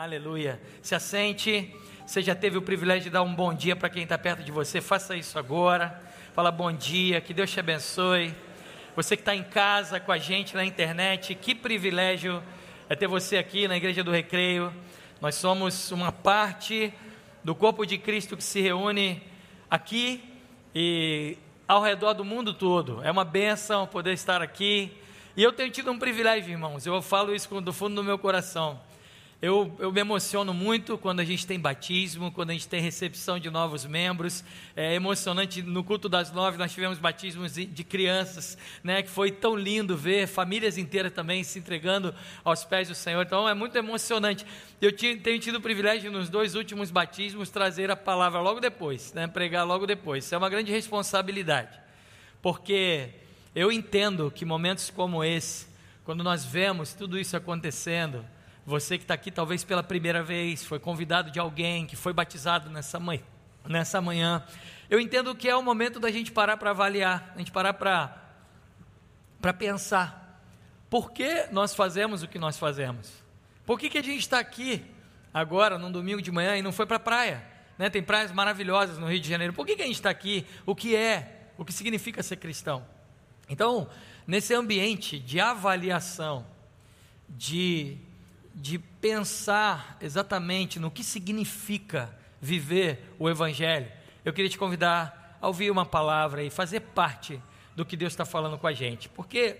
Aleluia. 0.00 0.60
Se 0.80 0.94
assente. 0.94 1.74
Você 2.06 2.22
já 2.22 2.32
teve 2.32 2.56
o 2.56 2.62
privilégio 2.62 3.02
de 3.02 3.10
dar 3.10 3.22
um 3.22 3.34
bom 3.34 3.52
dia 3.52 3.74
para 3.74 3.90
quem 3.90 4.04
está 4.04 4.16
perto 4.16 4.44
de 4.44 4.52
você. 4.52 4.80
Faça 4.80 5.16
isso 5.16 5.36
agora. 5.36 6.00
Fala 6.36 6.52
bom 6.52 6.70
dia. 6.70 7.20
Que 7.20 7.34
Deus 7.34 7.50
te 7.50 7.58
abençoe. 7.58 8.32
Você 8.94 9.16
que 9.16 9.22
está 9.22 9.34
em 9.34 9.42
casa 9.42 9.98
com 9.98 10.12
a 10.12 10.16
gente 10.16 10.54
na 10.54 10.64
internet, 10.64 11.34
que 11.34 11.52
privilégio 11.52 12.40
é 12.88 12.94
ter 12.94 13.08
você 13.08 13.38
aqui 13.38 13.66
na 13.66 13.76
Igreja 13.76 14.04
do 14.04 14.12
Recreio. 14.12 14.72
Nós 15.20 15.34
somos 15.34 15.90
uma 15.90 16.12
parte 16.12 16.94
do 17.42 17.52
corpo 17.52 17.84
de 17.84 17.98
Cristo 17.98 18.36
que 18.36 18.44
se 18.44 18.60
reúne 18.60 19.20
aqui 19.68 20.22
e 20.72 21.36
ao 21.66 21.82
redor 21.82 22.12
do 22.12 22.24
mundo 22.24 22.54
todo. 22.54 23.02
É 23.02 23.10
uma 23.10 23.24
benção 23.24 23.84
poder 23.84 24.12
estar 24.12 24.42
aqui. 24.42 24.96
E 25.36 25.42
eu 25.42 25.52
tenho 25.52 25.72
tido 25.72 25.90
um 25.90 25.98
privilégio, 25.98 26.52
irmãos. 26.52 26.86
Eu 26.86 27.02
falo 27.02 27.34
isso 27.34 27.60
do 27.60 27.72
fundo 27.72 27.96
do 27.96 28.04
meu 28.04 28.16
coração. 28.16 28.86
Eu, 29.40 29.72
eu, 29.78 29.92
me 29.92 30.00
emociono 30.00 30.52
muito 30.52 30.98
quando 30.98 31.20
a 31.20 31.24
gente 31.24 31.46
tem 31.46 31.60
batismo, 31.60 32.32
quando 32.32 32.50
a 32.50 32.52
gente 32.54 32.66
tem 32.66 32.80
recepção 32.80 33.38
de 33.38 33.48
novos 33.48 33.86
membros. 33.86 34.42
É 34.74 34.94
emocionante, 34.94 35.62
no 35.62 35.84
culto 35.84 36.08
das 36.08 36.32
nove 36.32 36.58
nós 36.58 36.72
tivemos 36.72 36.98
batismos 36.98 37.54
de, 37.54 37.84
crianças, 37.84 38.58
né, 38.82 39.00
que 39.00 39.08
foi 39.08 39.30
tão 39.30 39.54
lindo 39.54 39.96
ver 39.96 40.26
famílias 40.26 40.76
inteiras 40.76 41.12
também 41.12 41.44
se 41.44 41.56
entregando 41.56 42.12
aos 42.42 42.64
pés 42.64 42.88
do 42.88 42.96
Senhor. 42.96 43.24
Então 43.24 43.48
é 43.48 43.54
muito 43.54 43.78
emocionante. 43.78 44.44
Eu 44.80 44.90
tenho 44.92 45.38
tido 45.38 45.58
o 45.58 45.60
privilégio 45.60 46.10
nos 46.10 46.28
dois 46.28 46.56
últimos 46.56 46.90
batismos 46.90 47.48
trazer 47.48 47.92
a 47.92 47.96
palavra 47.96 48.40
logo 48.40 48.58
depois, 48.58 49.12
né, 49.12 49.28
pregar 49.28 49.64
logo 49.64 49.86
depois. 49.86 50.24
Isso 50.24 50.34
é 50.34 50.38
uma 50.38 50.50
grande 50.50 50.72
responsabilidade, 50.72 51.78
porque 52.42 53.10
eu 53.54 53.70
entendo 53.70 54.32
que 54.32 54.44
momentos 54.44 54.90
como 54.90 55.22
esse, 55.22 55.68
quando 56.04 56.24
nós 56.24 56.44
vemos 56.44 56.92
tudo 56.92 57.16
isso 57.16 57.36
acontecendo, 57.36 58.24
você 58.68 58.98
que 58.98 59.04
está 59.04 59.14
aqui 59.14 59.30
talvez 59.30 59.64
pela 59.64 59.82
primeira 59.82 60.22
vez, 60.22 60.62
foi 60.62 60.78
convidado 60.78 61.30
de 61.30 61.40
alguém 61.40 61.86
que 61.86 61.96
foi 61.96 62.12
batizado 62.12 62.68
nessa 62.68 63.00
manhã, 63.00 63.22
nessa 63.66 63.98
manhã. 63.98 64.44
Eu 64.90 65.00
entendo 65.00 65.34
que 65.34 65.48
é 65.48 65.56
o 65.56 65.62
momento 65.62 65.98
da 65.98 66.10
gente 66.10 66.30
parar 66.30 66.58
para 66.58 66.70
avaliar, 66.70 67.32
a 67.34 67.38
gente 67.38 67.50
parar 67.50 67.72
para 67.72 69.52
pensar. 69.54 70.42
Por 70.90 71.10
que 71.12 71.46
nós 71.50 71.74
fazemos 71.74 72.22
o 72.22 72.28
que 72.28 72.38
nós 72.38 72.58
fazemos? 72.58 73.10
Por 73.64 73.78
que, 73.78 73.88
que 73.88 73.96
a 73.96 74.02
gente 74.02 74.20
está 74.20 74.38
aqui 74.38 74.84
agora, 75.32 75.78
num 75.78 75.90
domingo 75.90 76.20
de 76.20 76.30
manhã, 76.30 76.54
e 76.54 76.60
não 76.60 76.72
foi 76.72 76.84
para 76.84 76.96
a 76.96 77.00
praia? 77.00 77.42
Né? 77.78 77.88
Tem 77.88 78.02
praias 78.02 78.32
maravilhosas 78.32 78.98
no 78.98 79.08
Rio 79.08 79.20
de 79.20 79.28
Janeiro. 79.28 79.54
Por 79.54 79.64
que, 79.64 79.76
que 79.76 79.82
a 79.82 79.86
gente 79.86 79.94
está 79.94 80.10
aqui? 80.10 80.46
O 80.66 80.74
que 80.74 80.94
é? 80.94 81.52
O 81.56 81.64
que 81.64 81.72
significa 81.72 82.22
ser 82.22 82.36
cristão? 82.36 82.84
Então, 83.48 83.88
nesse 84.26 84.52
ambiente 84.52 85.18
de 85.18 85.40
avaliação, 85.40 86.44
de 87.28 87.98
de 88.60 88.76
pensar 88.76 89.96
exatamente 90.00 90.80
no 90.80 90.90
que 90.90 91.04
significa 91.04 92.12
viver 92.40 93.14
o 93.16 93.30
Evangelho, 93.30 93.90
eu 94.24 94.32
queria 94.32 94.50
te 94.50 94.58
convidar 94.58 95.38
a 95.40 95.46
ouvir 95.46 95.70
uma 95.70 95.86
palavra 95.86 96.42
e 96.42 96.50
fazer 96.50 96.80
parte 96.80 97.40
do 97.76 97.84
que 97.84 97.96
Deus 97.96 98.12
está 98.12 98.24
falando 98.24 98.58
com 98.58 98.66
a 98.66 98.72
gente, 98.72 99.08
porque 99.08 99.56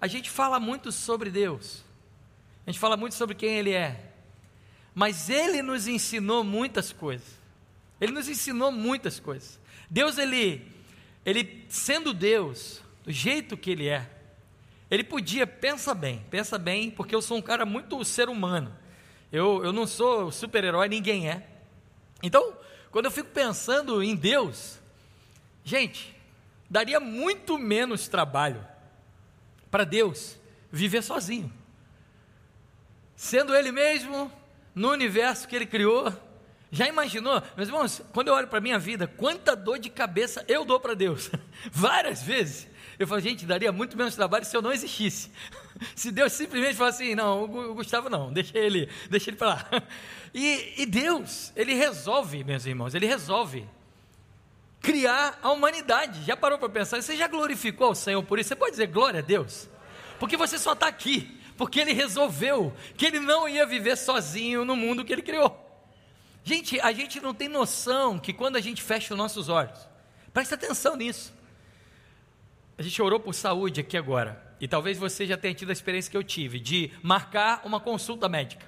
a 0.00 0.08
gente 0.08 0.28
fala 0.28 0.58
muito 0.58 0.90
sobre 0.90 1.30
Deus, 1.30 1.84
a 2.66 2.70
gente 2.70 2.80
fala 2.80 2.96
muito 2.96 3.14
sobre 3.14 3.36
quem 3.36 3.58
Ele 3.58 3.72
é, 3.72 4.12
mas 4.92 5.30
Ele 5.30 5.62
nos 5.62 5.86
ensinou 5.86 6.42
muitas 6.42 6.92
coisas, 6.92 7.28
Ele 8.00 8.10
nos 8.10 8.28
ensinou 8.28 8.72
muitas 8.72 9.20
coisas. 9.20 9.60
Deus, 9.88 10.18
Ele, 10.18 10.66
Ele 11.24 11.64
sendo 11.68 12.12
Deus, 12.12 12.82
do 13.04 13.12
jeito 13.12 13.56
que 13.56 13.70
Ele 13.70 13.88
é, 13.88 14.10
ele 14.90 15.02
podia, 15.02 15.46
pensa 15.46 15.94
bem, 15.94 16.24
pensa 16.30 16.58
bem, 16.58 16.90
porque 16.90 17.14
eu 17.14 17.22
sou 17.22 17.38
um 17.38 17.42
cara 17.42 17.66
muito 17.66 18.04
ser 18.04 18.28
humano. 18.28 18.74
Eu, 19.32 19.64
eu 19.64 19.72
não 19.72 19.86
sou 19.86 20.30
super-herói, 20.30 20.88
ninguém 20.88 21.28
é. 21.28 21.46
Então, 22.22 22.54
quando 22.90 23.06
eu 23.06 23.10
fico 23.10 23.30
pensando 23.30 24.02
em 24.02 24.14
Deus, 24.14 24.78
gente, 25.64 26.14
daria 26.70 27.00
muito 27.00 27.58
menos 27.58 28.06
trabalho 28.06 28.64
para 29.70 29.84
Deus 29.84 30.38
viver 30.70 31.02
sozinho. 31.02 31.52
Sendo 33.16 33.54
Ele 33.54 33.72
mesmo, 33.72 34.30
no 34.74 34.90
universo 34.90 35.48
que 35.48 35.56
Ele 35.56 35.66
criou, 35.66 36.12
já 36.70 36.86
imaginou? 36.86 37.42
Meus 37.56 37.68
irmãos, 37.68 38.02
quando 38.12 38.28
eu 38.28 38.34
olho 38.34 38.48
para 38.48 38.58
a 38.58 38.62
minha 38.62 38.78
vida, 38.78 39.06
quanta 39.06 39.56
dor 39.56 39.78
de 39.78 39.88
cabeça 39.88 40.44
eu 40.46 40.64
dou 40.64 40.78
para 40.78 40.94
Deus? 40.94 41.30
Várias 41.72 42.22
vezes. 42.22 42.68
Eu 42.98 43.06
falo, 43.06 43.20
gente, 43.20 43.44
daria 43.44 43.70
muito 43.70 43.96
menos 43.96 44.14
trabalho 44.14 44.44
se 44.44 44.56
eu 44.56 44.62
não 44.62 44.72
existisse. 44.72 45.30
Se 45.94 46.10
Deus 46.10 46.32
simplesmente 46.32 46.74
falasse 46.74 47.02
assim, 47.02 47.14
não, 47.14 47.44
o 47.44 47.74
Gustavo 47.74 48.08
não, 48.08 48.32
deixa 48.32 48.56
ele, 48.56 48.88
deixa 49.10 49.28
ele 49.28 49.36
para 49.36 49.48
lá. 49.48 49.68
E, 50.34 50.82
e 50.82 50.86
Deus, 50.86 51.50
ele 51.56 51.72
resolve, 51.72 52.44
meus 52.44 52.66
irmãos, 52.66 52.94
ele 52.94 53.06
resolve 53.06 53.66
criar 54.86 55.38
a 55.42 55.50
humanidade. 55.50 56.22
Já 56.24 56.36
parou 56.36 56.58
para 56.58 56.68
pensar? 56.68 57.02
Você 57.02 57.16
já 57.16 57.26
glorificou 57.26 57.90
o 57.90 57.94
Senhor 57.94 58.22
por 58.22 58.38
isso? 58.38 58.48
Você 58.48 58.56
pode 58.56 58.72
dizer 58.72 58.86
glória 58.86 59.20
a 59.20 59.22
Deus? 59.22 59.68
Porque 60.20 60.36
você 60.36 60.58
só 60.58 60.74
está 60.74 60.86
aqui, 60.86 61.40
porque 61.56 61.80
Ele 61.80 61.92
resolveu 61.92 62.72
que 62.96 63.06
Ele 63.06 63.18
não 63.18 63.48
ia 63.48 63.66
viver 63.66 63.96
sozinho 63.96 64.64
no 64.64 64.76
mundo 64.76 65.04
que 65.04 65.12
Ele 65.12 65.22
criou. 65.22 65.62
Gente, 66.44 66.78
a 66.80 66.92
gente 66.92 67.20
não 67.20 67.34
tem 67.34 67.48
noção 67.48 68.18
que 68.18 68.32
quando 68.32 68.56
a 68.56 68.60
gente 68.60 68.80
fecha 68.80 69.12
os 69.12 69.18
nossos 69.18 69.48
olhos, 69.48 69.88
presta 70.32 70.54
atenção 70.54 70.94
nisso. 70.94 71.34
A 72.78 72.82
gente 72.82 73.00
orou 73.00 73.18
por 73.18 73.34
saúde 73.34 73.80
aqui 73.80 73.96
agora. 73.96 74.44
E 74.60 74.68
talvez 74.68 74.98
você 74.98 75.26
já 75.26 75.36
tenha 75.36 75.54
tido 75.54 75.70
a 75.70 75.72
experiência 75.72 76.10
que 76.10 76.16
eu 76.16 76.24
tive 76.24 76.60
de 76.60 76.90
marcar 77.02 77.62
uma 77.64 77.80
consulta 77.80 78.28
médica. 78.28 78.66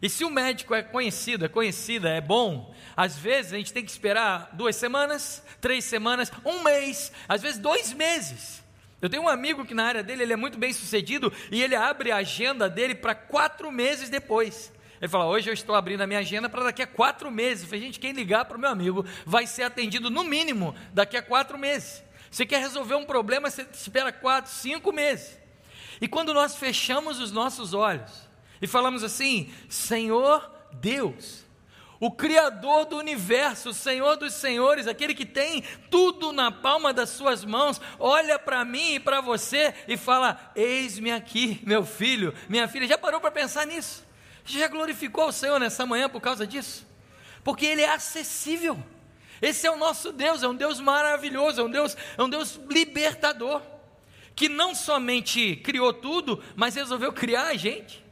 E 0.00 0.08
se 0.08 0.24
o 0.24 0.30
médico 0.30 0.74
é 0.74 0.82
conhecido, 0.82 1.44
é 1.44 1.48
conhecida, 1.48 2.08
é 2.08 2.20
bom, 2.20 2.74
às 2.96 3.16
vezes 3.18 3.52
a 3.52 3.56
gente 3.56 3.72
tem 3.72 3.84
que 3.84 3.90
esperar 3.90 4.50
duas 4.52 4.76
semanas, 4.76 5.42
três 5.60 5.84
semanas, 5.84 6.30
um 6.44 6.62
mês, 6.62 7.10
às 7.28 7.42
vezes 7.42 7.58
dois 7.58 7.92
meses. 7.92 8.62
Eu 9.00 9.08
tenho 9.08 9.24
um 9.24 9.28
amigo 9.28 9.64
que 9.64 9.74
na 9.74 9.84
área 9.84 10.02
dele 10.02 10.22
ele 10.22 10.32
é 10.32 10.36
muito 10.36 10.58
bem 10.58 10.72
sucedido 10.72 11.32
e 11.50 11.62
ele 11.62 11.74
abre 11.74 12.10
a 12.10 12.16
agenda 12.16 12.68
dele 12.68 12.94
para 12.94 13.14
quatro 13.14 13.72
meses 13.72 14.08
depois. 14.08 14.72
Ele 15.00 15.08
fala: 15.08 15.26
Hoje 15.26 15.48
eu 15.48 15.54
estou 15.54 15.74
abrindo 15.74 16.00
a 16.02 16.06
minha 16.06 16.18
agenda 16.20 16.48
para 16.48 16.64
daqui 16.64 16.82
a 16.82 16.86
quatro 16.86 17.30
meses. 17.30 17.62
Eu 17.62 17.68
falei, 17.68 17.84
gente, 17.84 18.00
quem 18.00 18.12
ligar 18.12 18.44
para 18.44 18.56
o 18.56 18.60
meu 18.60 18.70
amigo 18.70 19.04
vai 19.24 19.46
ser 19.46 19.62
atendido 19.62 20.10
no 20.10 20.24
mínimo 20.24 20.74
daqui 20.92 21.16
a 21.16 21.22
quatro 21.22 21.56
meses. 21.56 22.02
Você 22.30 22.44
quer 22.44 22.60
resolver 22.60 22.94
um 22.94 23.04
problema, 23.04 23.50
você 23.50 23.66
espera 23.72 24.12
quatro, 24.12 24.50
cinco 24.50 24.92
meses. 24.92 25.38
E 26.00 26.06
quando 26.06 26.34
nós 26.34 26.56
fechamos 26.56 27.18
os 27.20 27.32
nossos 27.32 27.74
olhos 27.74 28.28
e 28.60 28.66
falamos 28.66 29.02
assim: 29.02 29.52
Senhor 29.68 30.50
Deus, 30.72 31.44
o 32.00 32.10
Criador 32.10 32.84
do 32.84 32.96
universo, 32.96 33.70
o 33.70 33.74
Senhor 33.74 34.16
dos 34.16 34.34
Senhores, 34.34 34.86
aquele 34.86 35.14
que 35.14 35.26
tem 35.26 35.62
tudo 35.90 36.32
na 36.32 36.52
palma 36.52 36.92
das 36.92 37.08
suas 37.10 37.44
mãos, 37.44 37.80
olha 37.98 38.38
para 38.38 38.64
mim 38.64 38.94
e 38.94 39.00
para 39.00 39.20
você 39.20 39.74
e 39.88 39.96
fala: 39.96 40.52
Eis-me 40.54 41.10
aqui, 41.10 41.60
meu 41.64 41.84
filho, 41.84 42.32
minha 42.48 42.68
filha. 42.68 42.86
Já 42.86 42.96
parou 42.96 43.20
para 43.20 43.30
pensar 43.30 43.66
nisso? 43.66 44.06
Já 44.44 44.68
glorificou 44.68 45.28
o 45.28 45.32
Senhor 45.32 45.58
nessa 45.58 45.84
manhã 45.84 46.08
por 46.08 46.20
causa 46.20 46.46
disso? 46.46 46.86
Porque 47.42 47.66
Ele 47.66 47.82
é 47.82 47.90
acessível. 47.90 48.78
Esse 49.40 49.66
é 49.66 49.70
o 49.70 49.76
nosso 49.76 50.12
Deus, 50.12 50.42
é 50.42 50.48
um 50.48 50.54
Deus 50.54 50.80
maravilhoso, 50.80 51.60
é 51.60 51.64
um 51.64 51.70
Deus, 51.70 51.96
é 52.16 52.22
um 52.22 52.28
Deus 52.28 52.60
libertador, 52.68 53.62
que 54.34 54.48
não 54.48 54.74
somente 54.74 55.56
criou 55.56 55.92
tudo, 55.92 56.42
mas 56.56 56.74
resolveu 56.74 57.12
criar 57.12 57.48
a 57.48 57.56
gente. 57.56 58.04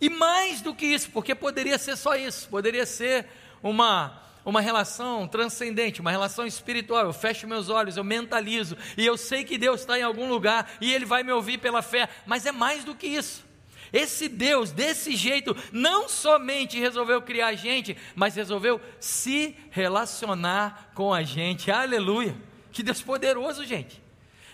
E 0.00 0.08
mais 0.10 0.60
do 0.60 0.74
que 0.74 0.86
isso, 0.86 1.10
porque 1.10 1.34
poderia 1.34 1.78
ser 1.78 1.96
só 1.96 2.14
isso, 2.14 2.48
poderia 2.48 2.84
ser 2.84 3.26
uma 3.62 4.22
uma 4.46 4.60
relação 4.60 5.26
transcendente, 5.26 6.00
uma 6.00 6.12
relação 6.12 6.46
espiritual. 6.46 7.04
Eu 7.04 7.12
fecho 7.12 7.48
meus 7.48 7.68
olhos, 7.68 7.96
eu 7.96 8.04
mentalizo 8.04 8.76
e 8.96 9.04
eu 9.04 9.16
sei 9.16 9.42
que 9.42 9.58
Deus 9.58 9.80
está 9.80 9.98
em 9.98 10.02
algum 10.02 10.28
lugar 10.28 10.70
e 10.80 10.94
Ele 10.94 11.04
vai 11.04 11.24
me 11.24 11.32
ouvir 11.32 11.58
pela 11.58 11.82
fé, 11.82 12.08
mas 12.24 12.46
é 12.46 12.52
mais 12.52 12.84
do 12.84 12.94
que 12.94 13.08
isso. 13.08 13.44
Esse 13.92 14.28
Deus, 14.28 14.72
desse 14.72 15.14
jeito, 15.14 15.56
não 15.72 16.08
somente 16.08 16.78
resolveu 16.78 17.22
criar 17.22 17.48
a 17.48 17.54
gente, 17.54 17.96
mas 18.14 18.34
resolveu 18.34 18.80
se 19.00 19.56
relacionar 19.70 20.92
com 20.94 21.12
a 21.12 21.22
gente. 21.22 21.70
Aleluia! 21.70 22.36
Que 22.72 22.82
Deus 22.82 23.00
poderoso, 23.00 23.64
gente. 23.64 24.02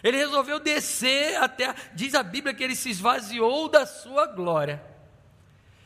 Ele 0.03 0.17
resolveu 0.17 0.59
descer 0.59 1.37
até, 1.37 1.75
diz 1.95 2.15
a 2.15 2.23
Bíblia 2.23 2.55
que 2.55 2.63
ele 2.63 2.75
se 2.75 2.91
esvaziou 2.91 3.69
da 3.69 3.87
sua 3.87 4.27
glória 4.27 4.83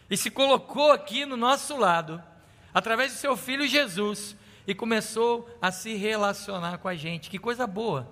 e 0.09 0.17
se 0.17 0.31
colocou 0.31 0.93
aqui 0.93 1.27
no 1.27 1.37
nosso 1.37 1.77
lado, 1.77 2.23
através 2.73 3.13
do 3.13 3.19
seu 3.19 3.37
filho 3.37 3.67
Jesus, 3.67 4.37
e 4.67 4.75
começou 4.75 5.49
a 5.61 5.71
se 5.71 5.95
relacionar 5.95 6.79
com 6.79 6.89
a 6.89 6.95
gente. 6.95 7.29
Que 7.29 7.39
coisa 7.39 7.67
boa! 7.67 8.09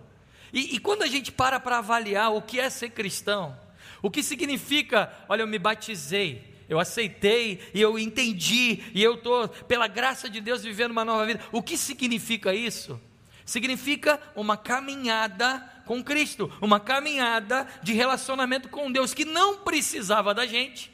E, 0.53 0.77
e 0.77 0.79
quando 0.79 1.03
a 1.03 1.07
gente 1.07 1.33
para 1.33 1.59
para 1.59 1.79
avaliar 1.79 2.33
o 2.33 2.43
que 2.43 2.61
é 2.61 2.69
ser 2.71 2.91
cristão, 2.91 3.57
o 4.05 4.11
que 4.11 4.23
significa, 4.23 5.11
olha, 5.31 5.41
eu 5.41 5.47
me 5.47 5.59
batizei, 5.59 6.63
eu 6.69 6.79
aceitei 6.79 7.59
e 7.73 7.81
eu 7.81 7.99
entendi, 7.99 8.85
e 8.93 9.03
eu 9.03 9.15
estou, 9.15 9.49
pela 9.49 9.87
graça 9.87 10.29
de 10.29 10.43
Deus, 10.43 10.63
vivendo 10.63 10.91
uma 10.91 11.07
nova 11.07 11.25
vida. 11.25 11.41
O 11.51 11.63
que 11.63 11.79
significa 11.79 12.53
isso? 12.53 13.01
Significa 13.47 14.21
uma 14.37 14.59
caminhada 14.59 15.59
com 15.87 16.05
Cristo, 16.05 16.53
uma 16.61 16.79
caminhada 16.79 17.67
de 17.83 17.95
relacionamento 17.95 18.69
com 18.69 18.93
Deus 18.93 19.15
que 19.15 19.25
não 19.25 19.61
precisava 19.61 20.35
da 20.35 20.45
gente, 20.45 20.93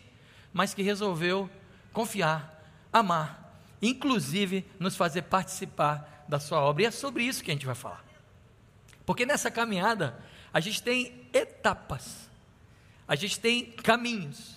mas 0.52 0.72
que 0.72 0.80
resolveu 0.80 1.50
confiar, 1.92 2.64
amar, 2.92 3.60
inclusive 3.82 4.64
nos 4.78 4.94
fazer 4.94 5.22
participar 5.22 6.24
da 6.28 6.38
sua 6.38 6.60
obra. 6.60 6.84
E 6.84 6.86
é 6.86 6.92
sobre 6.92 7.24
isso 7.24 7.42
que 7.42 7.50
a 7.50 7.54
gente 7.54 7.66
vai 7.66 7.74
falar. 7.74 8.04
Porque 9.04 9.26
nessa 9.26 9.50
caminhada 9.50 10.16
a 10.54 10.60
gente 10.60 10.80
tem 10.80 11.28
etapas, 11.32 12.29
a 13.10 13.16
gente 13.16 13.40
tem 13.40 13.64
caminhos, 13.64 14.54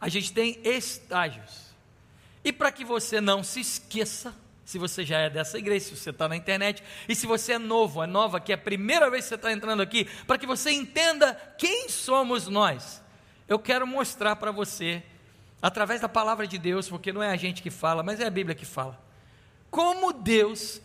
a 0.00 0.08
gente 0.08 0.32
tem 0.32 0.58
estágios. 0.64 1.72
E 2.42 2.52
para 2.52 2.72
que 2.72 2.84
você 2.84 3.20
não 3.20 3.44
se 3.44 3.60
esqueça, 3.60 4.34
se 4.64 4.80
você 4.80 5.04
já 5.04 5.20
é 5.20 5.30
dessa 5.30 5.58
igreja, 5.58 5.84
se 5.84 5.96
você 5.96 6.10
está 6.10 6.28
na 6.28 6.34
internet, 6.34 6.82
e 7.08 7.14
se 7.14 7.24
você 7.24 7.52
é 7.52 7.58
novo, 7.58 8.02
é 8.02 8.06
nova, 8.08 8.40
que 8.40 8.50
é 8.50 8.56
a 8.56 8.58
primeira 8.58 9.08
vez 9.08 9.26
que 9.26 9.28
você 9.28 9.34
está 9.36 9.52
entrando 9.52 9.80
aqui, 9.80 10.06
para 10.26 10.36
que 10.36 10.44
você 10.44 10.72
entenda 10.72 11.34
quem 11.56 11.88
somos 11.88 12.48
nós, 12.48 13.00
eu 13.46 13.60
quero 13.60 13.86
mostrar 13.86 14.34
para 14.34 14.50
você, 14.50 15.00
através 15.62 16.00
da 16.00 16.08
palavra 16.08 16.48
de 16.48 16.58
Deus, 16.58 16.88
porque 16.88 17.12
não 17.12 17.22
é 17.22 17.30
a 17.30 17.36
gente 17.36 17.62
que 17.62 17.70
fala, 17.70 18.02
mas 18.02 18.18
é 18.18 18.26
a 18.26 18.30
Bíblia 18.30 18.56
que 18.56 18.66
fala, 18.66 19.00
como 19.70 20.12
Deus 20.12 20.82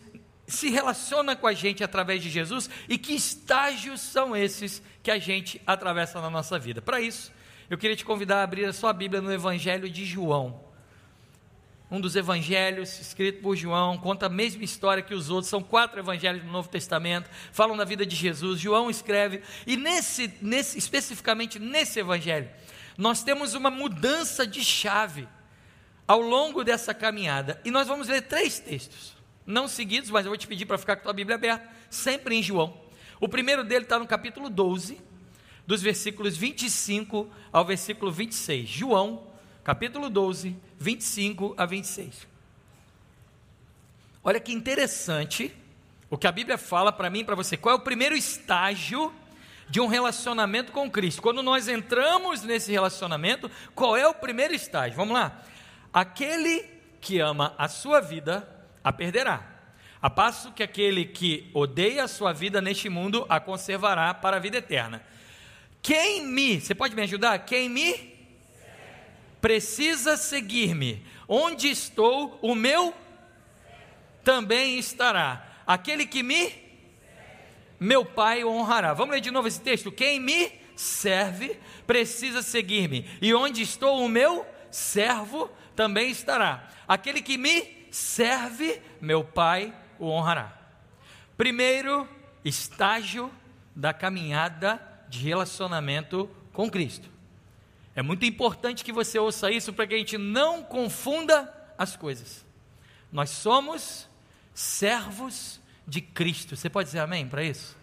se 0.50 0.70
relaciona 0.70 1.34
com 1.36 1.46
a 1.46 1.52
gente 1.52 1.82
através 1.82 2.22
de 2.22 2.30
Jesus 2.30 2.68
e 2.88 2.98
que 2.98 3.14
estágios 3.14 4.00
são 4.00 4.36
esses 4.36 4.82
que 5.02 5.10
a 5.10 5.18
gente 5.18 5.60
atravessa 5.66 6.20
na 6.20 6.30
nossa 6.30 6.58
vida. 6.58 6.82
Para 6.82 7.00
isso, 7.00 7.32
eu 7.68 7.78
queria 7.78 7.96
te 7.96 8.04
convidar 8.04 8.40
a 8.40 8.42
abrir 8.42 8.64
a 8.64 8.72
sua 8.72 8.92
Bíblia 8.92 9.20
no 9.20 9.32
Evangelho 9.32 9.88
de 9.88 10.04
João 10.04 10.70
um 11.90 12.00
dos 12.00 12.14
evangelhos, 12.14 13.00
escrito 13.00 13.42
por 13.42 13.56
João, 13.56 13.98
conta 13.98 14.26
a 14.26 14.28
mesma 14.28 14.62
história 14.62 15.02
que 15.02 15.12
os 15.12 15.28
outros, 15.28 15.50
são 15.50 15.60
quatro 15.60 15.98
evangelhos 15.98 16.42
do 16.42 16.48
Novo 16.48 16.68
Testamento, 16.68 17.28
falam 17.50 17.76
da 17.76 17.84
vida 17.84 18.06
de 18.06 18.14
Jesus. 18.14 18.60
João 18.60 18.88
escreve, 18.88 19.42
e 19.66 19.76
nesse, 19.76 20.32
nesse 20.40 20.78
especificamente 20.78 21.58
nesse 21.58 21.98
evangelho, 21.98 22.48
nós 22.96 23.24
temos 23.24 23.54
uma 23.54 23.70
mudança 23.70 24.46
de 24.46 24.62
chave 24.62 25.26
ao 26.06 26.20
longo 26.20 26.62
dessa 26.62 26.94
caminhada. 26.94 27.60
E 27.64 27.72
nós 27.72 27.88
vamos 27.88 28.06
ler 28.06 28.22
três 28.22 28.60
textos, 28.60 29.16
não 29.50 29.68
seguidos, 29.68 30.10
mas 30.10 30.24
eu 30.24 30.30
vou 30.30 30.38
te 30.38 30.46
pedir 30.46 30.66
para 30.66 30.78
ficar 30.78 30.96
com 30.96 31.00
a 31.00 31.04
tua 31.04 31.12
Bíblia 31.12 31.36
aberta, 31.36 31.68
sempre 31.90 32.34
em 32.36 32.42
João. 32.42 32.74
O 33.20 33.28
primeiro 33.28 33.62
dele 33.62 33.84
está 33.84 33.98
no 33.98 34.06
capítulo 34.06 34.48
12, 34.48 35.00
dos 35.66 35.82
versículos 35.82 36.36
25 36.36 37.28
ao 37.52 37.64
versículo 37.64 38.10
26. 38.10 38.68
João 38.68 39.26
capítulo 39.62 40.08
12, 40.08 40.56
25 40.78 41.54
a 41.56 41.66
26. 41.66 42.26
Olha 44.22 44.40
que 44.40 44.52
interessante 44.52 45.54
o 46.10 46.18
que 46.18 46.26
a 46.26 46.32
Bíblia 46.32 46.58
fala 46.58 46.92
para 46.92 47.08
mim 47.08 47.20
e 47.20 47.24
para 47.24 47.34
você. 47.34 47.56
Qual 47.56 47.74
é 47.74 47.78
o 47.78 47.82
primeiro 47.82 48.16
estágio 48.16 49.12
de 49.68 49.80
um 49.80 49.86
relacionamento 49.86 50.72
com 50.72 50.90
Cristo? 50.90 51.22
Quando 51.22 51.42
nós 51.42 51.68
entramos 51.68 52.42
nesse 52.42 52.72
relacionamento, 52.72 53.50
qual 53.74 53.96
é 53.96 54.06
o 54.06 54.14
primeiro 54.14 54.54
estágio? 54.54 54.96
Vamos 54.96 55.14
lá. 55.14 55.42
Aquele 55.92 56.64
que 57.00 57.20
ama 57.20 57.54
a 57.56 57.68
sua 57.68 58.00
vida, 58.00 58.48
a 58.82 58.92
perderá. 58.92 59.46
A 60.02 60.08
passo 60.08 60.52
que 60.52 60.62
aquele 60.62 61.04
que 61.04 61.50
odeia 61.52 62.04
a 62.04 62.08
sua 62.08 62.32
vida 62.32 62.60
neste 62.60 62.88
mundo, 62.88 63.26
a 63.28 63.38
conservará 63.38 64.14
para 64.14 64.38
a 64.38 64.40
vida 64.40 64.58
eterna. 64.58 65.02
Quem 65.82 66.26
me, 66.26 66.60
você 66.60 66.74
pode 66.74 66.94
me 66.94 67.02
ajudar? 67.02 67.38
Quem 67.40 67.68
me 67.68 68.18
precisa 69.40 70.16
seguir-me. 70.16 71.04
Onde 71.28 71.68
estou, 71.68 72.38
o 72.42 72.54
meu 72.54 72.94
também 74.24 74.78
estará. 74.78 75.46
Aquele 75.66 76.06
que 76.06 76.22
me 76.22 76.70
meu 77.80 78.04
Pai 78.04 78.44
honrará. 78.44 78.92
Vamos 78.92 79.14
ler 79.14 79.22
de 79.22 79.30
novo 79.30 79.48
esse 79.48 79.60
texto. 79.60 79.90
Quem 79.90 80.20
me 80.20 80.52
serve 80.76 81.58
precisa 81.86 82.42
seguir-me. 82.42 83.08
E 83.22 83.32
onde 83.32 83.62
estou, 83.62 84.04
o 84.04 84.08
meu 84.08 84.46
servo 84.70 85.50
também 85.74 86.10
estará. 86.10 86.68
Aquele 86.86 87.22
que 87.22 87.38
me 87.38 87.79
serve, 87.90 88.80
meu 89.00 89.24
Pai 89.24 89.74
o 89.98 90.06
honrará. 90.06 90.56
Primeiro 91.36 92.08
estágio 92.44 93.30
da 93.74 93.92
caminhada 93.92 94.80
de 95.08 95.20
relacionamento 95.20 96.28
com 96.52 96.70
Cristo. 96.70 97.08
É 97.94 98.02
muito 98.02 98.24
importante 98.24 98.84
que 98.84 98.92
você 98.92 99.18
ouça 99.18 99.50
isso 99.50 99.72
para 99.72 99.86
que 99.86 99.94
a 99.94 99.98
gente 99.98 100.16
não 100.16 100.62
confunda 100.62 101.52
as 101.76 101.96
coisas. 101.96 102.44
Nós 103.10 103.30
somos 103.30 104.08
servos 104.54 105.60
de 105.86 106.00
Cristo. 106.00 106.56
Você 106.56 106.70
pode 106.70 106.86
dizer 106.86 107.00
amém 107.00 107.26
para 107.26 107.42
isso? 107.42 107.76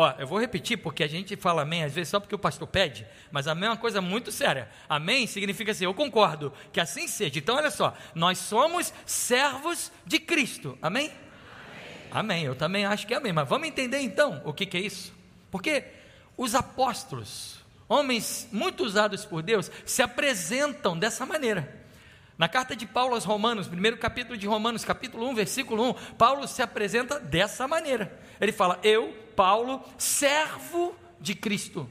Ó, 0.00 0.14
eu 0.18 0.26
vou 0.26 0.40
repetir 0.40 0.78
porque 0.78 1.04
a 1.04 1.06
gente 1.06 1.36
fala 1.36 1.60
amém 1.60 1.84
às 1.84 1.92
vezes 1.92 2.08
só 2.08 2.18
porque 2.18 2.34
o 2.34 2.38
pastor 2.38 2.66
pede, 2.66 3.06
mas 3.30 3.46
amém 3.46 3.66
é 3.66 3.70
uma 3.70 3.76
coisa 3.76 4.00
muito 4.00 4.32
séria. 4.32 4.66
Amém 4.88 5.26
significa 5.26 5.72
assim, 5.72 5.84
eu 5.84 5.92
concordo, 5.92 6.54
que 6.72 6.80
assim 6.80 7.06
seja. 7.06 7.38
Então 7.38 7.54
olha 7.54 7.70
só, 7.70 7.94
nós 8.14 8.38
somos 8.38 8.94
servos 9.04 9.92
de 10.06 10.18
Cristo. 10.18 10.78
Amém? 10.80 11.12
Amém, 12.10 12.38
amém. 12.38 12.44
eu 12.44 12.54
também 12.54 12.86
acho 12.86 13.06
que 13.06 13.12
é 13.12 13.18
amém, 13.18 13.30
mas 13.30 13.46
vamos 13.46 13.68
entender 13.68 13.98
então 13.98 14.40
o 14.42 14.54
que, 14.54 14.64
que 14.64 14.78
é 14.78 14.80
isso? 14.80 15.12
Porque 15.50 15.84
os 16.34 16.54
apóstolos, 16.54 17.62
homens 17.86 18.48
muito 18.50 18.82
usados 18.84 19.26
por 19.26 19.42
Deus, 19.42 19.70
se 19.84 20.00
apresentam 20.00 20.98
dessa 20.98 21.26
maneira. 21.26 21.78
Na 22.38 22.48
carta 22.48 22.74
de 22.74 22.86
Paulo 22.86 23.14
aos 23.14 23.26
Romanos, 23.26 23.68
primeiro 23.68 23.98
capítulo 23.98 24.34
de 24.34 24.46
Romanos, 24.46 24.82
capítulo 24.82 25.28
1, 25.28 25.34
versículo 25.34 25.90
1, 25.90 25.92
Paulo 26.16 26.48
se 26.48 26.62
apresenta 26.62 27.20
dessa 27.20 27.68
maneira. 27.68 28.18
Ele 28.40 28.50
fala: 28.50 28.80
Eu, 28.82 29.14
Paulo, 29.40 29.82
servo 29.96 30.94
de 31.18 31.34
Cristo, 31.34 31.88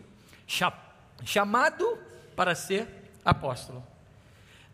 chamado 1.26 1.98
para 2.36 2.54
ser 2.54 2.88
apóstolo. 3.26 3.84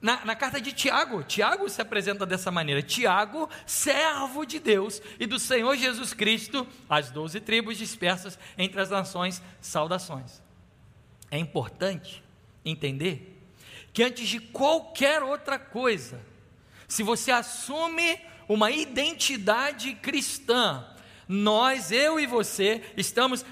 Na, 0.02 0.26
na, 0.26 0.36
carta 0.36 0.60
de 0.60 0.74
Tiago, 0.74 1.24
Tiago 1.24 1.70
se 1.70 1.82
apresenta 1.82 2.26
dessa 2.26 2.52
maneira: 2.52 2.84
Tiago, 2.84 3.50
servo 3.66 4.44
de 4.46 4.60
Deus 4.60 5.02
e 5.18 5.26
do 5.26 5.40
Senhor 5.40 5.78
Jesus 5.78 6.14
Cristo, 6.14 6.68
as 6.90 7.10
doze 7.10 7.40
tribos 7.40 7.78
dispersas 7.78 8.38
entre 8.58 8.82
as 8.82 8.90
nações, 8.90 9.42
saudações 9.62 10.44
é 11.32 11.38
importante 11.38 12.22
entender 12.66 13.42
que 13.94 14.04
antes 14.04 14.28
de 14.28 14.40
qualquer 14.42 15.24
outra 15.24 15.58
coisa, 15.58 16.20
se 16.90 17.04
você 17.04 17.32
assume 17.32 18.20
uma 18.50 18.70
identidade 18.70 19.96
cristã, 19.96 20.86
nós, 21.28 21.92
eu 21.92 22.20
e 22.20 22.26
você, 22.26 22.82
estamos. 22.96 23.46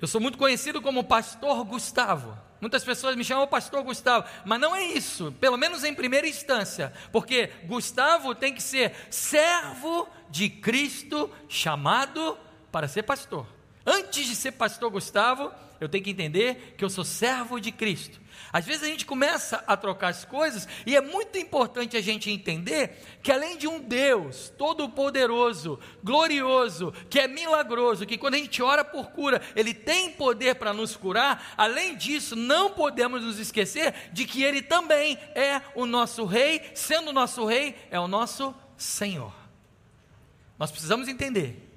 Eu 0.00 0.08
sou 0.08 0.20
muito 0.20 0.38
conhecido 0.38 0.80
como 0.80 1.04
Pastor 1.04 1.64
Gustavo. 1.64 2.36
Muitas 2.60 2.84
pessoas 2.84 3.16
me 3.16 3.24
chamam 3.24 3.46
Pastor 3.46 3.82
Gustavo, 3.82 4.28
mas 4.44 4.60
não 4.60 4.76
é 4.76 4.84
isso, 4.84 5.32
pelo 5.40 5.56
menos 5.56 5.82
em 5.82 5.94
primeira 5.94 6.28
instância, 6.28 6.92
porque 7.10 7.50
Gustavo 7.64 8.34
tem 8.34 8.52
que 8.52 8.62
ser 8.62 8.94
servo 9.08 10.06
de 10.28 10.50
Cristo, 10.50 11.30
chamado 11.48 12.36
para 12.70 12.86
ser 12.86 13.02
pastor. 13.02 13.46
Antes 13.84 14.26
de 14.26 14.36
ser 14.36 14.52
Pastor 14.52 14.90
Gustavo, 14.90 15.50
eu 15.80 15.88
tenho 15.88 16.04
que 16.04 16.10
entender 16.10 16.74
que 16.76 16.84
eu 16.84 16.90
sou 16.90 17.04
servo 17.04 17.58
de 17.58 17.72
Cristo. 17.72 18.20
Às 18.52 18.66
vezes 18.66 18.82
a 18.82 18.86
gente 18.86 19.06
começa 19.06 19.64
a 19.66 19.76
trocar 19.76 20.08
as 20.08 20.24
coisas 20.24 20.68
e 20.84 20.94
é 20.94 21.00
muito 21.00 21.38
importante 21.38 21.96
a 21.96 22.00
gente 22.02 22.30
entender 22.30 23.18
que 23.22 23.32
além 23.32 23.56
de 23.56 23.66
um 23.66 23.80
Deus 23.80 24.52
todo-poderoso, 24.58 25.78
glorioso, 26.04 26.92
que 27.08 27.18
é 27.18 27.26
milagroso, 27.26 28.04
que 28.04 28.18
quando 28.18 28.34
a 28.34 28.38
gente 28.38 28.62
ora 28.62 28.84
por 28.84 29.10
cura, 29.10 29.40
ele 29.56 29.72
tem 29.72 30.10
poder 30.10 30.56
para 30.56 30.74
nos 30.74 30.96
curar, 30.96 31.54
além 31.56 31.96
disso, 31.96 32.36
não 32.36 32.70
podemos 32.70 33.22
nos 33.22 33.38
esquecer 33.38 33.94
de 34.12 34.26
que 34.26 34.42
ele 34.42 34.60
também 34.60 35.16
é 35.34 35.62
o 35.74 35.86
nosso 35.86 36.24
rei, 36.26 36.70
sendo 36.74 37.10
o 37.10 37.14
nosso 37.14 37.46
rei, 37.46 37.74
é 37.90 37.98
o 37.98 38.08
nosso 38.08 38.54
Senhor. 38.76 39.32
Nós 40.58 40.70
precisamos 40.70 41.08
entender 41.08 41.69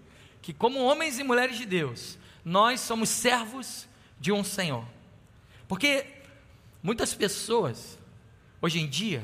que 0.43 0.53
como 0.53 0.83
homens 0.83 1.17
e 1.17 1.23
mulheres 1.23 1.57
de 1.57 1.65
Deus, 1.65 2.19
nós 2.43 2.81
somos 2.81 3.07
servos 3.07 3.87
de 4.19 4.29
um 4.29 4.43
Senhor. 4.43 4.85
Porque 5.69 6.05
muitas 6.83 7.13
pessoas, 7.13 7.97
hoje 8.61 8.81
em 8.81 8.87
dia, 8.87 9.23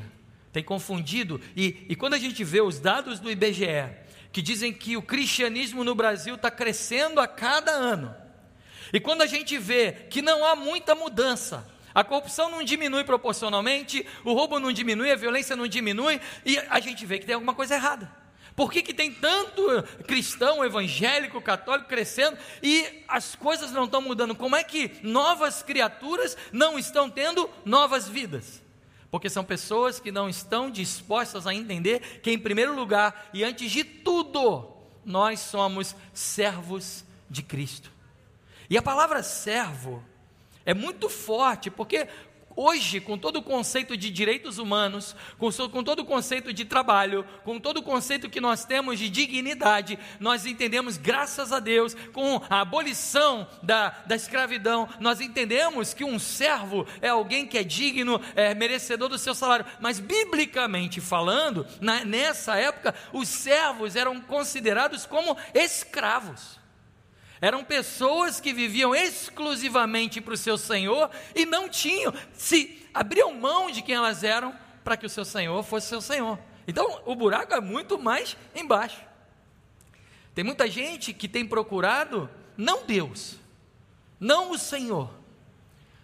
têm 0.50 0.64
confundido, 0.64 1.38
e, 1.54 1.86
e 1.90 1.94
quando 1.94 2.14
a 2.14 2.18
gente 2.18 2.42
vê 2.42 2.62
os 2.62 2.80
dados 2.80 3.20
do 3.20 3.30
IBGE, 3.30 3.94
que 4.32 4.40
dizem 4.40 4.72
que 4.72 4.96
o 4.96 5.02
cristianismo 5.02 5.84
no 5.84 5.94
Brasil 5.94 6.36
está 6.36 6.50
crescendo 6.50 7.20
a 7.20 7.28
cada 7.28 7.70
ano, 7.70 8.16
e 8.90 8.98
quando 8.98 9.20
a 9.20 9.26
gente 9.26 9.58
vê 9.58 9.92
que 9.92 10.22
não 10.22 10.44
há 10.44 10.56
muita 10.56 10.94
mudança, 10.94 11.68
a 11.94 12.02
corrupção 12.02 12.50
não 12.50 12.64
diminui 12.64 13.04
proporcionalmente, 13.04 14.06
o 14.24 14.32
roubo 14.32 14.58
não 14.58 14.72
diminui, 14.72 15.12
a 15.12 15.16
violência 15.16 15.54
não 15.54 15.68
diminui, 15.68 16.18
e 16.46 16.58
a 16.58 16.80
gente 16.80 17.04
vê 17.04 17.18
que 17.18 17.26
tem 17.26 17.34
alguma 17.34 17.54
coisa 17.54 17.74
errada. 17.74 18.19
Por 18.60 18.70
que, 18.70 18.82
que 18.82 18.92
tem 18.92 19.10
tanto 19.10 19.62
cristão, 20.06 20.62
evangélico, 20.62 21.40
católico 21.40 21.88
crescendo 21.88 22.36
e 22.62 23.02
as 23.08 23.34
coisas 23.34 23.72
não 23.72 23.86
estão 23.86 24.02
mudando? 24.02 24.34
Como 24.34 24.54
é 24.54 24.62
que 24.62 25.00
novas 25.02 25.62
criaturas 25.62 26.36
não 26.52 26.78
estão 26.78 27.08
tendo 27.08 27.48
novas 27.64 28.06
vidas? 28.06 28.62
Porque 29.10 29.30
são 29.30 29.42
pessoas 29.42 29.98
que 29.98 30.12
não 30.12 30.28
estão 30.28 30.70
dispostas 30.70 31.46
a 31.46 31.54
entender 31.54 32.20
que, 32.20 32.30
em 32.30 32.38
primeiro 32.38 32.76
lugar 32.76 33.30
e 33.32 33.42
antes 33.42 33.70
de 33.70 33.82
tudo, 33.82 34.68
nós 35.06 35.40
somos 35.40 35.96
servos 36.12 37.02
de 37.30 37.42
Cristo. 37.42 37.90
E 38.68 38.76
a 38.76 38.82
palavra 38.82 39.22
servo 39.22 40.04
é 40.66 40.74
muito 40.74 41.08
forte, 41.08 41.70
porque 41.70 42.06
Hoje, 42.62 43.00
com 43.00 43.16
todo 43.16 43.36
o 43.36 43.42
conceito 43.42 43.96
de 43.96 44.10
direitos 44.10 44.58
humanos, 44.58 45.16
com, 45.38 45.50
com 45.70 45.82
todo 45.82 46.00
o 46.00 46.04
conceito 46.04 46.52
de 46.52 46.66
trabalho, 46.66 47.24
com 47.42 47.58
todo 47.58 47.78
o 47.78 47.82
conceito 47.82 48.28
que 48.28 48.38
nós 48.38 48.66
temos 48.66 48.98
de 48.98 49.08
dignidade, 49.08 49.98
nós 50.20 50.44
entendemos, 50.44 50.98
graças 50.98 51.54
a 51.54 51.58
Deus, 51.58 51.96
com 52.12 52.38
a 52.50 52.60
abolição 52.60 53.48
da, 53.62 53.88
da 54.04 54.14
escravidão, 54.14 54.86
nós 55.00 55.22
entendemos 55.22 55.94
que 55.94 56.04
um 56.04 56.18
servo 56.18 56.86
é 57.00 57.08
alguém 57.08 57.46
que 57.46 57.56
é 57.56 57.64
digno, 57.64 58.20
é 58.36 58.54
merecedor 58.54 59.08
do 59.08 59.16
seu 59.16 59.34
salário. 59.34 59.64
Mas, 59.80 59.98
biblicamente 59.98 61.00
falando, 61.00 61.66
na, 61.80 62.04
nessa 62.04 62.56
época, 62.56 62.94
os 63.10 63.26
servos 63.26 63.96
eram 63.96 64.20
considerados 64.20 65.06
como 65.06 65.34
escravos. 65.54 66.59
Eram 67.40 67.64
pessoas 67.64 68.40
que 68.40 68.52
viviam 68.52 68.94
exclusivamente 68.94 70.20
para 70.20 70.34
o 70.34 70.36
seu 70.36 70.58
Senhor 70.58 71.10
e 71.34 71.46
não 71.46 71.68
tinham, 71.68 72.12
se 72.34 72.86
abriam 72.92 73.34
mão 73.34 73.70
de 73.70 73.80
quem 73.80 73.94
elas 73.94 74.22
eram 74.22 74.54
para 74.84 74.96
que 74.96 75.06
o 75.06 75.10
seu 75.10 75.24
Senhor 75.24 75.62
fosse 75.62 75.88
seu 75.88 76.00
Senhor. 76.00 76.38
Então 76.68 77.02
o 77.06 77.14
buraco 77.14 77.54
é 77.54 77.60
muito 77.60 77.98
mais 77.98 78.36
embaixo. 78.54 79.00
Tem 80.34 80.44
muita 80.44 80.68
gente 80.68 81.12
que 81.12 81.28
tem 81.28 81.46
procurado 81.46 82.28
não 82.56 82.84
Deus, 82.84 83.36
não 84.18 84.52
o 84.52 84.58
Senhor, 84.58 85.10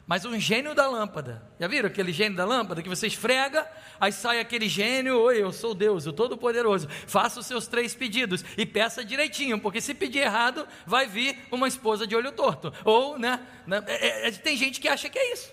mas 0.06 0.24
um 0.24 0.38
gênio 0.38 0.74
da 0.74 0.86
lâmpada. 0.86 1.42
Já 1.58 1.66
viram 1.66 1.88
aquele 1.88 2.12
gênio 2.12 2.36
da 2.36 2.44
lâmpada 2.44 2.80
que 2.80 2.88
você 2.88 3.08
esfrega, 3.08 3.68
aí 4.00 4.12
sai 4.12 4.38
aquele 4.38 4.68
gênio, 4.68 5.18
oi, 5.18 5.42
eu 5.42 5.52
sou 5.52 5.74
Deus, 5.74 6.06
o 6.06 6.12
Todo-Poderoso. 6.12 6.88
Faça 7.06 7.40
os 7.40 7.46
seus 7.46 7.66
três 7.66 7.94
pedidos 7.94 8.44
e 8.56 8.64
peça 8.64 9.04
direitinho, 9.04 9.58
porque 9.58 9.80
se 9.80 9.92
pedir 9.94 10.20
errado, 10.20 10.66
vai 10.86 11.06
vir 11.06 11.36
uma 11.50 11.66
esposa 11.66 12.06
de 12.06 12.14
olho 12.14 12.30
torto. 12.30 12.72
Ou, 12.84 13.18
né? 13.18 13.44
né 13.66 13.82
é, 13.88 14.28
é, 14.28 14.30
tem 14.30 14.56
gente 14.56 14.80
que 14.80 14.88
acha 14.88 15.08
que 15.08 15.18
é 15.18 15.32
isso. 15.32 15.50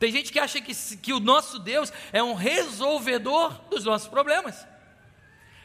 Tem 0.00 0.10
gente 0.10 0.32
que 0.32 0.40
acha 0.40 0.60
que, 0.60 0.74
que 0.96 1.12
o 1.12 1.20
nosso 1.20 1.60
Deus 1.60 1.92
é 2.12 2.20
um 2.20 2.34
resolvedor 2.34 3.52
dos 3.70 3.84
nossos 3.84 4.08
problemas. 4.08 4.66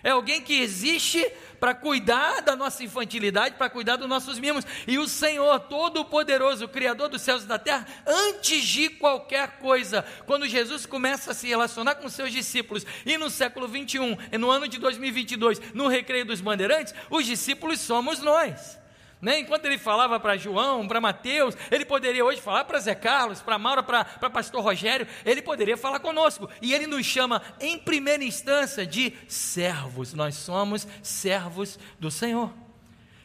É 0.04 0.12
alguém 0.12 0.42
que 0.42 0.62
existe 0.62 1.26
para 1.60 1.74
cuidar 1.74 2.42
da 2.42 2.56
nossa 2.56 2.84
infantilidade, 2.84 3.56
para 3.56 3.70
cuidar 3.70 3.96
dos 3.96 4.08
nossos 4.08 4.40
mimos. 4.40 4.66
E 4.88 4.98
o 4.98 5.08
Senhor 5.08 5.60
Todo-Poderoso, 5.62 6.68
Criador 6.68 7.10
dos 7.10 7.22
céus 7.22 7.44
e 7.44 7.48
da 7.48 7.58
terra, 7.58 7.86
antes 8.06 8.64
de 8.64 8.90
qualquer 8.90 9.58
coisa, 9.60 10.06
quando 10.26 10.48
Jesus 10.48 10.86
começa 10.86 11.32
a 11.32 11.34
se 11.34 11.48
relacionar 11.48 11.96
com 11.96 12.10
seus 12.10 12.32
discípulos, 12.32 12.86
e 13.06 13.18
no 13.18 13.30
século 13.30 13.68
21, 13.68 14.18
no 14.40 14.52
ano 14.52 14.68
de 14.68 14.78
2022, 14.78 15.60
no 15.74 15.88
Recreio 15.88 16.26
dos 16.26 16.42
Bandeirantes, 16.42 16.94
os 17.10 17.26
discípulos 17.26 17.80
somos 17.80 18.20
nós. 18.20 18.78
Né? 19.22 19.40
Enquanto 19.40 19.66
ele 19.66 19.78
falava 19.78 20.20
para 20.20 20.38
João, 20.38 20.88
para 20.88 21.02
Mateus, 21.02 21.56
ele 21.72 21.86
poderia 21.86 22.24
hoje 22.24 22.40
falar 22.40 22.66
para 22.66 22.80
Zé 22.80 22.94
Carlos, 22.94 23.42
para 23.42 23.58
Maura, 23.58 23.82
para 23.82 24.30
Pastor 24.30 24.64
Rogério, 24.64 25.08
ele 25.26 25.42
poderia 25.42 25.76
falar 25.76 26.00
conosco. 26.00 26.50
E 26.62 26.74
ele 26.74 26.86
nos 26.86 27.06
chama, 27.06 27.42
em 27.60 27.80
primeira 27.80 28.24
instância, 28.24 28.86
de 28.86 29.14
servos. 29.28 30.14
Nós 30.14 30.36
somos 30.36 30.88
servos 31.02 31.80
do 32.00 32.12
Senhor. 32.12 32.54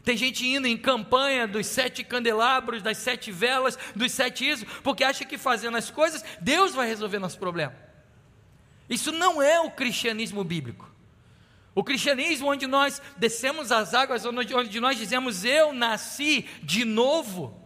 Tem 0.02 0.16
gente 0.16 0.46
indo 0.46 0.66
em 0.66 0.76
campanha 0.76 1.46
dos 1.46 1.66
sete 1.66 2.02
candelabros, 2.02 2.82
das 2.82 2.98
sete 2.98 3.30
velas, 3.30 3.78
dos 3.94 4.10
sete 4.10 4.48
isso, 4.48 4.66
porque 4.82 5.04
acha 5.04 5.24
que 5.24 5.38
fazendo 5.38 5.76
as 5.76 5.90
coisas, 5.90 6.24
Deus 6.40 6.74
vai 6.74 6.88
resolver 6.88 7.18
nosso 7.18 7.38
problema. 7.38 7.74
Isso 8.90 9.12
não 9.12 9.40
é 9.40 9.60
o 9.60 9.70
cristianismo 9.70 10.42
bíblico. 10.42 10.91
O 11.74 11.82
cristianismo, 11.82 12.50
onde 12.50 12.66
nós 12.66 13.00
descemos 13.16 13.72
as 13.72 13.94
águas, 13.94 14.26
onde 14.26 14.80
nós 14.80 14.98
dizemos 14.98 15.44
eu 15.44 15.72
nasci 15.72 16.46
de 16.62 16.84
novo, 16.84 17.58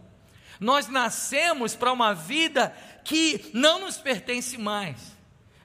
nós 0.59 0.87
nascemos 0.87 1.75
para 1.75 1.91
uma 1.91 2.13
vida 2.13 2.73
que 3.03 3.49
não 3.53 3.79
nos 3.79 3.97
pertence 3.97 4.57
mais. 4.57 5.17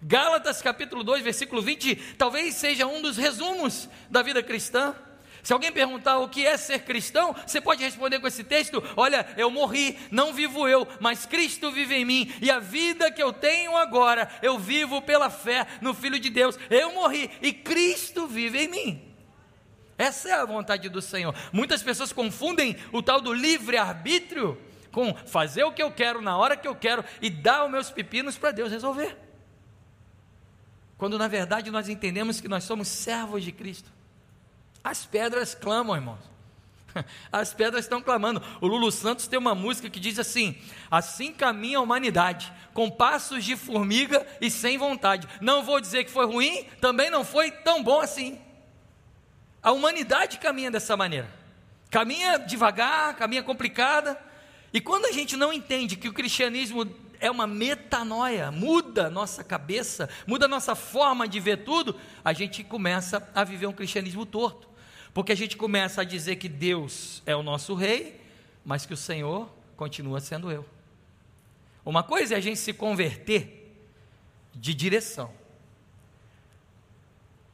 Gálatas 0.03 0.61
capítulo 0.61 1.05
2, 1.05 1.23
versículo 1.23 1.63
20, 1.63 1.95
talvez 2.19 2.57
seja 2.57 2.87
um 2.87 3.01
dos 3.01 3.17
resumos 3.17 3.89
da 4.11 4.23
vida 4.23 4.43
cristã. 4.43 4.95
Se 5.43 5.53
alguém 5.53 5.73
perguntar 5.73 6.19
o 6.19 6.29
que 6.29 6.47
é 6.47 6.57
ser 6.57 6.85
cristão, 6.85 7.35
você 7.47 7.61
pode 7.61 7.83
responder 7.83 8.21
com 8.21 8.29
esse 8.29 8.45
texto: 8.45 8.83
Olha, 8.97 9.27
eu 9.37 9.51
morri, 9.51 9.99
não 10.11 10.33
vivo 10.33 10.69
eu, 10.69 10.87
mas 11.01 11.27
Cristo 11.27 11.73
vive 11.73 11.97
em 11.97 12.05
mim, 12.05 12.33
e 12.41 12.51
a 12.51 12.61
vida 12.61 13.11
que 13.11 13.23
eu 13.23 13.33
tenho 13.33 13.77
agora, 13.77 14.31
eu 14.41 14.59
vivo 14.59 15.03
pela 15.03 15.29
fé 15.31 15.67
no 15.81 15.93
Filho 15.95 16.19
de 16.19 16.31
Deus. 16.31 16.57
Eu 16.71 16.95
morri 16.95 17.29
e 17.43 17.53
Cristo 17.53 18.29
vive 18.29 18.65
em 18.65 18.69
mim. 18.69 19.15
Essa 19.99 20.29
é 20.29 20.33
a 20.33 20.45
vontade 20.45 20.89
do 20.89 21.03
Senhor. 21.03 21.35
Muitas 21.53 21.83
pessoas 21.83 22.13
confundem 22.13 22.77
o 22.93 23.03
tal 23.03 23.21
do 23.21 23.33
livre-arbítrio 23.33 24.59
com 24.93 25.15
fazer 25.15 25.65
o 25.65 25.73
que 25.73 25.83
eu 25.83 25.91
quero 25.91 26.21
na 26.21 26.37
hora 26.37 26.57
que 26.57 26.69
eu 26.69 26.75
quero 26.75 27.05
e 27.21 27.29
dar 27.29 27.65
os 27.65 27.71
meus 27.71 27.91
pepinos 27.91 28.39
para 28.39 28.53
Deus 28.53 28.71
resolver. 28.71 29.17
Quando 30.97 31.19
na 31.19 31.27
verdade 31.27 31.71
nós 31.71 31.89
entendemos 31.89 32.41
que 32.41 32.49
nós 32.49 32.63
somos 32.63 32.87
servos 32.87 33.43
de 33.43 33.51
Cristo. 33.51 33.91
As 34.83 35.05
pedras 35.05 35.55
clamam, 35.55 35.95
irmãos. 35.95 36.33
As 37.33 37.55
pedras 37.55 37.85
estão 37.85 38.03
clamando. 38.03 38.43
O 38.61 38.67
Lulu 38.67 38.91
Santos 38.91 39.27
tem 39.27 39.39
uma 39.39 39.55
música 39.55 39.89
que 39.89 40.01
diz 40.01 40.19
assim: 40.19 40.57
Assim 40.91 41.33
caminha 41.33 41.79
a 41.79 41.81
humanidade, 41.81 42.53
com 42.75 42.91
passos 42.91 43.45
de 43.45 43.57
formiga 43.57 44.27
e 44.41 44.51
sem 44.51 44.79
vontade. 44.79 45.29
Não 45.41 45.63
vou 45.63 45.81
dizer 45.81 46.05
que 46.05 46.11
foi 46.11 46.27
ruim, 46.27 46.65
também 46.81 47.11
não 47.11 47.25
foi 47.25 47.51
tão 47.51 47.83
bom 47.83 48.01
assim. 48.01 48.39
A 49.63 49.73
humanidade 49.73 50.39
caminha 50.39 50.71
dessa 50.71 50.97
maneira. 50.97 51.31
Caminha 51.91 52.39
devagar, 52.39 53.15
caminha 53.17 53.43
complicada. 53.43 54.19
E 54.73 54.81
quando 54.81 55.07
a 55.07 55.13
gente 55.13 55.37
não 55.37 55.53
entende 55.53 55.97
que 55.97 56.09
o 56.09 56.13
cristianismo 56.13 56.89
é 57.21 57.31
uma 57.31 57.47
metanoia, 57.47 58.51
muda 58.51 59.09
nossa 59.09 59.45
cabeça, 59.45 60.09
muda 60.27 60.49
nossa 60.49 60.75
forma 60.75 61.29
de 61.29 61.39
ver 61.39 61.59
tudo, 61.59 61.95
a 62.25 62.33
gente 62.33 62.65
começa 62.65 63.31
a 63.33 63.45
viver 63.45 63.67
um 63.67 63.73
cristianismo 63.73 64.27
torto. 64.27 64.72
Porque 65.15 65.33
a 65.33 65.37
gente 65.37 65.57
começa 65.57 66.01
a 66.01 66.05
dizer 66.05 66.37
que 66.37 66.49
Deus 66.49 67.23
é 67.27 67.37
o 67.37 67.43
nosso 67.43 67.75
rei, 67.75 68.21
mas 68.65 68.87
que 68.87 68.95
o 68.95 68.97
Senhor 68.97 69.49
continua 69.77 70.21
sendo 70.21 70.51
eu. 70.51 70.65
Uma 71.85 72.03
coisa 72.03 72.35
é 72.35 72.37
a 72.39 72.41
gente 72.41 72.59
se 72.59 72.73
converter 72.73 73.75
de 74.55 74.73
direção. 74.75 75.31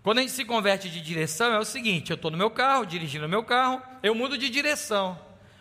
Quando 0.03 0.19
a 0.19 0.21
gente 0.23 0.33
se 0.33 0.45
converte 0.45 0.89
de 0.89 1.01
direção, 1.01 1.53
é 1.53 1.59
o 1.59 1.65
seguinte: 1.65 2.11
eu 2.11 2.15
estou 2.15 2.31
no 2.31 2.37
meu 2.37 2.51
carro, 2.51 2.85
dirigindo 2.85 3.27
o 3.27 3.29
meu 3.29 3.43
carro, 3.43 3.83
eu 4.03 4.15
mudo 4.15 4.39
de 4.39 4.49
direção. 4.49 5.19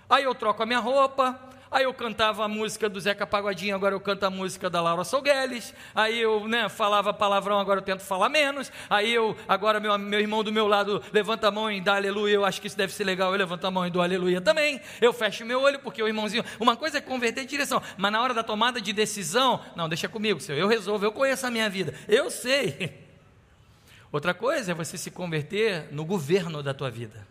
Aí 0.10 0.24
eu 0.24 0.36
troco 0.36 0.64
a 0.64 0.66
minha 0.66 0.80
roupa, 0.80 1.40
Aí 1.70 1.84
eu 1.84 1.94
cantava 1.94 2.46
a 2.46 2.48
música 2.48 2.88
do 2.88 3.00
Zeca 3.00 3.28
Pagodinho, 3.28 3.76
agora 3.76 3.94
eu 3.94 4.00
canto 4.00 4.24
a 4.24 4.30
música 4.30 4.70
da 4.70 4.82
Laura 4.82 5.04
Solgueles. 5.04 5.74
Aí 5.94 6.20
eu 6.20 6.48
né, 6.48 6.70
falava 6.70 7.14
palavrão, 7.14 7.60
agora 7.60 7.80
eu 7.80 7.84
tento 7.84 8.04
falar 8.04 8.30
menos. 8.30 8.72
Aí 8.90 9.14
eu, 9.14 9.36
agora 9.48 9.80
meu, 9.80 9.98
meu 9.98 10.20
irmão 10.20 10.44
do 10.44 10.52
meu 10.52 10.68
lado 10.68 11.04
levanta 11.12 11.48
a 11.50 11.52
mão 11.52 11.70
e 11.72 11.82
dá 11.82 11.96
aleluia. 11.96 12.34
Eu 12.34 12.46
acho 12.46 12.62
que 12.62 12.68
isso 12.68 12.78
deve 12.78 12.94
ser 12.94 13.04
legal, 13.04 13.32
eu 13.32 13.38
levanto 13.38 13.66
a 13.66 13.72
mão 13.72 13.86
e 13.86 13.90
dou 13.90 14.02
aleluia 14.02 14.40
também. 14.40 14.80
Eu 15.02 15.12
fecho 15.12 15.46
meu 15.46 15.62
olho 15.62 15.80
porque 15.80 16.02
o 16.02 16.08
irmãozinho. 16.08 16.44
Uma 16.60 16.76
coisa 16.78 17.00
é 17.00 17.02
converter 17.02 17.42
de 17.42 17.50
direção, 17.50 17.82
mas 17.98 18.12
na 18.12 18.22
hora 18.22 18.34
da 18.34 18.44
tomada 18.44 18.80
de 18.80 18.94
decisão, 18.94 19.60
não, 19.76 19.90
deixa 19.90 20.08
comigo, 20.08 20.40
senhor. 20.40 20.58
Eu 20.58 20.68
resolvo, 20.68 21.06
eu 21.06 21.12
conheço 21.12 21.46
a 21.46 21.52
minha 21.52 21.70
vida. 21.70 21.94
Eu 22.08 22.32
sei. 22.32 23.06
Outra 24.12 24.34
coisa 24.34 24.72
é 24.72 24.76
você 24.76 24.98
se 24.98 25.12
converter 25.12 25.90
no 25.92 26.06
governo 26.06 26.64
da 26.64 26.74
tua 26.74 26.90
vida. 26.90 27.28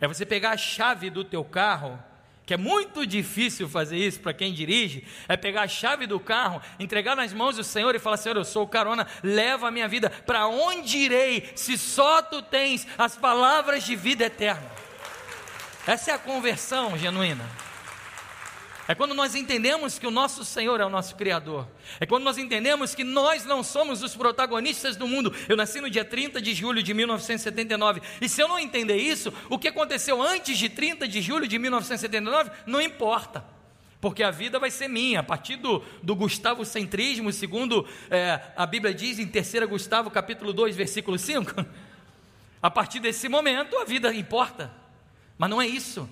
É 0.00 0.08
você 0.08 0.24
pegar 0.24 0.50
a 0.50 0.56
chave 0.56 1.10
do 1.10 1.22
teu 1.22 1.44
carro 1.44 1.98
que 2.46 2.52
é 2.52 2.56
muito 2.56 3.06
difícil 3.06 3.68
fazer 3.68 3.96
isso 3.96 4.20
para 4.20 4.34
quem 4.34 4.52
dirige, 4.52 5.04
é 5.28 5.36
pegar 5.36 5.62
a 5.62 5.68
chave 5.68 6.06
do 6.06 6.20
carro, 6.20 6.60
entregar 6.78 7.16
nas 7.16 7.32
mãos 7.32 7.56
do 7.56 7.64
Senhor 7.64 7.94
e 7.94 7.98
falar: 7.98 8.16
Senhor, 8.18 8.36
eu 8.36 8.44
sou 8.44 8.64
o 8.64 8.68
carona, 8.68 9.06
leva 9.22 9.68
a 9.68 9.70
minha 9.70 9.88
vida, 9.88 10.10
para 10.10 10.46
onde 10.46 10.98
irei 10.98 11.50
se 11.54 11.78
só 11.78 12.20
tu 12.20 12.42
tens 12.42 12.86
as 12.98 13.16
palavras 13.16 13.84
de 13.84 13.96
vida 13.96 14.24
eterna? 14.24 14.70
Essa 15.86 16.12
é 16.12 16.14
a 16.14 16.18
conversão 16.18 16.96
genuína. 16.98 17.63
É 18.86 18.94
quando 18.94 19.14
nós 19.14 19.34
entendemos 19.34 19.98
que 19.98 20.06
o 20.06 20.10
nosso 20.10 20.44
Senhor 20.44 20.78
é 20.78 20.84
o 20.84 20.90
nosso 20.90 21.16
Criador. 21.16 21.66
É 21.98 22.04
quando 22.04 22.24
nós 22.24 22.36
entendemos 22.36 22.94
que 22.94 23.02
nós 23.02 23.44
não 23.44 23.62
somos 23.62 24.02
os 24.02 24.14
protagonistas 24.14 24.94
do 24.94 25.08
mundo. 25.08 25.34
Eu 25.48 25.56
nasci 25.56 25.80
no 25.80 25.88
dia 25.88 26.04
30 26.04 26.40
de 26.40 26.52
julho 26.52 26.82
de 26.82 26.92
1979. 26.92 28.02
E 28.20 28.28
se 28.28 28.42
eu 28.42 28.48
não 28.48 28.58
entender 28.58 28.96
isso, 28.96 29.32
o 29.48 29.58
que 29.58 29.68
aconteceu 29.68 30.20
antes 30.20 30.58
de 30.58 30.68
30 30.68 31.08
de 31.08 31.22
julho 31.22 31.48
de 31.48 31.58
1979 31.58 32.50
não 32.66 32.80
importa. 32.80 33.44
Porque 34.02 34.22
a 34.22 34.30
vida 34.30 34.58
vai 34.58 34.70
ser 34.70 34.88
minha. 34.88 35.20
A 35.20 35.22
partir 35.22 35.56
do, 35.56 35.82
do 36.02 36.14
Gustavo 36.14 36.62
Centrismo, 36.62 37.32
segundo 37.32 37.88
é, 38.10 38.38
a 38.54 38.66
Bíblia 38.66 38.92
diz 38.92 39.18
em 39.18 39.26
3 39.26 39.64
Gustavo, 39.66 40.10
capítulo 40.10 40.52
2, 40.52 40.76
versículo 40.76 41.18
5. 41.18 41.64
A 42.60 42.70
partir 42.70 42.98
desse 42.98 43.28
momento, 43.28 43.76
a 43.76 43.84
vida 43.84 44.14
importa. 44.14 44.70
Mas 45.36 45.50
não 45.50 45.60
é 45.60 45.66
isso. 45.66 46.08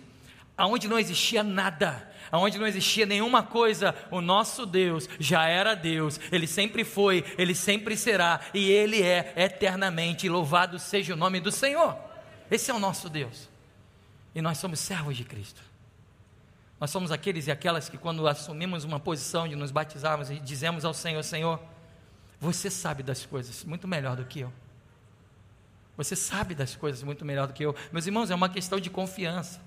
Aonde 0.54 0.86
não 0.86 0.98
existia 0.98 1.42
nada 1.42 2.11
onde 2.38 2.58
não 2.58 2.66
existia 2.66 3.04
nenhuma 3.04 3.42
coisa, 3.42 3.94
o 4.10 4.20
nosso 4.20 4.64
Deus 4.64 5.08
já 5.18 5.46
era 5.46 5.74
Deus, 5.74 6.18
Ele 6.30 6.46
sempre 6.46 6.84
foi, 6.84 7.24
Ele 7.36 7.54
sempre 7.54 7.96
será, 7.96 8.40
e 8.54 8.70
Ele 8.70 9.02
é 9.02 9.34
eternamente. 9.36 10.28
Louvado 10.28 10.78
seja 10.78 11.14
o 11.14 11.16
nome 11.16 11.40
do 11.40 11.52
Senhor. 11.52 11.96
Esse 12.50 12.70
é 12.70 12.74
o 12.74 12.78
nosso 12.78 13.08
Deus, 13.08 13.48
e 14.34 14.42
nós 14.42 14.58
somos 14.58 14.80
servos 14.80 15.16
de 15.16 15.24
Cristo. 15.24 15.60
Nós 16.80 16.90
somos 16.90 17.12
aqueles 17.12 17.46
e 17.46 17.50
aquelas 17.50 17.88
que, 17.88 17.96
quando 17.96 18.26
assumimos 18.26 18.82
uma 18.82 18.98
posição 18.98 19.46
de 19.46 19.54
nos 19.54 19.70
batizarmos 19.70 20.30
e 20.30 20.40
dizemos 20.40 20.84
ao 20.84 20.92
Senhor: 20.92 21.22
Senhor, 21.22 21.60
você 22.40 22.68
sabe 22.68 23.04
das 23.04 23.24
coisas 23.24 23.62
muito 23.62 23.86
melhor 23.86 24.16
do 24.16 24.24
que 24.24 24.40
eu. 24.40 24.52
Você 25.96 26.16
sabe 26.16 26.56
das 26.56 26.74
coisas 26.74 27.02
muito 27.04 27.24
melhor 27.24 27.46
do 27.46 27.52
que 27.52 27.64
eu. 27.64 27.72
Meus 27.92 28.06
irmãos, 28.06 28.30
é 28.32 28.34
uma 28.34 28.48
questão 28.48 28.80
de 28.80 28.90
confiança. 28.90 29.60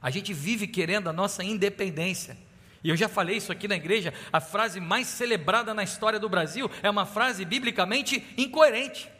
A 0.00 0.10
gente 0.10 0.32
vive 0.32 0.66
querendo 0.66 1.08
a 1.08 1.12
nossa 1.12 1.42
independência. 1.42 2.36
E 2.82 2.88
eu 2.88 2.96
já 2.96 3.08
falei 3.08 3.36
isso 3.36 3.50
aqui 3.50 3.66
na 3.66 3.74
igreja, 3.74 4.14
a 4.32 4.40
frase 4.40 4.78
mais 4.80 5.08
celebrada 5.08 5.74
na 5.74 5.82
história 5.82 6.20
do 6.20 6.28
Brasil 6.28 6.70
é 6.82 6.88
uma 6.88 7.04
frase 7.04 7.44
biblicamente 7.44 8.24
incoerente. 8.36 9.10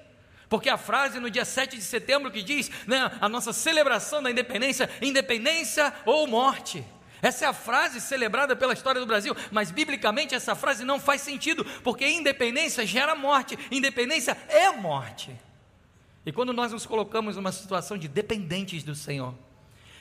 Porque 0.48 0.68
a 0.68 0.78
frase 0.78 1.18
no 1.18 1.30
dia 1.30 1.44
7 1.44 1.76
de 1.76 1.82
setembro 1.82 2.30
que 2.30 2.42
diz, 2.42 2.70
né, 2.86 3.10
a 3.20 3.28
nossa 3.28 3.52
celebração 3.52 4.22
da 4.22 4.30
independência, 4.30 4.88
independência 5.02 5.92
ou 6.04 6.26
morte. 6.26 6.84
Essa 7.20 7.46
é 7.46 7.48
a 7.48 7.52
frase 7.52 8.00
celebrada 8.00 8.54
pela 8.54 8.72
história 8.72 9.00
do 9.00 9.06
Brasil, 9.06 9.34
mas 9.50 9.70
biblicamente 9.70 10.34
essa 10.34 10.54
frase 10.54 10.84
não 10.84 11.00
faz 11.00 11.22
sentido, 11.22 11.64
porque 11.82 12.06
independência 12.06 12.86
gera 12.86 13.14
morte, 13.14 13.58
independência 13.70 14.36
é 14.48 14.70
morte. 14.70 15.34
E 16.24 16.30
quando 16.30 16.52
nós 16.52 16.72
nos 16.72 16.86
colocamos 16.86 17.36
numa 17.36 17.52
situação 17.52 17.96
de 17.96 18.06
dependentes 18.06 18.84
do 18.84 18.94
Senhor, 18.94 19.34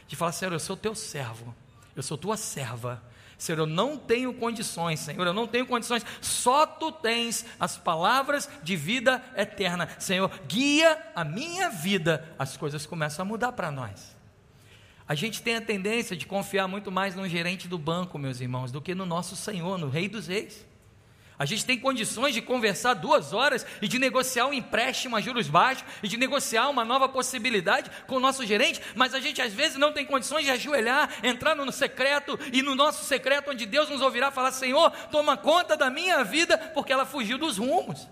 de 0.07 0.15
falar, 0.15 0.31
Senhor, 0.31 0.51
eu 0.51 0.59
sou 0.59 0.77
teu 0.77 0.95
servo, 0.95 1.53
eu 1.95 2.03
sou 2.03 2.17
tua 2.17 2.38
serva, 2.38 3.01
Senhor, 3.38 3.59
eu 3.59 3.65
não 3.65 3.97
tenho 3.97 4.33
condições, 4.33 5.00
Senhor, 5.00 5.25
eu 5.25 5.33
não 5.33 5.47
tenho 5.47 5.65
condições, 5.65 6.05
só 6.21 6.65
tu 6.65 6.91
tens 6.91 7.45
as 7.59 7.77
palavras 7.77 8.50
de 8.63 8.75
vida 8.75 9.21
eterna, 9.35 9.89
Senhor, 10.00 10.31
guia 10.47 10.97
a 11.13 11.24
minha 11.24 11.69
vida, 11.69 12.33
as 12.39 12.55
coisas 12.55 12.85
começam 12.85 13.24
a 13.24 13.27
mudar 13.27 13.51
para 13.51 13.71
nós. 13.71 14.15
A 15.07 15.13
gente 15.13 15.41
tem 15.41 15.55
a 15.55 15.62
tendência 15.62 16.15
de 16.15 16.25
confiar 16.25 16.67
muito 16.67 16.91
mais 16.91 17.15
no 17.15 17.27
gerente 17.27 17.67
do 17.67 17.77
banco, 17.77 18.17
meus 18.17 18.41
irmãos, 18.41 18.71
do 18.71 18.81
que 18.81 18.95
no 18.95 19.05
nosso 19.05 19.35
Senhor, 19.35 19.77
no 19.77 19.89
Rei 19.89 20.09
dos 20.09 20.27
Reis. 20.27 20.65
A 21.38 21.46
gente 21.46 21.65
tem 21.65 21.77
condições 21.77 22.34
de 22.34 22.42
conversar 22.42 22.94
duas 22.94 23.34
horas 23.34 23.65
e 23.82 23.88
de 23.88 24.00
negociar 24.00 24.48
um 24.48 24.54
empréstimo 24.54 25.18
a 25.18 25.22
juros 25.22 25.50
baixos 25.50 25.84
e 26.01 26.08
de 26.08 26.15
negociar 26.15 26.70
uma 26.70 26.86
nova 26.86 27.10
possibilidade 27.10 27.92
com 28.08 28.15
o 28.15 28.20
nosso 28.22 28.46
gerente, 28.46 28.82
mas 28.96 29.13
a 29.13 29.20
gente 29.20 29.42
às 29.42 29.54
vezes 29.54 29.77
não 29.77 29.92
tem 29.92 30.06
condições 30.06 30.46
de 30.46 30.51
ajoelhar, 30.51 31.10
entrar 31.24 31.54
no 31.54 31.70
secreto 31.74 32.39
e 32.54 32.62
no 32.62 32.74
nosso 32.74 33.04
secreto, 33.04 33.51
onde 33.51 33.65
Deus 33.65 33.89
nos 33.89 34.01
ouvirá 34.01 34.32
falar: 34.32 34.54
Senhor, 34.54 34.89
toma 35.12 35.36
conta 35.36 35.75
da 35.75 35.89
minha 35.89 36.24
vida, 36.24 36.58
porque 36.58 36.94
ela 36.94 37.06
fugiu 37.06 37.38
dos 37.38 37.58
rumos. 37.58 38.08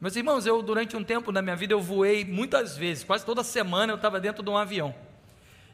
Meus 0.00 0.14
irmãos, 0.14 0.46
eu 0.46 0.62
durante 0.62 0.96
um 0.96 1.02
tempo 1.02 1.32
na 1.32 1.42
minha 1.42 1.56
vida 1.56 1.74
eu 1.74 1.80
voei 1.80 2.24
muitas 2.24 2.76
vezes, 2.76 3.02
quase 3.02 3.24
toda 3.24 3.42
semana 3.42 3.92
eu 3.92 3.96
estava 3.96 4.20
dentro 4.20 4.44
de 4.44 4.48
um 4.48 4.56
avião. 4.56 4.94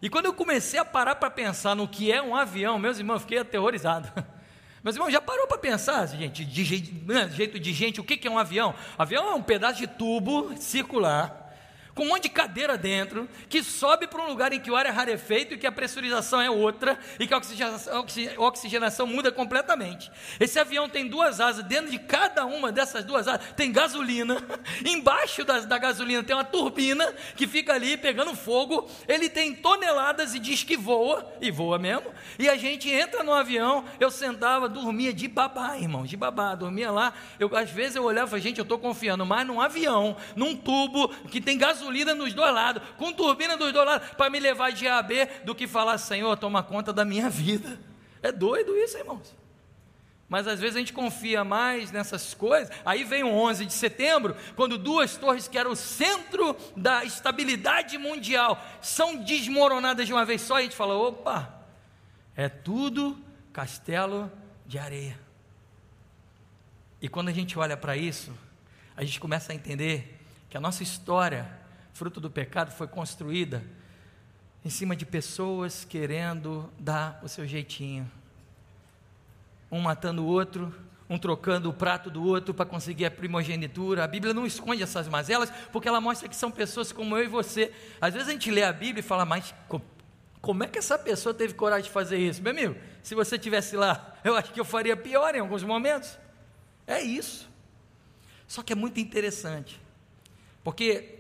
E 0.01 0.09
quando 0.09 0.27
eu 0.27 0.33
comecei 0.33 0.81
a 0.81 0.85
parar 0.85 1.17
para 1.17 1.31
pensar 1.31 1.75
no 1.75 1.87
que 1.87 2.11
é 2.11 2.23
um 2.23 2.35
avião, 2.35 2.79
meus 2.79 2.99
irmãos, 2.99 3.17
eu 3.17 3.21
fiquei 3.21 3.39
aterrorizado. 3.39 4.11
Mas 4.87 4.95
irmão, 4.95 5.11
já 5.11 5.21
parou 5.21 5.49
para 5.49 5.59
pensar, 5.59 6.07
gente, 6.07 6.45
de, 6.45 6.65
jeito 6.65 7.59
de 7.59 7.73
gente, 7.73 8.01
o 8.01 8.05
que 8.05 8.25
é 8.25 8.31
um 8.31 8.39
avião? 8.39 8.73
Avião 8.97 9.33
é 9.33 9.35
um 9.35 9.43
pedaço 9.43 9.81
de 9.81 9.89
tubo 9.89 10.57
circular 10.59 11.46
com 11.97 12.05
um 12.05 12.09
monte 12.09 12.25
de 12.25 12.29
cadeira 12.29 12.77
dentro, 12.77 13.27
que 13.49 13.63
sobe 13.63 14.07
para 14.07 14.23
um 14.23 14.29
lugar 14.29 14.53
em 14.53 14.61
que 14.61 14.71
o 14.71 14.77
ar 14.77 14.85
é 14.85 14.91
rarefeito 14.91 15.55
e 15.55 15.59
que 15.59 15.67
a 15.67 15.73
pressurização 15.73 16.39
é 16.43 16.51
outra 16.51 16.99
e 17.19 17.27
que 17.27 17.33
a 17.33 17.39
oxigenação, 17.39 18.05
a 18.37 18.41
oxigenação 18.43 19.07
muda 19.07 19.33
completamente. 19.33 20.13
Esse 20.39 20.59
avião 20.59 20.91
tem 20.91 21.09
duas 21.09 21.41
asas, 21.41 21.65
dentro 21.65 21.91
de 21.91 21.99
cada 21.99 22.45
uma 22.45 22.71
dessas 22.71 23.03
duas 23.03 23.27
asas 23.27 23.47
tem 23.57 23.73
gasolina, 23.73 24.37
embaixo 24.85 25.43
da, 25.43 25.61
da 25.61 25.79
gasolina 25.79 26.23
tem 26.23 26.37
uma 26.37 26.45
turbina 26.45 27.15
que 27.35 27.47
fica 27.47 27.73
ali 27.73 27.97
pegando 27.97 28.37
fogo, 28.37 28.91
ele 29.09 29.31
tem 29.31 29.55
toneladas 29.55 30.35
e 30.35 30.39
diz 30.39 30.63
que 30.63 30.77
voa, 30.77 31.27
e 31.41 31.51
voa 31.51 31.79
mesmo, 31.79 32.13
e 32.39 32.47
a 32.47 32.59
gente 32.59 32.91
entra 32.91 33.25
no 33.25 33.33
avião, 33.33 33.87
eu 33.99 34.11
sentava, 34.11 34.69
dormia 34.69 35.15
de 35.15 35.27
babá, 35.29 35.79
irmão, 35.79 36.05
de 36.05 36.15
babá, 36.17 36.55
dormia 36.55 36.91
lá, 36.91 37.15
eu, 37.41 37.57
às 37.57 37.71
vezes 37.71 37.97
eu 37.97 38.05
olhava 38.05 38.37
e 38.37 38.41
gente, 38.43 38.59
eu 38.59 38.65
estou 38.65 38.79
confiando 38.79 39.25
mais 39.25 39.47
num 39.47 39.63
avião, 39.63 40.15
num 40.37 40.55
tubo 40.55 41.09
que 41.31 41.41
tem 41.41 41.57
gasolina, 41.57 41.86
gasolina 41.87 42.15
nos 42.15 42.35
dois 42.35 42.53
lados, 42.53 42.83
com 42.97 43.13
turbina 43.13 43.57
dos 43.57 43.73
dois 43.73 43.87
lados, 43.87 44.09
para 44.11 44.29
me 44.29 44.41
levar 44.41 44.73
de 44.73 44.87
A 44.89 44.99
a 44.99 45.03
B, 45.03 45.27
do 45.45 45.55
que 45.55 45.67
falar, 45.67 45.99
Senhor, 45.99 46.37
toma 46.37 46.63
conta 46.63 46.93
da 46.93 47.05
minha 47.05 47.31
vida. 47.31 47.79
É 48.23 48.33
doido 48.33 48.77
isso, 48.77 48.99
irmãos. 48.99 49.35
Mas 50.29 50.49
às 50.49 50.59
vezes 50.59 50.75
a 50.75 50.81
gente 50.81 50.93
confia 50.93 51.45
mais 51.45 51.93
nessas 51.93 52.35
coisas. 52.35 52.75
Aí 52.85 53.05
vem 53.05 53.23
o 53.23 53.33
11 53.33 53.65
de 53.65 53.73
setembro, 53.73 54.37
quando 54.57 54.77
duas 54.77 55.17
torres 55.17 55.47
que 55.47 55.57
eram 55.57 55.71
o 55.71 55.77
centro 55.77 56.57
da 56.77 57.05
estabilidade 57.05 57.97
mundial 57.97 58.61
são 58.83 59.17
desmoronadas 59.17 60.05
de 60.05 60.13
uma 60.13 60.25
vez 60.25 60.43
só, 60.43 60.57
e 60.57 60.61
a 60.61 60.63
gente 60.65 60.75
fala: 60.75 60.97
opa, 60.97 61.65
é 62.35 62.49
tudo 62.49 63.17
castelo 63.53 64.31
de 64.67 64.79
areia. 64.81 65.17
E 67.01 67.09
quando 67.09 67.29
a 67.29 67.33
gente 67.33 67.57
olha 67.57 67.77
para 67.77 67.97
isso, 67.97 68.37
a 68.97 69.05
gente 69.05 69.21
começa 69.21 69.53
a 69.53 69.55
entender 69.55 70.19
que 70.51 70.57
a 70.57 70.61
nossa 70.61 70.83
história 70.83 71.49
fruto 71.97 72.21
do 72.21 72.31
pecado, 72.31 72.71
foi 72.73 72.87
construída 72.87 73.65
em 74.63 74.69
cima 74.69 74.95
de 74.95 75.07
pessoas 75.07 75.83
querendo 75.83 76.71
dar 76.79 77.19
o 77.23 77.29
seu 77.29 77.47
jeitinho. 77.47 78.11
Um 79.73 79.81
matando 79.81 80.23
o 80.23 80.27
outro, 80.27 80.75
um 81.09 81.19
trocando 81.19 81.71
o 81.71 81.73
prato 81.73 82.11
do 82.11 82.23
outro 82.23 82.53
para 82.53 82.67
conseguir 82.67 83.07
a 83.07 83.11
primogenitura. 83.11 84.05
A 84.05 84.07
Bíblia 84.07 84.35
não 84.35 84.45
esconde 84.45 84.83
essas 84.83 85.09
mazelas, 85.09 85.51
porque 85.73 85.89
ela 85.89 85.99
mostra 85.99 86.29
que 86.29 86.37
são 86.37 86.51
pessoas 86.51 86.93
como 86.93 87.17
eu 87.17 87.25
e 87.25 87.29
você. 87.29 87.73
Às 87.99 88.13
vezes 88.13 88.29
a 88.29 88.33
gente 88.33 88.51
lê 88.51 88.63
a 88.63 88.75
Bíblia 88.75 89.01
e 89.01 89.03
fala, 89.03 89.25
mas 89.25 89.55
como 90.43 90.65
é 90.65 90.69
que 90.69 90.79
essa 90.79 90.99
pessoa 90.99 91.35
teve 91.35 91.55
coragem 91.55 91.85
de 91.85 91.91
fazer 91.91 92.19
isso? 92.19 92.43
Meu 92.43 92.53
amigo, 92.53 92.77
se 93.03 93.15
você 93.15 93.39
tivesse 93.39 93.75
lá, 93.75 94.19
eu 94.23 94.37
acho 94.37 94.53
que 94.53 94.61
eu 94.61 94.67
faria 94.67 94.99
pior 94.99 95.35
em 95.35 95.39
alguns 95.39 95.63
momentos. 95.63 96.19
É 96.87 97.01
isso. 97.01 97.49
Só 98.47 98.63
que 98.63 98.75
é 98.75 98.77
muito 98.77 99.01
interessante, 99.01 99.81
porque 100.63 101.16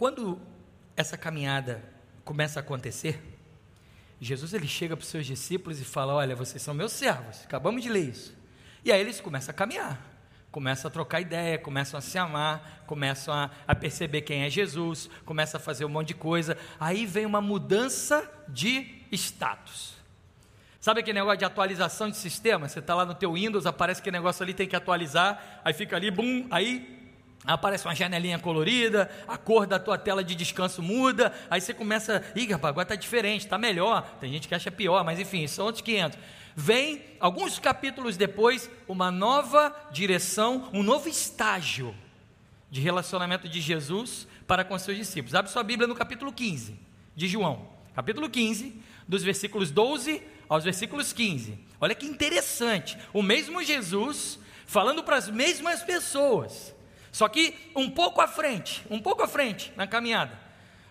quando 0.00 0.40
essa 0.96 1.14
caminhada 1.14 1.84
começa 2.24 2.58
a 2.58 2.62
acontecer, 2.62 3.22
Jesus 4.18 4.54
ele 4.54 4.66
chega 4.66 4.96
para 4.96 5.02
os 5.02 5.10
seus 5.10 5.26
discípulos 5.26 5.78
e 5.78 5.84
fala: 5.84 6.14
Olha, 6.14 6.34
vocês 6.34 6.62
são 6.62 6.72
meus 6.72 6.92
servos, 6.92 7.42
acabamos 7.44 7.82
de 7.82 7.90
ler 7.90 8.08
isso. 8.08 8.34
E 8.82 8.90
aí 8.90 8.98
eles 8.98 9.20
começam 9.20 9.50
a 9.50 9.54
caminhar, 9.54 10.00
começam 10.50 10.88
a 10.88 10.90
trocar 10.90 11.20
ideia, 11.20 11.58
começam 11.58 11.98
a 11.98 12.00
se 12.00 12.16
amar, 12.16 12.82
começam 12.86 13.34
a, 13.34 13.50
a 13.68 13.74
perceber 13.74 14.22
quem 14.22 14.42
é 14.42 14.48
Jesus, 14.48 15.10
começam 15.26 15.60
a 15.60 15.62
fazer 15.62 15.84
um 15.84 15.90
monte 15.90 16.08
de 16.08 16.14
coisa. 16.14 16.56
Aí 16.80 17.04
vem 17.04 17.26
uma 17.26 17.42
mudança 17.42 18.26
de 18.48 19.04
status. 19.12 19.96
Sabe 20.80 21.00
aquele 21.00 21.18
negócio 21.18 21.40
de 21.40 21.44
atualização 21.44 22.08
de 22.08 22.16
sistema? 22.16 22.70
Você 22.70 22.78
está 22.78 22.94
lá 22.94 23.04
no 23.04 23.14
teu 23.14 23.34
Windows, 23.34 23.66
aparece 23.66 24.00
que 24.00 24.10
negócio 24.10 24.42
ali 24.42 24.54
tem 24.54 24.66
que 24.66 24.74
atualizar, 24.74 25.60
aí 25.62 25.74
fica 25.74 25.94
ali, 25.94 26.10
bum, 26.10 26.46
aí 26.50 26.99
Aparece 27.44 27.86
uma 27.86 27.94
janelinha 27.94 28.38
colorida, 28.38 29.10
a 29.26 29.36
cor 29.38 29.66
da 29.66 29.78
tua 29.78 29.96
tela 29.96 30.22
de 30.22 30.34
descanso 30.34 30.82
muda, 30.82 31.32
aí 31.48 31.60
você 31.60 31.72
começa, 31.72 32.22
ih, 32.36 32.46
rapaz, 32.46 32.70
agora 32.70 32.84
está 32.84 32.94
diferente, 32.94 33.46
está 33.46 33.56
melhor. 33.56 34.02
Tem 34.20 34.30
gente 34.30 34.46
que 34.46 34.54
acha 34.54 34.70
pior, 34.70 35.02
mas 35.04 35.18
enfim, 35.18 35.46
são 35.46 35.64
outros 35.64 35.82
500. 35.82 36.18
Vem, 36.54 37.02
alguns 37.18 37.58
capítulos 37.58 38.16
depois, 38.16 38.70
uma 38.86 39.10
nova 39.10 39.74
direção, 39.90 40.68
um 40.72 40.82
novo 40.82 41.08
estágio 41.08 41.94
de 42.70 42.80
relacionamento 42.80 43.48
de 43.48 43.60
Jesus 43.60 44.28
para 44.46 44.62
com 44.62 44.78
seus 44.78 44.96
discípulos. 44.96 45.34
Abre 45.34 45.50
sua 45.50 45.62
Bíblia 45.62 45.88
no 45.88 45.94
capítulo 45.94 46.32
15 46.32 46.78
de 47.16 47.26
João. 47.26 47.68
Capítulo 47.94 48.28
15, 48.28 48.80
dos 49.08 49.22
versículos 49.22 49.70
12 49.70 50.22
aos 50.48 50.64
versículos 50.64 51.12
15. 51.12 51.58
Olha 51.80 51.94
que 51.94 52.06
interessante. 52.06 52.98
O 53.12 53.22
mesmo 53.22 53.62
Jesus 53.62 54.38
falando 54.66 55.02
para 55.02 55.16
as 55.16 55.28
mesmas 55.28 55.82
pessoas 55.82 56.74
só 57.12 57.28
que 57.28 57.54
um 57.74 57.90
pouco 57.90 58.20
à 58.20 58.28
frente, 58.28 58.84
um 58.90 59.00
pouco 59.00 59.22
à 59.22 59.28
frente 59.28 59.72
na 59.76 59.86
caminhada. 59.86 60.38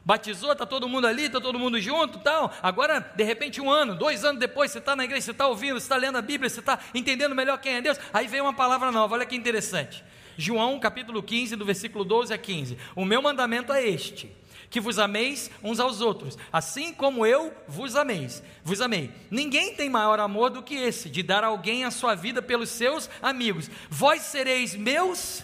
Batizou, 0.03 0.53
está 0.53 0.65
todo 0.65 0.89
mundo 0.89 1.05
ali, 1.05 1.25
está 1.25 1.39
todo 1.39 1.59
mundo 1.59 1.79
junto 1.79 2.19
tal. 2.19 2.51
Agora, 2.63 2.99
de 2.99 3.23
repente, 3.23 3.61
um 3.61 3.69
ano, 3.69 3.95
dois 3.95 4.25
anos 4.25 4.39
depois, 4.39 4.71
você 4.71 4.79
está 4.79 4.95
na 4.95 5.03
igreja, 5.03 5.25
você 5.25 5.31
está 5.31 5.47
ouvindo, 5.47 5.79
você 5.79 5.85
está 5.85 5.97
lendo 5.97 6.17
a 6.17 6.21
Bíblia, 6.21 6.49
você 6.49 6.61
está 6.61 6.79
entendendo 6.93 7.35
melhor 7.35 7.59
quem 7.59 7.75
é 7.75 7.81
Deus. 7.81 7.99
Aí 8.13 8.27
vem 8.27 8.41
uma 8.41 8.53
palavra 8.53 8.91
nova, 8.91 9.15
olha 9.15 9.25
que 9.25 9.35
interessante. 9.35 10.03
João 10.37 10.79
capítulo 10.79 11.21
15, 11.21 11.55
do 11.55 11.65
versículo 11.65 12.03
12 12.05 12.33
a 12.33 12.37
15. 12.37 12.77
O 12.95 13.05
meu 13.05 13.21
mandamento 13.21 13.73
é 13.73 13.87
este: 13.87 14.33
que 14.69 14.79
vos 14.79 14.97
ameis 14.97 15.51
uns 15.63 15.79
aos 15.79 15.99
outros, 15.99 16.37
assim 16.51 16.93
como 16.93 17.25
eu 17.25 17.53
vos 17.67 17.95
ameis, 17.95 18.41
vos 18.63 18.81
amei. 18.81 19.11
Ninguém 19.29 19.75
tem 19.75 19.89
maior 19.89 20.19
amor 20.19 20.49
do 20.49 20.63
que 20.63 20.75
esse, 20.75 21.09
de 21.09 21.21
dar 21.21 21.43
alguém 21.43 21.83
a 21.83 21.91
sua 21.91 22.15
vida 22.15 22.41
pelos 22.41 22.69
seus 22.69 23.09
amigos. 23.21 23.69
Vós 23.89 24.21
sereis 24.21 24.75
meus 24.75 25.43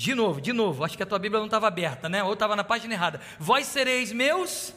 de 0.00 0.14
novo, 0.14 0.40
de 0.40 0.50
novo, 0.50 0.82
acho 0.82 0.96
que 0.96 1.02
a 1.02 1.06
tua 1.06 1.18
Bíblia 1.18 1.40
não 1.40 1.44
estava 1.44 1.68
aberta, 1.68 2.08
né? 2.08 2.24
Ou 2.24 2.32
estava 2.32 2.56
na 2.56 2.64
página 2.64 2.94
errada. 2.94 3.20
Vós 3.38 3.66
sereis 3.66 4.10
meus 4.12 4.72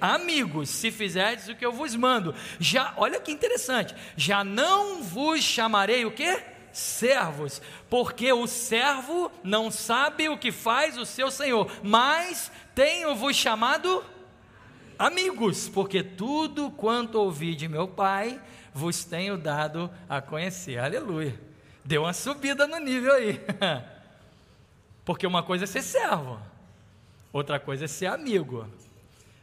amigos, 0.00 0.70
se 0.70 0.92
fizerdes 0.92 1.48
o 1.48 1.56
que 1.56 1.66
eu 1.66 1.72
vos 1.72 1.96
mando. 1.96 2.32
Já, 2.60 2.94
olha 2.96 3.18
que 3.18 3.32
interessante. 3.32 3.96
Já 4.16 4.44
não 4.44 5.02
vos 5.02 5.42
chamarei 5.42 6.04
o 6.04 6.12
quê? 6.12 6.40
servos, 6.72 7.62
porque 7.88 8.32
o 8.32 8.46
servo 8.48 9.30
não 9.42 9.72
sabe 9.72 10.28
o 10.28 10.38
que 10.38 10.50
faz 10.50 10.98
o 10.98 11.06
seu 11.06 11.30
senhor, 11.32 11.70
mas 11.82 12.50
tenho-vos 12.74 13.36
chamado 13.36 14.04
amigos, 14.96 15.68
porque 15.68 16.02
tudo 16.02 16.70
quanto 16.70 17.20
ouvi 17.20 17.56
de 17.56 17.68
meu 17.68 17.88
pai 17.88 18.40
vos 18.72 19.04
tenho 19.04 19.36
dado 19.36 19.90
a 20.08 20.20
conhecer. 20.20 20.78
Aleluia. 20.78 21.40
Deu 21.84 22.02
uma 22.02 22.12
subida 22.12 22.68
no 22.68 22.78
nível 22.78 23.12
aí. 23.14 23.40
Porque 25.04 25.26
uma 25.26 25.42
coisa 25.42 25.64
é 25.64 25.66
ser 25.66 25.82
servo, 25.82 26.40
outra 27.32 27.60
coisa 27.60 27.84
é 27.84 27.88
ser 27.88 28.06
amigo. 28.06 28.66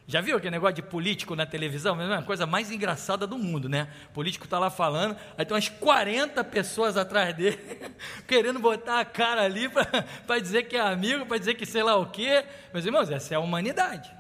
Já 0.08 0.19
viu 0.19 0.36
aquele 0.36 0.52
negócio 0.52 0.76
de 0.76 0.82
político 0.82 1.36
na 1.36 1.45
televisão? 1.45 2.00
É 2.02 2.17
a 2.17 2.21
coisa 2.21 2.45
mais 2.45 2.69
engraçada 2.71 3.26
do 3.26 3.38
mundo, 3.38 3.69
né? 3.69 3.88
O 4.10 4.13
político 4.13 4.43
está 4.43 4.60
lá 4.60 4.69
falando, 4.69 5.15
aí 5.38 5.45
tem 5.45 5.56
umas 5.56 5.69
40 5.69 6.43
pessoas 6.43 6.97
atrás 6.97 7.34
dele, 7.34 7.58
querendo 8.28 8.60
botar 8.60 9.00
a 9.00 9.06
cara 9.06 9.43
ali 9.43 9.69
para 9.69 10.39
dizer 10.41 10.63
que 10.63 10.76
é 10.76 10.82
amigo, 10.82 11.26
para 11.26 11.38
dizer 11.38 11.54
que 11.54 11.65
sei 11.65 11.84
lá 11.84 11.95
o 11.95 12.08
quê. 12.08 12.43
Meus 12.74 12.86
irmãos, 12.86 13.10
essa 13.10 13.36
é 13.36 13.38
a 13.38 13.39
humanidade. 13.39 14.12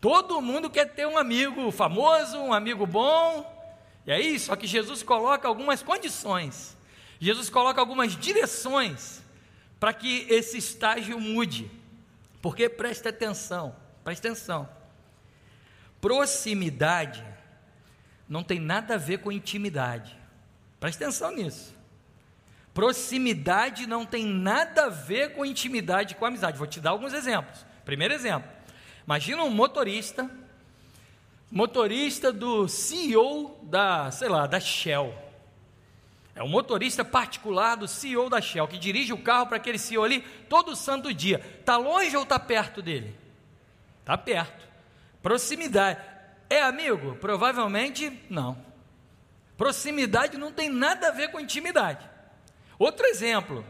Todo 0.00 0.40
mundo 0.40 0.70
quer 0.70 0.86
ter 0.86 1.06
um 1.06 1.18
amigo 1.18 1.70
famoso, 1.72 2.38
um 2.38 2.52
amigo 2.52 2.86
bom. 2.86 3.58
E 4.06 4.12
aí, 4.12 4.38
só 4.38 4.54
que 4.54 4.66
Jesus 4.66 5.02
coloca 5.02 5.48
algumas 5.48 5.82
condições. 5.82 6.76
Jesus 7.18 7.50
coloca 7.50 7.80
algumas 7.80 8.16
direções 8.16 9.19
para 9.80 9.94
que 9.94 10.26
esse 10.28 10.58
estágio 10.58 11.18
mude. 11.18 11.70
Porque 12.42 12.68
preste 12.68 13.08
atenção, 13.08 13.74
preste 14.04 14.26
atenção. 14.26 14.68
Proximidade 16.00 17.24
não 18.28 18.44
tem 18.44 18.60
nada 18.60 18.94
a 18.94 18.98
ver 18.98 19.18
com 19.18 19.32
intimidade. 19.32 20.16
Preste 20.78 21.02
atenção 21.02 21.32
nisso. 21.32 21.74
Proximidade 22.72 23.86
não 23.86 24.06
tem 24.06 24.24
nada 24.24 24.84
a 24.84 24.88
ver 24.88 25.34
com 25.34 25.44
intimidade, 25.44 26.14
com 26.14 26.24
amizade. 26.24 26.56
Vou 26.56 26.66
te 26.66 26.80
dar 26.80 26.90
alguns 26.90 27.12
exemplos. 27.12 27.66
Primeiro 27.84 28.14
exemplo: 28.14 28.48
imagina 29.04 29.42
um 29.42 29.50
motorista, 29.50 30.30
motorista 31.50 32.32
do 32.32 32.68
CEO 32.68 33.58
da, 33.64 34.10
sei 34.10 34.28
lá, 34.28 34.46
da 34.46 34.60
Shell. 34.60 35.29
É 36.40 36.42
um 36.42 36.48
motorista 36.48 37.04
particular 37.04 37.74
do 37.74 37.86
CEO 37.86 38.30
da 38.30 38.40
Shell, 38.40 38.66
que 38.66 38.78
dirige 38.78 39.12
o 39.12 39.18
carro 39.18 39.46
para 39.46 39.58
aquele 39.58 39.76
CEO 39.76 40.02
ali 40.02 40.22
todo 40.48 40.74
santo 40.74 41.12
dia. 41.12 41.38
Está 41.60 41.76
longe 41.76 42.16
ou 42.16 42.22
está 42.22 42.38
perto 42.38 42.80
dele? 42.80 43.14
Está 44.00 44.16
perto. 44.16 44.66
Proximidade. 45.22 46.00
É 46.48 46.62
amigo? 46.62 47.14
Provavelmente 47.16 48.18
não. 48.30 48.56
Proximidade 49.54 50.38
não 50.38 50.50
tem 50.50 50.70
nada 50.70 51.08
a 51.08 51.10
ver 51.10 51.30
com 51.30 51.38
intimidade. 51.38 52.08
Outro 52.78 53.04
exemplo. 53.04 53.62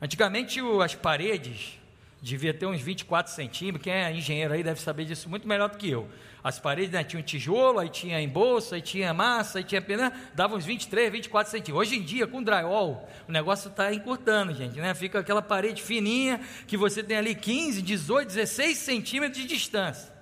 Antigamente 0.00 0.60
as 0.84 0.94
paredes 0.94 1.80
devia 2.22 2.54
ter 2.54 2.66
uns 2.66 2.80
24 2.80 3.32
centímetros. 3.32 3.82
Quem 3.82 3.92
é 3.92 4.12
engenheiro 4.12 4.54
aí 4.54 4.62
deve 4.62 4.80
saber 4.80 5.04
disso 5.04 5.28
muito 5.28 5.48
melhor 5.48 5.68
do 5.68 5.76
que 5.76 5.90
eu. 5.90 6.08
As 6.44 6.58
paredes 6.58 6.90
né, 6.90 7.02
tinham 7.02 7.22
tijolo, 7.22 7.78
aí 7.78 7.88
tinha 7.88 8.20
embolso, 8.20 8.74
aí 8.74 8.82
tinha 8.82 9.14
massa, 9.14 9.58
aí 9.58 9.64
tinha 9.64 9.80
pena, 9.80 10.12
dava 10.34 10.54
uns 10.54 10.66
23, 10.66 11.10
24 11.10 11.50
centímetros. 11.50 11.88
Hoje 11.88 11.96
em 11.96 12.02
dia, 12.02 12.26
com 12.26 12.42
drywall, 12.42 13.08
o 13.26 13.32
negócio 13.32 13.70
está 13.70 13.94
encurtando, 13.94 14.52
gente, 14.52 14.78
né? 14.78 14.92
Fica 14.92 15.20
aquela 15.20 15.40
parede 15.40 15.82
fininha 15.82 16.38
que 16.66 16.76
você 16.76 17.02
tem 17.02 17.16
ali 17.16 17.34
15, 17.34 17.80
18, 17.80 18.28
16 18.28 18.76
centímetros 18.76 19.40
de 19.40 19.48
distância. 19.48 20.12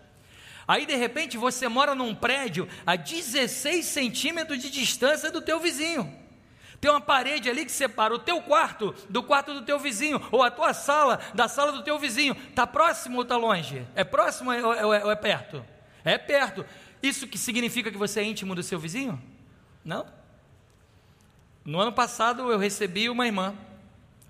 Aí 0.68 0.86
de 0.86 0.94
repente 0.94 1.36
você 1.36 1.66
mora 1.66 1.92
num 1.92 2.14
prédio 2.14 2.68
a 2.86 2.94
16 2.94 3.84
centímetros 3.84 4.60
de 4.60 4.70
distância 4.70 5.28
do 5.28 5.42
teu 5.42 5.58
vizinho. 5.58 6.08
Tem 6.80 6.88
uma 6.88 7.00
parede 7.00 7.50
ali 7.50 7.64
que 7.64 7.72
separa 7.72 8.14
o 8.14 8.18
teu 8.20 8.40
quarto 8.42 8.94
do 9.10 9.24
quarto 9.24 9.54
do 9.54 9.62
teu 9.62 9.76
vizinho, 9.76 10.24
ou 10.30 10.40
a 10.40 10.52
tua 10.52 10.72
sala 10.72 11.18
da 11.34 11.48
sala 11.48 11.72
do 11.72 11.82
teu 11.82 11.98
vizinho. 11.98 12.36
Está 12.48 12.64
próximo 12.64 13.16
ou 13.16 13.22
está 13.22 13.36
longe? 13.36 13.84
É 13.96 14.04
próximo 14.04 14.52
ou 14.52 14.94
é, 14.94 15.04
ou 15.04 15.10
é 15.10 15.16
perto? 15.16 15.64
É 16.04 16.18
perto. 16.18 16.64
Isso 17.02 17.26
que 17.26 17.38
significa 17.38 17.90
que 17.90 17.98
você 17.98 18.20
é 18.20 18.24
íntimo 18.24 18.54
do 18.54 18.62
seu 18.62 18.78
vizinho? 18.78 19.20
Não. 19.84 20.06
No 21.64 21.80
ano 21.80 21.92
passado 21.92 22.50
eu 22.50 22.58
recebi 22.58 23.08
uma 23.08 23.26
irmã 23.26 23.54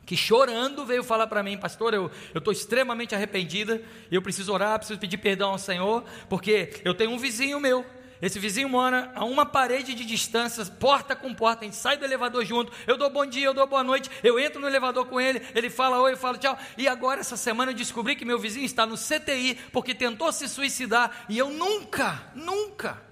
que 0.04 0.16
chorando 0.16 0.85
veio 0.85 1.04
falar 1.04 1.26
para 1.26 1.42
mim, 1.42 1.56
pastor, 1.56 1.94
eu 1.94 2.11
estou 2.35 2.52
extremamente 2.52 3.14
arrependida, 3.14 3.82
eu 4.11 4.20
preciso 4.20 4.52
orar, 4.52 4.78
preciso 4.78 4.98
pedir 4.98 5.18
perdão 5.18 5.50
ao 5.50 5.58
Senhor, 5.58 6.04
porque 6.28 6.80
eu 6.85 6.92
tenho 6.92 7.11
um 7.11 7.18
vizinho 7.18 7.61
meu, 7.61 7.87
esse 8.22 8.38
vizinho 8.38 8.68
mora 8.68 9.11
a 9.16 9.24
uma 9.24 9.44
parede 9.44 9.94
de 9.94 10.04
distância, 10.04 10.64
porta 10.64 11.16
com 11.16 11.35
porta, 11.35 11.62
a 11.62 11.64
gente 11.64 11.76
sai 11.76 11.96
do 11.96 12.04
elevador 12.04 12.44
junto, 12.44 12.72
eu 12.87 12.96
dou 12.96 13.11
bom 13.11 13.26
dia, 13.26 13.46
eu 13.46 13.52
dou 13.52 13.66
boa 13.66 13.82
noite, 13.82 14.08
eu 14.22 14.38
entro 14.38 14.61
no 14.61 14.68
elevador 14.68 15.06
com 15.06 15.20
ele, 15.20 15.42
ele 15.56 15.68
fala 15.68 16.00
oi, 16.00 16.12
eu 16.12 16.16
falo 16.16 16.38
tchau, 16.38 16.56
e 16.78 16.87
agora 16.87 17.18
essa 17.18 17.37
semana 17.37 17.72
eu 17.72 17.76
descobri 17.76 18.14
que 18.14 18.24
meu 18.24 18.38
vizinho 18.38 18.64
está 18.64 18.87
no 18.87 18.96
CTI, 18.96 19.58
porque 19.72 19.92
tentou 19.92 20.30
se 20.30 20.48
suicidar, 20.48 21.26
e 21.28 21.37
eu 21.37 21.50
nunca, 21.50 22.30
nunca 22.32 23.02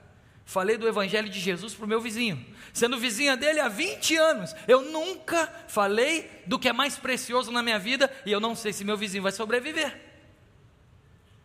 falei 0.45 0.79
do 0.79 0.87
Evangelho 0.87 1.29
de 1.29 1.41
Jesus 1.41 1.75
para 1.75 1.87
o 1.87 1.89
meu 1.89 2.01
vizinho, 2.01 2.47
sendo 2.73 2.97
vizinha 2.97 3.37
dele 3.37 3.59
há 3.59 3.69
20 3.69 4.17
anos, 4.17 4.55
eu 4.69 4.81
nunca 4.81 5.53
falei 5.67 6.31
do 6.47 6.57
que 6.57 6.69
é 6.69 6.73
mais 6.73 6.97
precioso 6.97 7.51
na 7.51 7.65
minha 7.65 7.81
vida, 7.81 8.09
e 8.25 8.31
eu 8.31 8.39
não 8.39 8.55
sei 8.55 8.73
se 8.73 8.85
meu 8.85 8.97
vizinho 8.97 9.25
vai 9.25 9.33
sobreviver. 9.33 10.01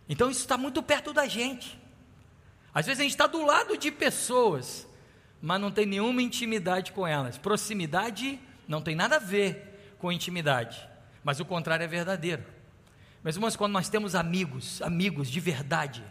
Então 0.07 0.29
isso 0.29 0.41
está 0.41 0.55
muito 0.55 0.83
perto 0.83 1.11
da 1.11 1.25
gente. 1.25 1.83
Às 2.75 2.85
vezes 2.85 2.99
a 2.99 3.03
gente 3.03 3.13
está 3.13 3.25
do 3.25 3.45
lado 3.45 3.77
de 3.77 3.89
pessoas, 3.89 4.85
mas 5.41 5.61
não 5.61 5.71
tem 5.71 5.85
nenhuma 5.85 6.21
intimidade 6.21 6.91
com 6.91 7.07
elas. 7.07 7.37
Proximidade 7.37 8.37
não 8.67 8.81
tem 8.81 8.93
nada 8.93 9.15
a 9.15 9.19
ver 9.19 9.95
com 9.97 10.11
intimidade, 10.11 10.85
mas 11.23 11.39
o 11.39 11.45
contrário 11.45 11.85
é 11.85 11.87
verdadeiro. 11.87 12.43
Meus 13.23 13.37
irmãos, 13.37 13.55
quando 13.55 13.71
nós 13.71 13.87
temos 13.87 14.13
amigos, 14.13 14.81
amigos 14.81 15.31
de 15.31 15.39
verdade, 15.39 16.03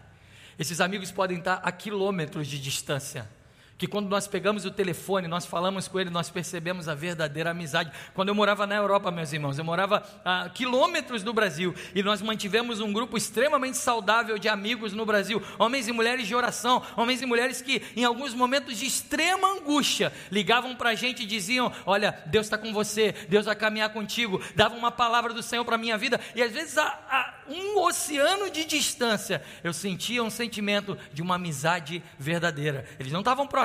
esses 0.58 0.80
amigos 0.80 1.12
podem 1.12 1.38
estar 1.38 1.60
a 1.62 1.70
quilômetros 1.70 2.46
de 2.46 2.58
distância. 2.58 3.28
Que 3.76 3.88
quando 3.88 4.08
nós 4.08 4.28
pegamos 4.28 4.64
o 4.64 4.70
telefone, 4.70 5.26
nós 5.26 5.44
falamos 5.44 5.88
com 5.88 5.98
ele, 5.98 6.08
nós 6.08 6.30
percebemos 6.30 6.88
a 6.88 6.94
verdadeira 6.94 7.50
amizade. 7.50 7.90
Quando 8.14 8.28
eu 8.28 8.34
morava 8.34 8.66
na 8.66 8.76
Europa, 8.76 9.10
meus 9.10 9.32
irmãos, 9.32 9.58
eu 9.58 9.64
morava 9.64 10.02
a 10.24 10.48
quilômetros 10.48 11.24
do 11.24 11.32
Brasil 11.32 11.74
e 11.92 12.02
nós 12.02 12.22
mantivemos 12.22 12.80
um 12.80 12.92
grupo 12.92 13.16
extremamente 13.16 13.76
saudável 13.76 14.38
de 14.38 14.48
amigos 14.48 14.92
no 14.92 15.04
Brasil, 15.04 15.42
homens 15.58 15.88
e 15.88 15.92
mulheres 15.92 16.28
de 16.28 16.34
oração, 16.36 16.82
homens 16.96 17.20
e 17.20 17.26
mulheres 17.26 17.60
que, 17.60 17.82
em 17.96 18.04
alguns 18.04 18.32
momentos 18.32 18.78
de 18.78 18.86
extrema 18.86 19.48
angústia, 19.48 20.12
ligavam 20.30 20.76
para 20.76 20.90
a 20.90 20.94
gente 20.94 21.24
e 21.24 21.26
diziam: 21.26 21.72
Olha, 21.84 22.22
Deus 22.26 22.46
está 22.46 22.56
com 22.56 22.72
você, 22.72 23.12
Deus 23.28 23.46
vai 23.46 23.56
caminhar 23.56 23.92
contigo, 23.92 24.40
davam 24.54 24.78
uma 24.78 24.92
palavra 24.92 25.34
do 25.34 25.42
Senhor 25.42 25.64
para 25.64 25.74
a 25.74 25.78
minha 25.78 25.98
vida, 25.98 26.20
e 26.36 26.42
às 26.42 26.52
vezes 26.52 26.78
a, 26.78 26.84
a 26.84 27.34
um 27.48 27.78
oceano 27.80 28.50
de 28.50 28.64
distância, 28.64 29.42
eu 29.62 29.72
sentia 29.72 30.22
um 30.22 30.30
sentimento 30.30 30.96
de 31.12 31.22
uma 31.22 31.34
amizade 31.34 32.02
verdadeira. 32.18 32.86
Eles 32.98 33.12
não 33.12 33.20
estavam 33.20 33.46
próximos, 33.46 33.63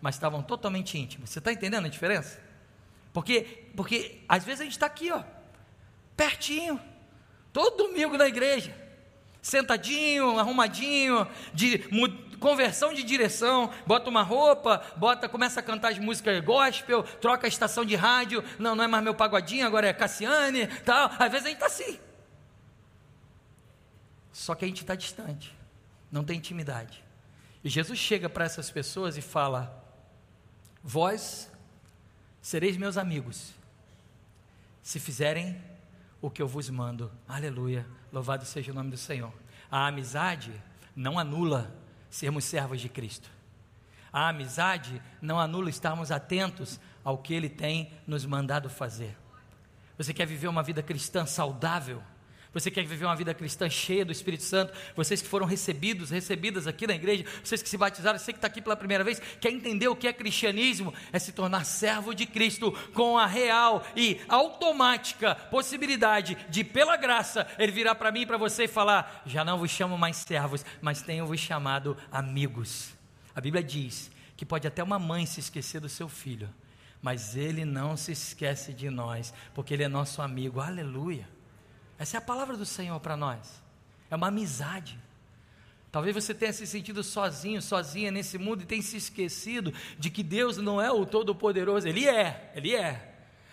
mas 0.00 0.14
estavam 0.14 0.42
totalmente 0.42 0.98
íntimos. 0.98 1.30
Você 1.30 1.38
está 1.38 1.52
entendendo 1.52 1.86
a 1.86 1.88
diferença? 1.88 2.40
Porque, 3.12 3.68
porque 3.76 4.20
às 4.28 4.44
vezes 4.44 4.60
a 4.60 4.64
gente 4.64 4.72
está 4.72 4.86
aqui, 4.86 5.10
ó, 5.10 5.22
pertinho, 6.16 6.80
todo 7.52 7.88
domingo 7.88 8.16
na 8.16 8.26
igreja, 8.26 8.74
sentadinho, 9.42 10.38
arrumadinho, 10.38 11.26
de 11.52 11.78
conversão 12.38 12.94
de 12.94 13.02
direção, 13.02 13.70
bota 13.86 14.08
uma 14.08 14.22
roupa, 14.22 14.82
bota, 14.96 15.28
começa 15.28 15.60
a 15.60 15.62
cantar 15.62 15.92
as 15.92 15.98
músicas 15.98 16.42
gospel, 16.42 17.02
troca 17.02 17.46
a 17.46 17.48
estação 17.48 17.84
de 17.84 17.94
rádio, 17.94 18.42
não, 18.58 18.74
não 18.74 18.84
é 18.84 18.86
mais 18.86 19.04
meu 19.04 19.14
pagodinho, 19.14 19.66
agora 19.66 19.88
é 19.88 19.92
Cassiane, 19.92 20.66
tal. 20.84 21.10
Às 21.18 21.30
vezes 21.30 21.46
a 21.46 21.48
gente 21.50 21.62
está 21.62 21.66
assim. 21.66 21.98
Só 24.32 24.54
que 24.54 24.64
a 24.64 24.68
gente 24.68 24.80
está 24.80 24.94
distante, 24.94 25.54
não 26.10 26.24
tem 26.24 26.38
intimidade. 26.38 27.04
E 27.62 27.68
Jesus 27.68 27.98
chega 27.98 28.28
para 28.28 28.44
essas 28.44 28.70
pessoas 28.70 29.16
e 29.16 29.22
fala: 29.22 29.84
Vós 30.82 31.50
sereis 32.40 32.76
meus 32.76 32.96
amigos, 32.96 33.52
se 34.82 34.98
fizerem 34.98 35.60
o 36.20 36.30
que 36.30 36.40
eu 36.40 36.48
vos 36.48 36.68
mando. 36.70 37.10
Aleluia, 37.28 37.86
louvado 38.12 38.44
seja 38.44 38.72
o 38.72 38.74
nome 38.74 38.90
do 38.90 38.96
Senhor. 38.96 39.32
A 39.70 39.86
amizade 39.86 40.52
não 40.96 41.18
anula 41.18 41.74
sermos 42.08 42.44
servos 42.44 42.80
de 42.80 42.88
Cristo. 42.88 43.30
A 44.12 44.28
amizade 44.28 45.00
não 45.22 45.38
anula 45.38 45.70
estarmos 45.70 46.10
atentos 46.10 46.80
ao 47.04 47.18
que 47.18 47.32
Ele 47.32 47.48
tem 47.48 47.92
nos 48.06 48.26
mandado 48.26 48.68
fazer. 48.68 49.16
Você 49.96 50.12
quer 50.12 50.26
viver 50.26 50.48
uma 50.48 50.62
vida 50.62 50.82
cristã 50.82 51.26
saudável? 51.26 52.02
Você 52.52 52.68
quer 52.68 52.84
viver 52.84 53.04
uma 53.04 53.14
vida 53.14 53.32
cristã 53.32 53.70
cheia 53.70 54.04
do 54.04 54.10
Espírito 54.10 54.42
Santo? 54.42 54.72
Vocês 54.96 55.22
que 55.22 55.28
foram 55.28 55.46
recebidos, 55.46 56.10
recebidas 56.10 56.66
aqui 56.66 56.84
na 56.84 56.94
igreja, 56.94 57.24
vocês 57.44 57.62
que 57.62 57.68
se 57.68 57.76
batizaram, 57.76 58.18
você 58.18 58.32
que 58.32 58.38
está 58.38 58.48
aqui 58.48 58.60
pela 58.60 58.76
primeira 58.76 59.04
vez, 59.04 59.22
quer 59.40 59.52
entender 59.52 59.86
o 59.86 59.94
que 59.94 60.08
é 60.08 60.12
cristianismo? 60.12 60.92
É 61.12 61.18
se 61.20 61.30
tornar 61.30 61.64
servo 61.64 62.12
de 62.12 62.26
Cristo 62.26 62.72
com 62.92 63.16
a 63.16 63.26
real 63.26 63.84
e 63.94 64.20
automática 64.28 65.36
possibilidade 65.36 66.36
de, 66.48 66.64
pela 66.64 66.96
graça, 66.96 67.46
Ele 67.56 67.70
virar 67.70 67.94
para 67.94 68.10
mim 68.10 68.22
e 68.22 68.26
para 68.26 68.36
você 68.36 68.64
e 68.64 68.68
falar: 68.68 69.22
Já 69.24 69.44
não 69.44 69.58
vos 69.58 69.70
chamo 69.70 69.96
mais 69.96 70.16
servos, 70.16 70.64
mas 70.80 71.02
tenho 71.02 71.26
vos 71.26 71.38
chamado 71.38 71.96
amigos. 72.10 72.92
A 73.32 73.40
Bíblia 73.40 73.62
diz 73.62 74.10
que 74.36 74.44
pode 74.44 74.66
até 74.66 74.82
uma 74.82 74.98
mãe 74.98 75.24
se 75.24 75.38
esquecer 75.38 75.80
do 75.80 75.88
seu 75.88 76.08
filho, 76.08 76.50
mas 77.00 77.36
Ele 77.36 77.64
não 77.64 77.96
se 77.96 78.10
esquece 78.10 78.72
de 78.72 78.90
nós, 78.90 79.32
porque 79.54 79.72
Ele 79.72 79.84
é 79.84 79.88
nosso 79.88 80.20
amigo. 80.20 80.60
Aleluia. 80.60 81.39
Essa 82.00 82.16
é 82.16 82.18
a 82.18 82.22
palavra 82.22 82.56
do 82.56 82.64
Senhor 82.64 82.98
para 82.98 83.14
nós. 83.14 83.62
É 84.10 84.16
uma 84.16 84.28
amizade. 84.28 84.98
Talvez 85.92 86.14
você 86.14 86.32
tenha 86.32 86.50
se 86.50 86.66
sentido 86.66 87.04
sozinho, 87.04 87.60
sozinha 87.60 88.10
nesse 88.10 88.38
mundo 88.38 88.62
e 88.62 88.64
tenha 88.64 88.80
se 88.80 88.96
esquecido 88.96 89.70
de 89.98 90.08
que 90.08 90.22
Deus 90.22 90.56
não 90.56 90.80
é 90.80 90.90
o 90.90 91.04
Todo-Poderoso. 91.04 91.86
Ele 91.86 92.08
é, 92.08 92.52
Ele 92.54 92.74
é. 92.74 93.09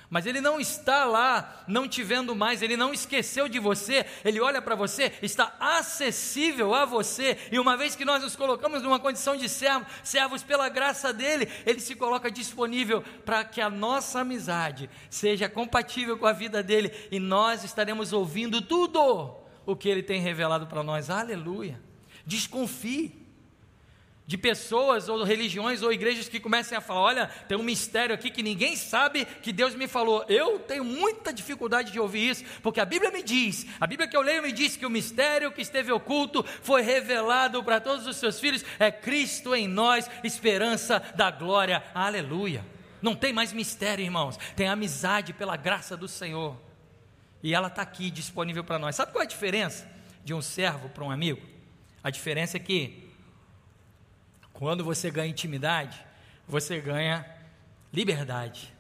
Mas 0.10 0.26
Ele 0.26 0.40
não 0.40 0.60
está 0.60 1.04
lá, 1.04 1.64
não 1.68 1.88
te 1.88 2.02
vendo 2.02 2.34
mais, 2.34 2.62
Ele 2.62 2.78
não 2.78 2.94
esqueceu 2.94 3.50
de 3.50 3.60
você, 3.60 4.06
Ele 4.24 4.40
olha 4.40 4.62
para 4.62 4.76
você, 4.76 5.12
está 5.22 5.54
acessível 5.60 6.74
a 6.74 6.86
você, 6.86 7.38
e 7.52 7.60
uma 7.60 7.76
vez 7.76 7.96
que 7.96 8.06
nós 8.06 8.24
nos 8.24 8.36
colocamos 8.36 8.82
numa 8.82 9.00
condição 9.00 9.36
de 9.36 9.50
servo, 9.50 9.86
servos 10.04 10.44
pela 10.44 10.70
graça 10.70 11.12
dEle, 11.12 11.50
Ele 11.66 11.82
se 11.82 11.94
coloca 11.94 12.32
disponível 12.32 13.04
para 13.26 13.44
que 13.44 13.60
a 13.60 13.70
nossa 13.70 14.22
amizade 14.22 14.90
seja 15.10 15.50
compatível 15.50 16.18
com 16.18 16.26
a 16.26 16.34
vida 16.34 16.64
dEle, 16.64 16.92
e 17.12 17.20
nós 17.20 17.66
estaremos 17.66 18.14
ouvindo 18.14 18.62
tudo 18.62 19.36
o 19.66 19.76
que 19.76 19.90
Ele 19.90 20.02
tem 20.02 20.22
revelado 20.22 20.68
para 20.68 20.84
nós, 20.84 21.10
aleluia. 21.10 21.82
Desconfie 22.26 23.27
de 24.28 24.38
pessoas 24.38 25.08
ou 25.08 25.24
religiões 25.24 25.82
ou 25.82 25.92
igrejas 25.92 26.28
que 26.28 26.40
comecem 26.40 26.78
a 26.78 26.82
falar: 26.82 27.00
olha, 27.00 27.28
tem 27.48 27.58
um 27.58 27.64
mistério 27.64 28.14
aqui 28.14 28.30
que 28.30 28.44
ninguém 28.44 28.76
sabe 28.76 29.26
que 29.26 29.54
Deus 29.54 29.74
me 29.74 29.88
falou. 29.88 30.26
Eu 30.28 30.60
tenho 30.60 30.84
muita 30.84 31.32
dificuldade 31.32 31.94
de 31.94 32.00
ouvir 32.00 32.32
isso, 32.32 32.44
porque 32.62 32.82
a 32.82 32.86
Bíblia 32.86 33.10
me 33.10 33.24
diz, 33.24 33.66
a 33.80 33.88
Bíblia 33.88 34.08
que 34.08 34.18
eu 34.18 34.22
leio 34.22 34.44
me 34.44 34.52
diz 34.52 34.76
que 34.76 34.86
o 34.86 34.90
mistério 34.90 35.52
que 35.52 35.62
esteve 35.62 35.94
oculto 35.94 36.44
foi 36.62 36.82
revelado 36.82 37.64
para 37.64 37.80
todos 37.80 38.06
os 38.06 38.18
seus 38.18 38.38
filhos, 38.38 38.66
é 38.78 38.92
Cristo 38.92 39.56
em 39.56 39.66
nós, 39.66 40.10
esperança 40.24 41.00
da 41.16 41.32
glória. 41.32 41.82
Aleluia. 41.96 42.66
Não 43.02 43.16
tem 43.16 43.32
mais 43.32 43.54
mistério, 43.54 44.04
irmãos, 44.04 44.38
tem 44.56 44.68
amizade 44.68 45.32
pela 45.32 45.56
graça 45.56 45.96
do 45.96 46.08
Senhor. 46.08 46.60
E 47.42 47.54
ela 47.54 47.68
está 47.68 47.82
aqui 47.82 48.12
disponível 48.12 48.64
para 48.64 48.78
nós. 48.78 48.96
Sabe 48.96 49.14
qual 49.14 49.22
é 49.22 49.26
a 49.26 49.30
diferença 49.30 49.90
de 50.26 50.34
um 50.34 50.42
servo 50.42 50.90
para 50.90 51.04
um 51.04 51.12
amigo? 51.12 51.40
A 52.04 52.10
diferença 52.10 52.58
é 52.58 52.60
que 52.60 53.07
quando 54.58 54.84
você 54.84 55.12
ganha 55.12 55.30
intimidade, 55.30 56.04
você 56.48 56.82
ganha 56.82 57.24
liberdade. 57.94 58.74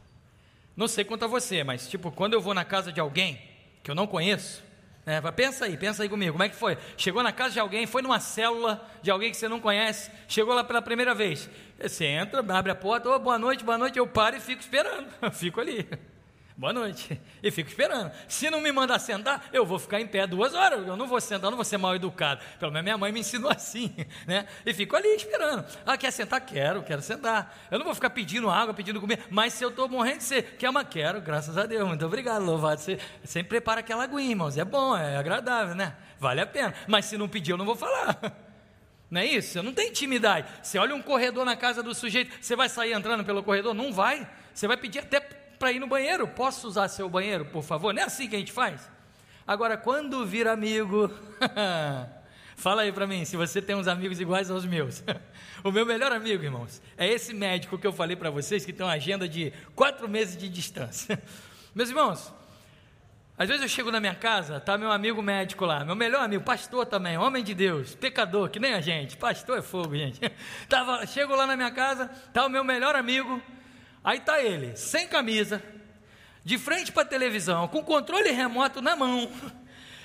Não 0.75 0.87
sei 0.87 1.03
quanto 1.03 1.25
a 1.25 1.27
você, 1.27 1.63
mas 1.63 1.87
tipo, 1.87 2.11
quando 2.11 2.33
eu 2.33 2.41
vou 2.41 2.53
na 2.53 2.65
casa 2.65 2.91
de 2.91 2.99
alguém 2.99 3.39
que 3.83 3.91
eu 3.91 3.95
não 3.95 4.07
conheço, 4.07 4.63
né, 5.05 5.21
pensa 5.31 5.65
aí, 5.65 5.77
pensa 5.77 6.01
aí 6.01 6.09
comigo, 6.09 6.31
como 6.31 6.43
é 6.43 6.49
que 6.49 6.55
foi? 6.55 6.79
Chegou 6.97 7.21
na 7.21 7.31
casa 7.31 7.53
de 7.53 7.59
alguém, 7.59 7.85
foi 7.85 8.01
numa 8.01 8.19
célula 8.19 8.89
de 9.03 9.11
alguém 9.11 9.29
que 9.29 9.37
você 9.37 9.47
não 9.47 9.59
conhece, 9.59 10.09
chegou 10.27 10.55
lá 10.55 10.63
pela 10.63 10.81
primeira 10.81 11.13
vez. 11.13 11.47
Você 11.79 12.05
entra, 12.05 12.39
abre 12.39 12.71
a 12.71 12.75
porta, 12.75 13.09
oh, 13.09 13.19
boa 13.19 13.37
noite, 13.37 13.63
boa 13.63 13.77
noite, 13.77 13.99
eu 13.99 14.07
paro 14.07 14.35
e 14.35 14.39
fico 14.39 14.61
esperando, 14.61 15.07
fico 15.31 15.61
ali 15.61 15.87
boa 16.57 16.73
noite. 16.73 17.21
E 17.43 17.51
fico 17.51 17.69
esperando. 17.69 18.11
Se 18.27 18.49
não 18.49 18.59
me 18.59 18.71
mandar 18.71 18.97
sentar, 18.97 19.47
eu 19.53 19.63
vou 19.63 19.77
ficar 19.77 20.01
em 20.01 20.07
pé 20.07 20.25
duas 20.25 20.55
horas. 20.55 20.87
Eu 20.87 20.97
não 20.97 21.07
vou 21.07 21.21
sentar, 21.21 21.45
eu 21.45 21.51
não 21.51 21.57
vou 21.57 21.63
ser 21.63 21.77
mal 21.77 21.95
educado. 21.95 22.41
Pelo 22.59 22.71
menos 22.71 22.83
minha 22.83 22.97
mãe 22.97 23.11
me 23.11 23.19
ensinou 23.19 23.49
assim, 23.53 23.93
né? 24.25 24.47
E 24.65 24.73
fico 24.73 24.95
ali 24.95 25.07
esperando. 25.15 25.63
Ah, 25.85 25.95
quer 25.95 26.11
sentar? 26.11 26.41
Quero, 26.41 26.81
quero 26.81 27.01
sentar. 27.01 27.55
Eu 27.69 27.77
não 27.77 27.85
vou 27.85 27.93
ficar 27.93 28.09
pedindo 28.09 28.49
água, 28.49 28.73
pedindo 28.73 28.99
comida. 28.99 29.23
Mas 29.29 29.53
se 29.53 29.63
eu 29.63 29.69
estou 29.69 29.87
morrendo 29.87 30.17
de 30.17 30.23
ser, 30.23 30.55
quer 30.57 30.69
uma? 30.69 30.83
Quero, 30.83 31.21
graças 31.21 31.57
a 31.57 31.65
Deus. 31.65 31.87
Muito 31.87 32.05
obrigado, 32.05 32.43
louvado. 32.43 32.81
Você 32.81 32.99
sempre 33.23 33.49
prepara 33.49 33.81
aquela 33.81 34.03
aguinha, 34.03 34.31
irmãos. 34.31 34.57
É 34.57 34.65
bom, 34.65 34.97
é 34.97 35.15
agradável, 35.15 35.75
né? 35.75 35.95
Vale 36.19 36.41
a 36.41 36.47
pena. 36.47 36.73
Mas 36.87 37.05
se 37.05 37.17
não 37.17 37.29
pedir, 37.29 37.51
eu 37.51 37.57
não 37.57 37.65
vou 37.65 37.75
falar. 37.75 38.17
Não 39.09 39.21
é 39.21 39.25
isso? 39.25 39.53
Você 39.53 39.61
não 39.61 39.73
tem 39.73 39.87
intimidade. 39.87 40.49
Você 40.61 40.77
olha 40.77 40.93
um 40.93 41.01
corredor 41.01 41.45
na 41.45 41.55
casa 41.55 41.81
do 41.81 41.95
sujeito, 41.95 42.35
você 42.41 42.57
vai 42.57 42.67
sair 42.67 42.91
entrando 42.91 43.23
pelo 43.23 43.41
corredor? 43.41 43.73
Não 43.73 43.93
vai. 43.93 44.29
Você 44.53 44.67
vai 44.67 44.75
pedir 44.75 44.99
até 44.99 45.21
para 45.57 45.71
ir 45.71 45.79
no 45.79 45.87
banheiro. 45.87 46.27
Posso 46.27 46.67
usar 46.67 46.87
seu 46.87 47.09
banheiro, 47.09 47.45
por 47.45 47.63
favor? 47.63 47.93
Não 47.93 48.01
é 48.01 48.05
assim 48.05 48.27
que 48.27 48.35
a 48.35 48.39
gente 48.39 48.51
faz? 48.51 48.89
Agora, 49.45 49.77
quando 49.77 50.25
vir 50.25 50.47
amigo, 50.47 51.09
fala 52.57 52.81
aí 52.81 52.91
para 52.91 53.07
mim, 53.07 53.23
se 53.23 53.37
você 53.37 53.61
tem 53.61 53.75
uns 53.75 53.87
amigos 53.87 54.19
iguais 54.19 54.51
aos 54.51 54.65
meus. 54.65 55.03
o 55.63 55.71
meu 55.71 55.85
melhor 55.85 56.11
amigo, 56.11 56.43
irmãos, 56.43 56.81
é 56.97 57.07
esse 57.07 57.33
médico 57.33 57.77
que 57.77 57.87
eu 57.87 57.93
falei 57.93 58.15
para 58.15 58.29
vocês, 58.29 58.65
que 58.65 58.73
tem 58.73 58.85
uma 58.85 58.93
agenda 58.93 59.27
de 59.27 59.53
quatro 59.75 60.09
meses 60.09 60.35
de 60.35 60.49
distância. 60.49 61.21
Meus 61.73 61.89
irmãos, 61.89 62.33
às 63.37 63.47
vezes 63.47 63.61
eu 63.61 63.69
chego 63.69 63.91
na 63.91 63.99
minha 63.99 64.15
casa, 64.15 64.59
tá 64.59 64.79
meu 64.79 64.91
amigo 64.91 65.21
médico 65.21 65.63
lá, 65.63 65.85
meu 65.85 65.95
melhor 65.95 66.23
amigo, 66.23 66.43
pastor 66.43 66.87
também, 66.87 67.19
homem 67.19 67.43
de 67.43 67.53
Deus, 67.53 67.93
pecador, 67.93 68.49
que 68.49 68.59
nem 68.59 68.73
a 68.73 68.81
gente, 68.81 69.15
pastor 69.15 69.59
é 69.59 69.61
fogo, 69.61 69.95
gente. 69.95 70.19
Tava, 70.67 71.05
chego 71.05 71.35
lá 71.35 71.45
na 71.45 71.55
minha 71.55 71.69
casa, 71.69 72.07
tá 72.33 72.47
o 72.47 72.49
meu 72.49 72.63
melhor 72.63 72.95
amigo, 72.95 73.39
Aí 74.07 74.19
está 74.19 74.41
ele, 74.41 74.73
sem 74.77 75.05
camisa, 75.05 75.61
de 76.41 76.57
frente 76.57 76.93
para 76.93 77.01
a 77.01 77.05
televisão, 77.05 77.67
com 77.67 77.83
controle 77.83 78.31
remoto 78.31 78.81
na 78.81 78.95
mão. 78.95 79.29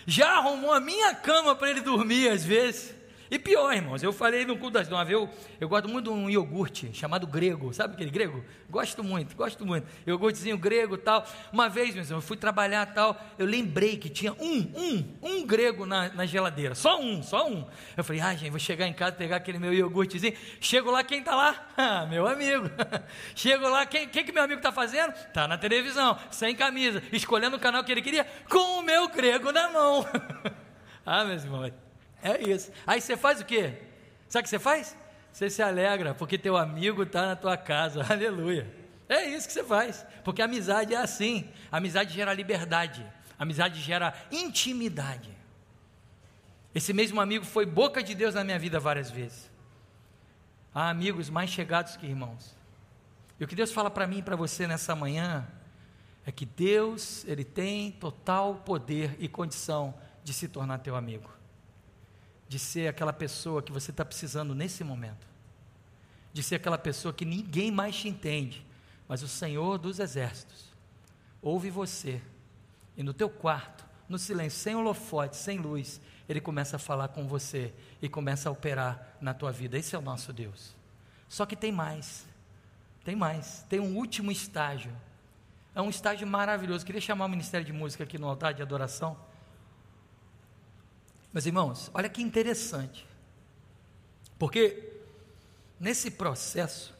Já 0.04 0.38
arrumou 0.38 0.72
a 0.72 0.80
minha 0.80 1.14
cama 1.14 1.54
para 1.54 1.70
ele 1.70 1.82
dormir 1.82 2.28
às 2.28 2.44
vezes. 2.44 2.96
E 3.32 3.38
pior, 3.38 3.72
irmãos, 3.72 4.02
eu 4.02 4.12
falei 4.12 4.44
no 4.44 4.58
culto 4.58 4.74
das 4.74 4.90
nove, 4.90 5.14
eu, 5.14 5.26
eu 5.58 5.66
gosto 5.66 5.88
muito 5.88 6.10
de 6.10 6.10
um 6.10 6.28
iogurte 6.28 6.90
chamado 6.92 7.26
grego, 7.26 7.72
sabe 7.72 7.94
aquele 7.94 8.10
grego? 8.10 8.44
Gosto 8.68 9.02
muito, 9.02 9.34
gosto 9.34 9.64
muito. 9.64 9.86
Iogurtezinho 10.06 10.58
grego 10.58 10.98
tal. 10.98 11.26
Uma 11.50 11.66
vez, 11.66 11.94
meus 11.94 12.08
irmãos, 12.08 12.22
eu 12.22 12.28
fui 12.28 12.36
trabalhar 12.36 12.84
tal, 12.92 13.18
eu 13.38 13.46
lembrei 13.46 13.96
que 13.96 14.10
tinha 14.10 14.34
um, 14.34 14.70
um, 14.76 15.16
um 15.22 15.46
grego 15.46 15.86
na, 15.86 16.10
na 16.10 16.26
geladeira, 16.26 16.74
só 16.74 17.00
um, 17.00 17.22
só 17.22 17.48
um. 17.48 17.66
Eu 17.96 18.04
falei, 18.04 18.20
ah, 18.20 18.34
gente, 18.34 18.50
vou 18.50 18.58
chegar 18.58 18.86
em 18.86 18.92
casa, 18.92 19.12
pegar 19.12 19.36
aquele 19.36 19.58
meu 19.58 19.72
iogurtezinho. 19.72 20.36
Chego 20.60 20.90
lá, 20.90 21.02
quem 21.02 21.20
está 21.20 21.34
lá? 21.34 21.68
Ah, 21.74 22.04
meu 22.04 22.26
amigo. 22.26 22.70
Chego 23.34 23.66
lá, 23.66 23.86
quem, 23.86 24.06
quem 24.06 24.24
que 24.24 24.30
meu 24.30 24.42
amigo 24.42 24.58
está 24.58 24.70
fazendo? 24.70 25.10
Está 25.10 25.48
na 25.48 25.56
televisão, 25.56 26.18
sem 26.30 26.54
camisa, 26.54 27.02
escolhendo 27.10 27.56
o 27.56 27.58
canal 27.58 27.82
que 27.82 27.90
ele 27.90 28.02
queria, 28.02 28.26
com 28.46 28.78
o 28.78 28.82
meu 28.82 29.08
grego 29.08 29.50
na 29.50 29.70
mão. 29.70 30.06
ah, 31.06 31.24
meus 31.24 31.44
irmãos. 31.44 31.91
É 32.22 32.40
isso. 32.40 32.70
Aí 32.86 33.00
você 33.00 33.16
faz 33.16 33.40
o 33.40 33.44
quê? 33.44 33.74
Sabe 34.28 34.42
o 34.42 34.44
que 34.44 34.48
você 34.50 34.58
faz? 34.58 34.96
Você 35.32 35.50
se 35.50 35.62
alegra 35.62 36.14
porque 36.14 36.38
teu 36.38 36.56
amigo 36.56 37.02
está 37.02 37.26
na 37.26 37.36
tua 37.36 37.56
casa. 37.56 38.06
Aleluia. 38.08 38.72
É 39.08 39.26
isso 39.26 39.46
que 39.46 39.52
você 39.52 39.64
faz. 39.64 40.06
Porque 40.24 40.40
amizade 40.40 40.94
é 40.94 40.98
assim. 40.98 41.50
Amizade 41.70 42.14
gera 42.14 42.32
liberdade. 42.32 43.04
Amizade 43.38 43.80
gera 43.80 44.14
intimidade. 44.30 45.30
Esse 46.74 46.92
mesmo 46.92 47.20
amigo 47.20 47.44
foi 47.44 47.66
boca 47.66 48.02
de 48.02 48.14
Deus 48.14 48.34
na 48.34 48.44
minha 48.44 48.58
vida 48.58 48.78
várias 48.78 49.10
vezes. 49.10 49.50
Há 50.74 50.88
amigos 50.88 51.28
mais 51.28 51.50
chegados 51.50 51.96
que 51.96 52.06
irmãos. 52.06 52.56
E 53.38 53.44
o 53.44 53.48
que 53.48 53.54
Deus 53.54 53.72
fala 53.72 53.90
para 53.90 54.06
mim 54.06 54.18
e 54.18 54.22
para 54.22 54.36
você 54.36 54.66
nessa 54.66 54.94
manhã 54.94 55.46
é 56.24 56.30
que 56.30 56.46
Deus, 56.46 57.24
ele 57.26 57.44
tem 57.44 57.90
total 57.90 58.62
poder 58.64 59.16
e 59.18 59.28
condição 59.28 59.92
de 60.22 60.32
se 60.32 60.46
tornar 60.48 60.78
teu 60.78 60.94
amigo 60.94 61.41
de 62.52 62.58
ser 62.58 62.86
aquela 62.86 63.14
pessoa 63.14 63.62
que 63.62 63.72
você 63.72 63.90
está 63.90 64.04
precisando 64.04 64.54
nesse 64.54 64.84
momento, 64.84 65.26
de 66.34 66.42
ser 66.42 66.56
aquela 66.56 66.76
pessoa 66.76 67.10
que 67.10 67.24
ninguém 67.24 67.70
mais 67.70 67.96
te 67.96 68.08
entende, 68.08 68.62
mas 69.08 69.22
o 69.22 69.28
Senhor 69.28 69.78
dos 69.78 69.98
Exércitos 69.98 70.66
ouve 71.40 71.70
você 71.70 72.20
e 72.94 73.02
no 73.02 73.14
teu 73.14 73.30
quarto, 73.30 73.86
no 74.06 74.18
silêncio, 74.18 74.60
sem 74.60 74.76
holofote, 74.76 75.34
sem 75.34 75.56
luz, 75.56 75.98
ele 76.28 76.42
começa 76.42 76.76
a 76.76 76.78
falar 76.78 77.08
com 77.08 77.26
você 77.26 77.72
e 78.02 78.08
começa 78.08 78.50
a 78.50 78.52
operar 78.52 79.16
na 79.18 79.32
tua 79.32 79.50
vida. 79.50 79.78
Esse 79.78 79.96
é 79.96 79.98
o 79.98 80.02
nosso 80.02 80.30
Deus. 80.30 80.76
Só 81.30 81.46
que 81.46 81.56
tem 81.56 81.72
mais. 81.72 82.26
Tem 83.02 83.16
mais. 83.16 83.64
Tem 83.66 83.80
um 83.80 83.96
último 83.96 84.30
estágio. 84.30 84.92
É 85.74 85.80
um 85.80 85.88
estágio 85.88 86.26
maravilhoso. 86.26 86.84
Queria 86.84 87.00
chamar 87.00 87.24
o 87.24 87.30
Ministério 87.30 87.64
de 87.64 87.72
Música 87.72 88.04
aqui 88.04 88.18
no 88.18 88.28
altar 88.28 88.52
de 88.52 88.60
adoração. 88.60 89.16
Meus 91.32 91.46
irmãos, 91.46 91.90
olha 91.94 92.08
que 92.08 92.22
interessante. 92.22 93.06
Porque 94.38 94.92
nesse 95.80 96.10
processo, 96.10 96.94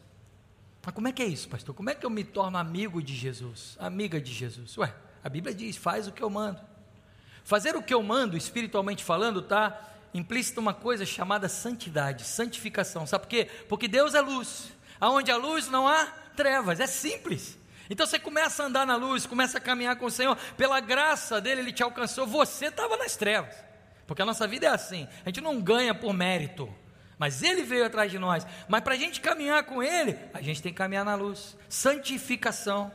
mas 0.84 0.94
como 0.94 1.08
é 1.08 1.12
que 1.12 1.22
é 1.22 1.26
isso, 1.26 1.48
pastor? 1.48 1.74
Como 1.74 1.90
é 1.90 1.94
que 1.94 2.04
eu 2.04 2.10
me 2.10 2.24
torno 2.24 2.56
amigo 2.58 3.02
de 3.02 3.14
Jesus, 3.14 3.76
amiga 3.78 4.20
de 4.20 4.32
Jesus? 4.32 4.76
Ué, 4.78 4.94
a 5.22 5.28
Bíblia 5.28 5.54
diz: 5.54 5.76
faz 5.76 6.08
o 6.08 6.12
que 6.12 6.22
eu 6.22 6.30
mando. 6.30 6.60
Fazer 7.44 7.76
o 7.76 7.82
que 7.82 7.92
eu 7.92 8.02
mando, 8.02 8.36
espiritualmente 8.36 9.04
falando, 9.04 9.40
está 9.40 9.90
implícito 10.14 10.60
uma 10.60 10.74
coisa 10.74 11.04
chamada 11.04 11.48
santidade, 11.48 12.24
santificação. 12.24 13.06
Sabe 13.06 13.24
por 13.24 13.28
quê? 13.28 13.48
Porque 13.68 13.88
Deus 13.88 14.14
é 14.14 14.20
luz. 14.20 14.72
Aonde 15.00 15.30
há 15.30 15.36
luz 15.36 15.68
não 15.68 15.88
há 15.88 16.06
trevas. 16.36 16.80
É 16.80 16.86
simples. 16.86 17.58
Então 17.90 18.06
você 18.06 18.18
começa 18.18 18.62
a 18.62 18.66
andar 18.66 18.86
na 18.86 18.96
luz, 18.96 19.26
começa 19.26 19.58
a 19.58 19.60
caminhar 19.60 19.96
com 19.96 20.06
o 20.06 20.10
Senhor, 20.10 20.36
pela 20.56 20.80
graça 20.80 21.40
dele, 21.40 21.60
ele 21.60 21.72
te 21.72 21.82
alcançou. 21.82 22.26
Você 22.26 22.66
estava 22.66 22.96
nas 22.96 23.16
trevas. 23.16 23.54
Porque 24.06 24.22
a 24.22 24.26
nossa 24.26 24.46
vida 24.46 24.66
é 24.66 24.70
assim, 24.70 25.08
a 25.24 25.28
gente 25.28 25.40
não 25.40 25.60
ganha 25.60 25.94
por 25.94 26.12
mérito, 26.12 26.72
mas 27.18 27.42
Ele 27.42 27.62
veio 27.62 27.86
atrás 27.86 28.10
de 28.10 28.18
nós. 28.18 28.46
Mas 28.68 28.80
para 28.80 28.94
a 28.94 28.96
gente 28.96 29.20
caminhar 29.20 29.62
com 29.64 29.82
Ele, 29.82 30.18
a 30.34 30.42
gente 30.42 30.60
tem 30.60 30.72
que 30.72 30.78
caminhar 30.78 31.04
na 31.04 31.14
luz. 31.14 31.56
Santificação. 31.68 32.92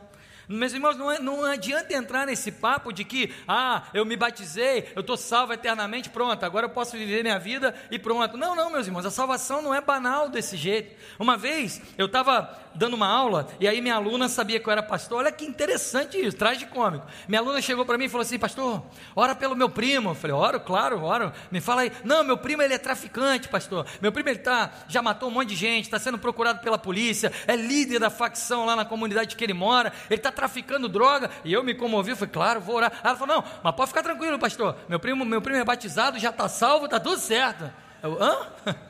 Meus 0.48 0.72
irmãos, 0.72 0.96
não, 0.96 1.12
é, 1.12 1.18
não 1.18 1.44
adianta 1.44 1.92
entrar 1.92 2.26
nesse 2.26 2.50
papo 2.50 2.90
de 2.90 3.04
que, 3.04 3.34
ah, 3.46 3.82
eu 3.92 4.06
me 4.06 4.16
batizei, 4.16 4.90
eu 4.96 5.00
estou 5.00 5.16
salvo 5.16 5.52
eternamente, 5.52 6.08
pronto, 6.08 6.42
agora 6.44 6.66
eu 6.66 6.70
posso 6.70 6.96
viver 6.96 7.22
minha 7.22 7.38
vida 7.38 7.74
e 7.90 7.98
pronto. 7.98 8.36
Não, 8.36 8.56
não, 8.56 8.70
meus 8.70 8.86
irmãos, 8.86 9.04
a 9.04 9.10
salvação 9.10 9.60
não 9.60 9.74
é 9.74 9.80
banal 9.80 10.30
desse 10.30 10.56
jeito. 10.56 10.96
Uma 11.18 11.36
vez 11.36 11.82
eu 11.98 12.06
estava 12.06 12.58
dando 12.74 12.94
uma 12.94 13.08
aula 13.08 13.48
e 13.58 13.66
aí 13.66 13.80
minha 13.80 13.96
aluna 13.96 14.28
sabia 14.28 14.60
que 14.60 14.66
eu 14.66 14.72
era 14.72 14.82
pastor. 14.82 15.18
Olha 15.18 15.32
que 15.32 15.44
interessante 15.44 16.16
isso, 16.18 16.36
traz 16.36 16.58
de 16.58 16.66
cômico. 16.66 17.06
Minha 17.26 17.40
aluna 17.40 17.60
chegou 17.60 17.84
para 17.84 17.98
mim 17.98 18.04
e 18.04 18.08
falou 18.08 18.22
assim: 18.22 18.38
Pastor, 18.38 18.82
ora 19.14 19.34
pelo 19.34 19.56
meu 19.56 19.68
primo. 19.68 20.10
Eu 20.10 20.14
falei: 20.14 20.34
Oro, 20.34 20.60
claro, 20.60 21.02
oro. 21.02 21.32
Me 21.50 21.60
fala 21.60 21.82
aí. 21.82 21.92
Não, 22.04 22.22
meu 22.22 22.38
primo 22.38 22.62
ele 22.62 22.74
é 22.74 22.78
traficante, 22.78 23.48
pastor. 23.48 23.86
Meu 24.00 24.12
primo 24.12 24.28
ele 24.28 24.38
tá, 24.38 24.70
já 24.88 25.02
matou 25.02 25.28
um 25.28 25.32
monte 25.32 25.50
de 25.50 25.56
gente, 25.56 25.84
está 25.84 25.98
sendo 25.98 26.18
procurado 26.18 26.60
pela 26.60 26.78
polícia, 26.78 27.32
é 27.46 27.56
líder 27.56 27.98
da 27.98 28.10
facção 28.10 28.64
lá 28.64 28.76
na 28.76 28.84
comunidade 28.84 29.36
que 29.36 29.44
ele 29.44 29.54
mora, 29.54 29.92
ele 30.08 30.20
está 30.20 30.30
traficando 30.38 30.88
droga. 30.88 31.28
E 31.44 31.52
eu 31.52 31.64
me 31.64 31.74
comovi, 31.74 32.14
falei: 32.14 32.32
Claro, 32.32 32.60
vou 32.60 32.76
orar. 32.76 33.00
Ela 33.02 33.16
falou: 33.16 33.36
Não, 33.36 33.44
mas 33.62 33.74
pode 33.74 33.88
ficar 33.88 34.04
tranquilo, 34.04 34.38
pastor. 34.38 34.76
Meu 34.88 35.00
primo, 35.00 35.24
meu 35.24 35.42
primo 35.42 35.58
é 35.58 35.64
batizado, 35.64 36.18
já 36.18 36.30
está 36.30 36.48
salvo, 36.48 36.84
está 36.84 37.00
tudo 37.00 37.18
certo. 37.18 37.70
Eu, 38.02 38.22
hã? 38.22 38.46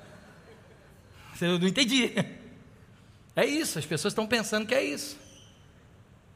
Eu 1.41 1.59
não 1.59 1.69
entendi. 1.69 2.13
É 3.35 3.47
isso, 3.47 3.79
as 3.79 3.87
pessoas 3.87 4.11
estão 4.11 4.27
pensando 4.27 4.67
que 4.67 4.75
é 4.75 4.83
isso. 4.83 5.17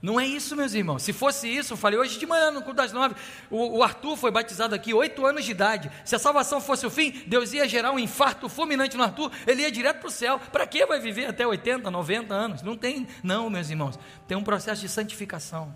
Não 0.03 0.19
é 0.19 0.27
isso, 0.27 0.57
meus 0.57 0.75
irmãos. 0.75 1.05
Se 1.05 1.13
fosse 1.13 1.47
isso, 1.49 1.75
eu 1.75 1.77
falei 1.77 1.97
hoje 1.97 2.19
de 2.19 2.27
manhã, 2.27 2.51
no 2.51 2.61
culto 2.61 2.75
das 2.75 2.93
nove, 2.93 3.15
o, 3.49 3.79
o 3.79 3.83
Arthur 3.85 4.17
foi 4.17 4.33
batizado 4.33 4.75
aqui, 4.75 4.93
oito 4.93 5.25
anos 5.25 5.45
de 5.45 5.53
idade. 5.53 5.93
Se 6.05 6.17
a 6.17 6.19
salvação 6.19 6.61
fosse 6.61 6.85
o 6.85 6.91
fim, 6.91 7.23
Deus 7.29 7.53
ia 7.53 7.69
gerar 7.69 7.93
um 7.93 7.99
infarto 8.01 8.49
fulminante 8.49 8.97
no 8.97 9.05
Arthur, 9.05 9.31
ele 9.47 9.63
ia 9.63 9.71
direto 9.71 10.01
para 10.01 10.09
o 10.09 10.11
céu. 10.11 10.41
Para 10.41 10.67
que 10.67 10.85
vai 10.85 10.99
viver 10.99 11.27
até 11.27 11.47
80, 11.47 11.89
90 11.89 12.35
anos? 12.35 12.63
Não 12.63 12.77
tem, 12.77 13.07
não, 13.23 13.49
meus 13.49 13.71
irmãos. 13.71 13.97
Tem 14.27 14.37
um 14.37 14.43
processo 14.43 14.81
de 14.81 14.89
santificação, 14.89 15.73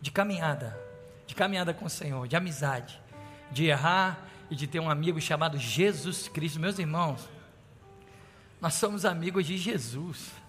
de 0.00 0.10
caminhada, 0.10 0.76
de 1.24 1.34
caminhada 1.36 1.72
com 1.72 1.84
o 1.84 1.90
Senhor, 1.90 2.26
de 2.26 2.34
amizade, 2.34 3.00
de 3.52 3.66
errar 3.66 4.26
e 4.50 4.56
de 4.56 4.66
ter 4.66 4.80
um 4.80 4.90
amigo 4.90 5.20
chamado 5.20 5.56
Jesus 5.56 6.26
Cristo. 6.26 6.58
Meus 6.58 6.80
irmãos, 6.80 7.30
nós 8.60 8.74
somos 8.74 9.04
amigos 9.04 9.46
de 9.46 9.56
Jesus. 9.56 10.41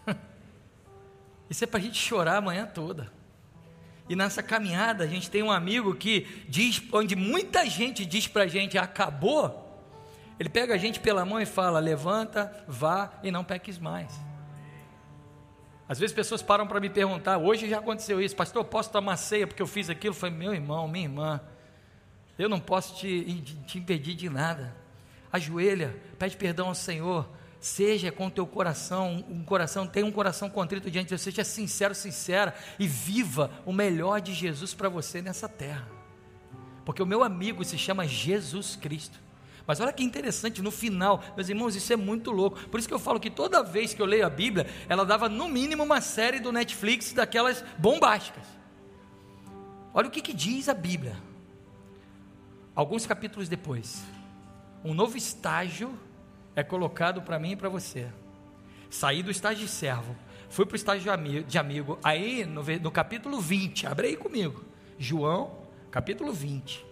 Isso 1.49 1.63
é 1.63 1.67
para 1.67 1.79
a 1.79 1.83
gente 1.83 1.97
chorar 1.97 2.37
a 2.37 2.41
manhã 2.41 2.65
toda. 2.65 3.11
E 4.09 4.15
nessa 4.15 4.43
caminhada 4.43 5.03
a 5.03 5.07
gente 5.07 5.29
tem 5.29 5.41
um 5.41 5.51
amigo 5.51 5.95
que 5.95 6.43
diz, 6.47 6.81
onde 6.91 7.15
muita 7.15 7.65
gente 7.65 8.05
diz 8.05 8.27
para 8.27 8.43
a 8.43 8.47
gente, 8.47 8.77
acabou. 8.77 9.59
Ele 10.39 10.49
pega 10.49 10.73
a 10.73 10.77
gente 10.77 10.99
pela 10.99 11.25
mão 11.25 11.39
e 11.39 11.45
fala: 11.45 11.79
levanta, 11.79 12.63
vá 12.67 13.13
e 13.23 13.31
não 13.31 13.43
peques 13.43 13.77
mais. 13.77 14.13
Às 15.87 15.99
vezes 15.99 16.15
pessoas 16.15 16.41
param 16.41 16.65
para 16.65 16.79
me 16.79 16.89
perguntar, 16.89 17.37
hoje 17.37 17.69
já 17.69 17.79
aconteceu 17.79 18.21
isso, 18.21 18.35
pastor, 18.35 18.63
posso 18.63 18.89
tomar 18.91 19.17
ceia 19.17 19.45
porque 19.45 19.61
eu 19.61 19.67
fiz 19.67 19.89
aquilo? 19.89 20.13
Falei, 20.13 20.35
meu 20.35 20.53
irmão, 20.53 20.87
minha 20.87 21.05
irmã, 21.05 21.41
eu 22.39 22.49
não 22.49 22.59
posso 22.59 22.95
te, 22.95 23.41
te 23.67 23.77
impedir 23.77 24.15
de 24.15 24.29
nada. 24.29 24.75
Ajoelha, 25.31 25.95
pede 26.17 26.37
perdão 26.37 26.67
ao 26.67 26.75
Senhor, 26.75 27.29
seja 27.63 28.11
com 28.11 28.29
teu 28.29 28.45
coração, 28.45 29.23
um 29.29 29.41
coração, 29.41 29.87
tenha 29.87 30.05
um 30.05 30.11
coração 30.11 30.49
contrito 30.49 30.91
diante 30.91 31.05
de 31.05 31.09
Deus, 31.11 31.21
seja 31.21 31.45
sincero, 31.45 31.95
sincera 31.95 32.53
e 32.77 32.85
viva 32.85 33.49
o 33.65 33.71
melhor 33.71 34.19
de 34.19 34.33
Jesus 34.33 34.73
para 34.73 34.89
você 34.89 35.21
nessa 35.21 35.47
terra. 35.47 35.87
Porque 36.83 37.01
o 37.01 37.05
meu 37.05 37.23
amigo 37.23 37.63
se 37.63 37.77
chama 37.77 38.05
Jesus 38.05 38.75
Cristo. 38.75 39.17
Mas 39.65 39.79
olha 39.79 39.93
que 39.93 40.03
interessante, 40.03 40.61
no 40.61 40.71
final, 40.71 41.23
meus 41.37 41.47
irmãos, 41.47 41.73
isso 41.73 41.93
é 41.93 41.95
muito 41.95 42.31
louco. 42.31 42.59
Por 42.67 42.81
isso 42.81 42.87
que 42.87 42.93
eu 42.93 42.99
falo 42.99 43.17
que 43.17 43.29
toda 43.29 43.63
vez 43.63 43.93
que 43.93 44.01
eu 44.01 44.05
leio 44.05 44.25
a 44.25 44.29
Bíblia, 44.29 44.67
ela 44.89 45.05
dava 45.05 45.29
no 45.29 45.47
mínimo 45.47 45.83
uma 45.83 46.01
série 46.01 46.41
do 46.41 46.51
Netflix 46.51 47.13
daquelas 47.13 47.63
bombásticas. 47.77 48.43
Olha 49.93 50.09
o 50.09 50.11
que, 50.11 50.21
que 50.21 50.33
diz 50.33 50.67
a 50.67 50.73
Bíblia. 50.73 51.15
Alguns 52.75 53.05
capítulos 53.05 53.47
depois, 53.47 54.03
um 54.83 54.93
novo 54.93 55.15
estágio 55.15 55.97
é 56.55 56.63
colocado 56.63 57.21
para 57.21 57.39
mim 57.39 57.51
e 57.51 57.55
para 57.55 57.69
você. 57.69 58.07
Saí 58.89 59.23
do 59.23 59.31
estágio 59.31 59.65
de 59.65 59.71
servo, 59.71 60.15
fui 60.49 60.65
para 60.65 60.73
o 60.73 60.75
estágio 60.75 61.11
de 61.47 61.57
amigo. 61.57 61.97
Aí, 62.03 62.45
no, 62.45 62.63
no 62.63 62.91
capítulo 62.91 63.39
20, 63.41 63.87
abre 63.87 64.07
aí 64.07 64.15
comigo. 64.15 64.63
João, 64.99 65.57
capítulo 65.89 66.31
20, 66.31 66.85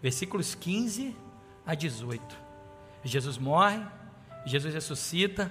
versículos 0.00 0.54
15 0.54 1.16
a 1.66 1.74
18. 1.74 2.22
Jesus 3.04 3.36
morre, 3.36 3.80
Jesus 4.46 4.72
ressuscita, 4.72 5.50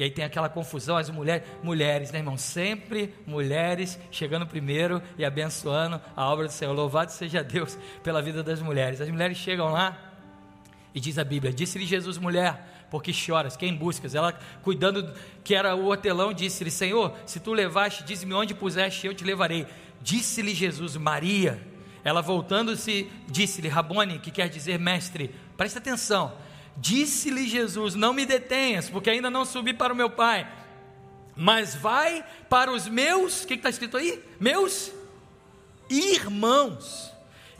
e 0.00 0.02
aí 0.02 0.10
tem 0.10 0.24
aquela 0.24 0.48
confusão, 0.48 0.96
as 0.96 1.10
mulheres, 1.10 1.46
mulheres, 1.62 2.10
né, 2.10 2.20
irmão? 2.20 2.38
Sempre 2.38 3.14
mulheres 3.26 3.98
chegando 4.10 4.46
primeiro 4.46 5.02
e 5.18 5.26
abençoando 5.26 6.00
a 6.16 6.26
obra 6.26 6.46
do 6.46 6.52
Senhor. 6.52 6.72
Louvado 6.72 7.12
seja 7.12 7.44
Deus 7.44 7.78
pela 8.02 8.22
vida 8.22 8.42
das 8.42 8.62
mulheres. 8.62 9.00
As 9.00 9.10
mulheres 9.10 9.36
chegam 9.36 9.68
lá, 9.68 10.09
e 10.94 11.00
diz 11.00 11.18
a 11.18 11.24
Bíblia: 11.24 11.52
Disse-lhe 11.52 11.86
Jesus, 11.86 12.18
mulher, 12.18 12.86
porque 12.90 13.12
choras, 13.12 13.56
quem 13.56 13.74
buscas? 13.74 14.14
Ela, 14.14 14.32
cuidando 14.62 15.12
que 15.44 15.54
era 15.54 15.74
o 15.74 15.86
hortelão, 15.86 16.32
disse-lhe: 16.32 16.70
Senhor, 16.70 17.16
se 17.26 17.40
tu 17.40 17.52
levaste, 17.52 18.04
diz-me 18.04 18.34
onde 18.34 18.54
puseste, 18.54 19.06
eu 19.06 19.14
te 19.14 19.24
levarei. 19.24 19.66
Disse-lhe 20.02 20.54
Jesus, 20.54 20.96
Maria. 20.96 21.60
Ela 22.02 22.22
voltando-se, 22.22 23.10
disse-lhe, 23.28 23.68
Rabone, 23.68 24.18
que 24.18 24.30
quer 24.30 24.48
dizer 24.48 24.78
mestre, 24.78 25.34
presta 25.56 25.78
atenção. 25.78 26.32
Disse-lhe 26.76 27.46
Jesus: 27.48 27.94
Não 27.94 28.12
me 28.12 28.24
detenhas, 28.24 28.88
porque 28.88 29.10
ainda 29.10 29.30
não 29.30 29.44
subi 29.44 29.74
para 29.74 29.92
o 29.92 29.96
meu 29.96 30.10
Pai, 30.10 30.50
mas 31.36 31.74
vai 31.74 32.24
para 32.48 32.72
os 32.72 32.88
meus, 32.88 33.42
o 33.42 33.46
que 33.46 33.54
está 33.54 33.68
escrito 33.68 33.96
aí? 33.96 34.22
Meus 34.38 34.90
irmãos 35.88 37.09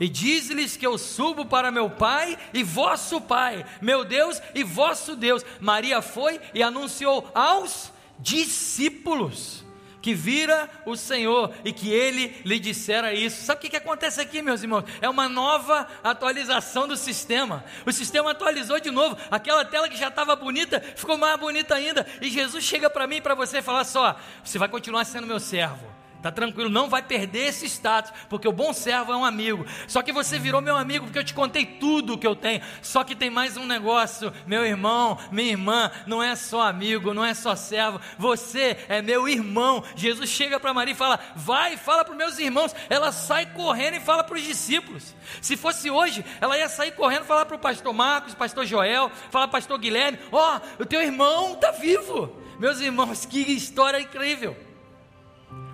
e 0.01 0.09
diz-lhes 0.09 0.75
que 0.75 0.85
eu 0.85 0.97
subo 0.97 1.45
para 1.45 1.69
meu 1.69 1.87
Pai 1.87 2.35
e 2.51 2.63
vosso 2.63 3.21
Pai, 3.21 3.63
meu 3.79 4.03
Deus 4.03 4.41
e 4.55 4.63
vosso 4.63 5.15
Deus. 5.15 5.45
Maria 5.59 6.01
foi 6.01 6.41
e 6.55 6.63
anunciou 6.63 7.29
aos 7.35 7.93
discípulos 8.17 9.63
que 10.01 10.15
vira 10.15 10.67
o 10.87 10.95
Senhor 10.95 11.53
e 11.63 11.71
que 11.71 11.91
ele 11.91 12.35
lhe 12.43 12.59
dissera 12.59 13.13
isso. 13.13 13.45
Sabe 13.45 13.59
o 13.59 13.61
que, 13.61 13.69
que 13.69 13.77
acontece 13.77 14.19
aqui, 14.19 14.41
meus 14.41 14.63
irmãos? 14.63 14.85
É 14.99 15.07
uma 15.07 15.29
nova 15.29 15.87
atualização 16.03 16.87
do 16.87 16.97
sistema. 16.97 17.63
O 17.85 17.91
sistema 17.91 18.31
atualizou 18.31 18.79
de 18.79 18.89
novo. 18.89 19.15
Aquela 19.29 19.63
tela 19.63 19.87
que 19.87 19.95
já 19.95 20.07
estava 20.07 20.35
bonita 20.35 20.81
ficou 20.95 21.15
mais 21.15 21.39
bonita 21.39 21.75
ainda. 21.75 22.07
E 22.19 22.27
Jesus 22.31 22.63
chega 22.63 22.89
para 22.89 23.05
mim 23.05 23.17
e 23.17 23.21
para 23.21 23.35
você 23.35 23.59
e 23.59 23.61
fala 23.61 23.83
só: 23.83 24.19
você 24.43 24.57
vai 24.57 24.67
continuar 24.67 25.05
sendo 25.05 25.27
meu 25.27 25.39
servo. 25.39 25.90
Está 26.21 26.31
tranquilo, 26.31 26.69
não 26.69 26.87
vai 26.87 27.01
perder 27.01 27.47
esse 27.47 27.65
status, 27.65 28.13
porque 28.29 28.47
o 28.47 28.51
bom 28.51 28.71
servo 28.73 29.11
é 29.11 29.15
um 29.15 29.25
amigo. 29.25 29.65
Só 29.87 30.03
que 30.03 30.11
você 30.11 30.37
virou 30.37 30.61
meu 30.61 30.75
amigo 30.75 31.05
porque 31.05 31.17
eu 31.17 31.23
te 31.23 31.33
contei 31.33 31.65
tudo 31.65 32.13
o 32.13 32.17
que 32.17 32.27
eu 32.27 32.35
tenho. 32.35 32.61
Só 32.79 33.03
que 33.03 33.15
tem 33.15 33.31
mais 33.31 33.57
um 33.57 33.65
negócio, 33.65 34.31
meu 34.45 34.63
irmão, 34.63 35.17
minha 35.31 35.49
irmã, 35.49 35.89
não 36.05 36.21
é 36.21 36.35
só 36.35 36.61
amigo, 36.61 37.11
não 37.11 37.25
é 37.25 37.33
só 37.33 37.55
servo, 37.55 37.99
você 38.19 38.77
é 38.87 39.01
meu 39.01 39.27
irmão. 39.27 39.83
Jesus 39.95 40.29
chega 40.29 40.59
para 40.59 40.75
Maria 40.75 40.91
e 40.91 40.95
fala: 40.95 41.19
Vai, 41.35 41.75
fala 41.75 42.05
para 42.05 42.13
meus 42.13 42.37
irmãos. 42.37 42.75
Ela 42.87 43.11
sai 43.11 43.47
correndo 43.47 43.95
e 43.95 43.99
fala 43.99 44.23
para 44.23 44.35
os 44.35 44.43
discípulos. 44.43 45.15
Se 45.41 45.57
fosse 45.57 45.89
hoje, 45.89 46.23
ela 46.39 46.55
ia 46.55 46.69
sair 46.69 46.91
correndo 46.91 47.23
e 47.23 47.27
falar 47.27 47.47
para 47.47 47.55
o 47.55 47.59
pastor 47.59 47.93
Marcos, 47.95 48.35
pastor 48.35 48.63
Joel, 48.63 49.09
falar 49.31 49.47
para 49.47 49.57
pastor 49.57 49.79
Guilherme: 49.79 50.19
Ó, 50.31 50.59
oh, 50.59 50.83
o 50.83 50.85
teu 50.85 51.01
irmão 51.01 51.53
está 51.53 51.71
vivo. 51.71 52.39
Meus 52.59 52.79
irmãos, 52.79 53.25
que 53.25 53.39
história 53.39 53.99
incrível. 53.99 54.55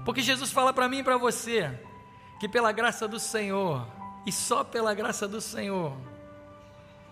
Porque 0.07 0.21
Jesus 0.21 0.53
fala 0.53 0.71
para 0.71 0.87
mim 0.87 0.99
e 0.99 1.03
para 1.03 1.17
você 1.17 1.77
que 2.39 2.47
pela 2.47 2.71
graça 2.71 3.09
do 3.09 3.19
Senhor, 3.19 3.85
e 4.25 4.31
só 4.31 4.63
pela 4.63 4.93
graça 4.93 5.27
do 5.27 5.41
Senhor, 5.41 5.97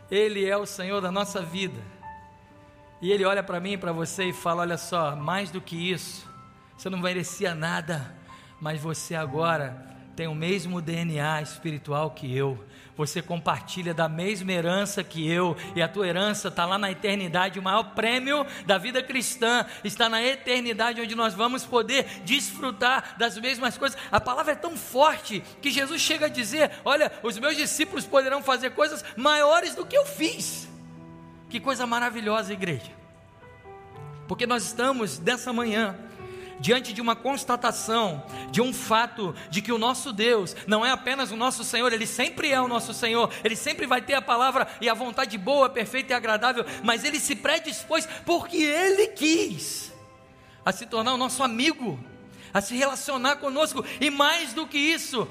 Ele 0.10 0.46
é 0.46 0.56
o 0.56 0.66
Senhor 0.66 1.02
da 1.02 1.12
nossa 1.12 1.42
vida. 1.42 1.82
E 3.02 3.12
Ele 3.12 3.26
olha 3.26 3.44
para 3.44 3.60
mim 3.60 3.74
e 3.74 3.78
para 3.78 3.92
você 3.92 4.30
e 4.30 4.32
fala: 4.32 4.62
Olha 4.62 4.78
só, 4.78 5.14
mais 5.14 5.52
do 5.52 5.60
que 5.60 5.92
isso, 5.92 6.26
você 6.78 6.90
não 6.90 6.98
merecia 6.98 7.54
nada, 7.54 8.16
mas 8.62 8.80
você 8.80 9.14
agora 9.14 9.95
tem 10.16 10.28
o 10.28 10.36
mesmo 10.36 10.82
DNA 10.82 11.42
espiritual 11.42 12.12
que 12.12 12.36
eu 12.36 12.64
você 12.98 13.22
compartilha 13.22 13.94
da 13.94 14.08
mesma 14.08 14.52
herança 14.52 15.04
que 15.04 15.30
eu, 15.30 15.56
e 15.76 15.82
a 15.82 15.88
tua 15.88 16.08
herança 16.08 16.48
está 16.48 16.66
lá 16.66 16.78
na 16.78 16.92
eternidade. 16.92 17.60
O 17.60 17.64
maior 17.64 17.84
prêmio 17.94 18.46
da 18.66 18.78
vida 18.78 19.04
cristã 19.04 19.66
está 19.84 20.08
na 20.08 20.24
eternidade, 20.24 21.02
onde 21.02 21.16
nós 21.16 21.34
vamos 21.34 21.66
poder 21.66 22.06
desfrutar 22.24 23.16
das 23.18 23.38
mesmas 23.38 23.78
coisas. 23.78 23.98
A 24.12 24.22
palavra 24.22 24.54
é 24.54 24.56
tão 24.56 24.78
forte 24.78 25.44
que 25.62 25.72
Jesus 25.72 26.02
chega 26.02 26.28
a 26.28 26.30
dizer: 26.30 26.72
Olha, 26.86 27.12
os 27.22 27.38
meus 27.38 27.58
discípulos 27.58 28.06
poderão 28.06 28.42
fazer 28.42 28.72
coisas 28.72 29.04
maiores 29.18 29.76
do 29.76 29.86
que 29.86 29.98
eu 29.98 30.06
fiz. 30.06 30.68
Que 31.50 31.60
coisa 31.60 31.86
maravilhosa, 31.86 32.54
igreja. 32.54 32.92
Porque 34.28 34.48
nós 34.48 34.64
estamos 34.64 35.20
dessa 35.20 35.54
manhã 35.54 35.96
diante 36.60 36.94
de 36.94 37.02
uma 37.02 37.16
constatação, 37.16 38.24
de 38.52 38.62
um 38.62 38.74
fato, 38.74 39.36
de 39.50 39.62
que 39.62 39.72
o 39.72 39.78
nosso 39.78 40.12
Deus 40.12 40.56
não 40.68 40.86
é 40.86 40.92
apenas 40.92 41.32
o 41.32 41.36
nosso 41.36 41.64
Senhor, 41.64 41.92
Ele 41.92 42.08
sempre 42.08 42.52
é 42.52 42.62
o 42.62 42.68
nosso 42.68 42.94
Senhor, 42.94 43.32
Ele 43.44 43.56
sempre 43.56 43.86
vai 43.86 44.02
ter 44.02 44.14
a 44.14 44.22
palavra 44.22 44.68
e 44.80 44.90
a 44.90 44.94
vontade 44.94 45.38
boa, 45.38 45.70
perfeita 45.70 46.14
e 46.14 46.16
agradável, 46.16 46.66
mas 46.84 47.04
Ele 47.04 47.20
se 47.20 47.36
predispôs 47.36 48.08
porque 48.26 48.58
Ele 48.58 49.08
quis 49.08 49.94
a 50.66 50.72
se 50.72 50.86
tornar 50.86 51.14
o 51.14 51.18
nosso 51.18 51.44
amigo 51.44 52.00
a 52.56 52.62
se 52.62 52.74
relacionar 52.74 53.36
conosco, 53.36 53.84
e 54.00 54.10
mais 54.10 54.54
do 54.54 54.66
que 54.66 54.78
isso, 54.78 55.28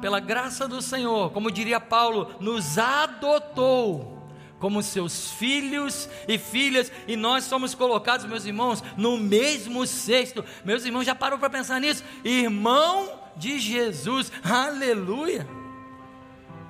pela 0.00 0.18
graça 0.18 0.66
do 0.66 0.80
Senhor, 0.80 1.30
como 1.30 1.50
diria 1.50 1.78
Paulo, 1.78 2.34
nos 2.40 2.78
adotou 2.78 4.13
como 4.64 4.82
seus 4.82 5.30
filhos 5.32 6.08
e 6.26 6.38
filhas, 6.38 6.90
e 7.06 7.16
nós 7.16 7.44
somos 7.44 7.74
colocados, 7.74 8.24
meus 8.24 8.46
irmãos, 8.46 8.82
no 8.96 9.18
mesmo 9.18 9.86
cesto. 9.86 10.42
Meus 10.64 10.86
irmãos, 10.86 11.04
já 11.04 11.14
parou 11.14 11.38
para 11.38 11.50
pensar 11.50 11.78
nisso? 11.78 12.02
Irmão 12.24 13.12
de 13.36 13.58
Jesus, 13.58 14.32
aleluia. 14.42 15.46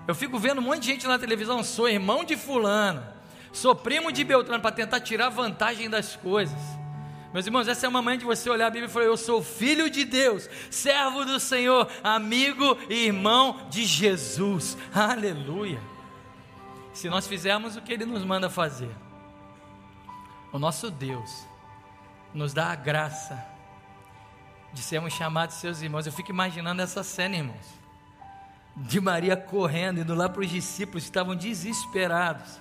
Eu 0.08 0.14
fico 0.16 0.40
vendo 0.40 0.58
um 0.58 0.62
monte 0.62 0.80
de 0.80 0.86
gente 0.88 1.06
na 1.06 1.20
televisão, 1.20 1.62
sou 1.62 1.88
irmão 1.88 2.24
de 2.24 2.36
Fulano, 2.36 3.00
sou 3.52 3.76
primo 3.76 4.10
de 4.10 4.24
Beltrano, 4.24 4.60
para 4.60 4.72
tentar 4.72 4.98
tirar 4.98 5.28
vantagem 5.28 5.88
das 5.88 6.16
coisas. 6.16 6.58
Meus 7.32 7.46
irmãos, 7.46 7.68
essa 7.68 7.86
é 7.86 7.88
uma 7.88 8.02
manhã 8.02 8.18
de 8.18 8.24
você 8.24 8.50
olhar 8.50 8.66
a 8.66 8.70
Bíblia 8.70 8.88
e 8.88 8.92
falar: 8.92 9.04
Eu 9.04 9.16
sou 9.16 9.40
filho 9.40 9.88
de 9.88 10.04
Deus, 10.04 10.50
servo 10.68 11.24
do 11.24 11.38
Senhor, 11.38 11.88
amigo 12.02 12.76
e 12.90 13.06
irmão 13.06 13.68
de 13.70 13.84
Jesus. 13.84 14.76
Aleluia. 14.92 15.93
Se 16.94 17.10
nós 17.10 17.26
fizermos 17.26 17.76
o 17.76 17.82
que 17.82 17.92
Ele 17.92 18.06
nos 18.06 18.24
manda 18.24 18.48
fazer, 18.48 18.94
o 20.52 20.58
nosso 20.58 20.90
Deus 20.90 21.44
nos 22.32 22.54
dá 22.54 22.70
a 22.70 22.74
graça 22.76 23.44
de 24.72 24.80
sermos 24.80 25.12
chamados 25.12 25.56
seus 25.56 25.82
irmãos. 25.82 26.06
Eu 26.06 26.12
fico 26.12 26.30
imaginando 26.30 26.80
essa 26.80 27.02
cena, 27.02 27.36
irmãos, 27.36 27.66
de 28.76 29.00
Maria 29.00 29.36
correndo, 29.36 30.00
indo 30.00 30.14
lá 30.14 30.28
para 30.28 30.42
os 30.42 30.48
discípulos 30.48 31.02
que 31.02 31.10
estavam 31.10 31.34
desesperados. 31.34 32.60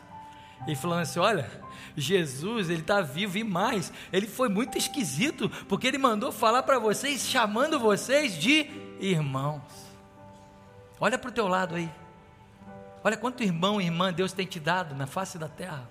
E 0.68 0.76
falando 0.76 1.02
assim: 1.02 1.20
Olha, 1.20 1.50
Jesus, 1.96 2.72
ele 2.72 2.82
está 2.82 3.02
vivo 3.02 3.38
e 3.38 3.44
mais, 3.44 3.94
ele 4.12 4.26
foi 4.28 4.50
muito 4.50 4.78
esquisito, 4.78 5.48
porque 5.70 5.88
ele 5.88 6.00
mandou 6.00 6.32
falar 6.32 6.64
para 6.64 6.80
vocês, 6.80 7.22
chamando 7.22 7.80
vocês 7.80 8.36
de 8.36 8.68
irmãos. 9.00 9.62
Olha 11.00 11.20
para 11.20 11.30
o 11.30 11.34
teu 11.34 11.48
lado 11.48 11.76
aí, 11.76 11.92
olha 13.04 13.18
quanto 13.18 13.43
irmão 13.43 13.82
e 13.82 13.86
irmã 13.86 14.14
Deus 14.14 14.34
tem 14.34 14.45
te 14.45 14.60
dado 14.60 14.95
na 14.95 15.08
face 15.08 15.38
da 15.38 15.47
terra, 15.47 15.89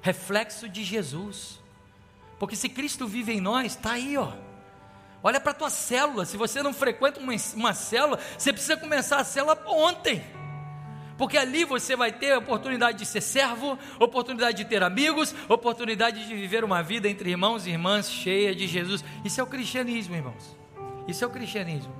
reflexo 0.00 0.68
de 0.68 0.82
Jesus, 0.82 1.60
porque 2.38 2.56
se 2.56 2.68
Cristo 2.68 3.06
vive 3.06 3.32
em 3.32 3.40
nós, 3.40 3.72
está 3.72 3.92
aí, 3.92 4.16
ó. 4.16 4.32
Olha 5.22 5.38
para 5.38 5.52
a 5.52 5.54
tua 5.54 5.68
célula, 5.68 6.24
se 6.24 6.36
você 6.36 6.62
não 6.62 6.72
frequenta 6.72 7.20
uma, 7.20 7.34
uma 7.54 7.74
célula, 7.74 8.18
você 8.38 8.52
precisa 8.52 8.76
começar 8.76 9.18
a 9.18 9.24
célula 9.24 9.62
ontem 9.66 10.24
porque 11.20 11.36
ali 11.36 11.66
você 11.66 11.94
vai 11.94 12.10
ter 12.10 12.32
a 12.32 12.38
oportunidade 12.38 12.96
de 12.96 13.04
ser 13.04 13.20
servo, 13.20 13.78
oportunidade 13.98 14.56
de 14.56 14.64
ter 14.64 14.82
amigos, 14.82 15.34
oportunidade 15.50 16.26
de 16.26 16.34
viver 16.34 16.64
uma 16.64 16.82
vida 16.82 17.10
entre 17.10 17.28
irmãos 17.28 17.66
e 17.66 17.70
irmãs 17.70 18.10
cheia 18.10 18.54
de 18.54 18.66
Jesus. 18.66 19.04
Isso 19.22 19.38
é 19.38 19.44
o 19.44 19.46
cristianismo, 19.46 20.14
irmãos. 20.14 20.56
Isso 21.06 21.22
é 21.22 21.26
o 21.26 21.30
cristianismo. 21.30 21.92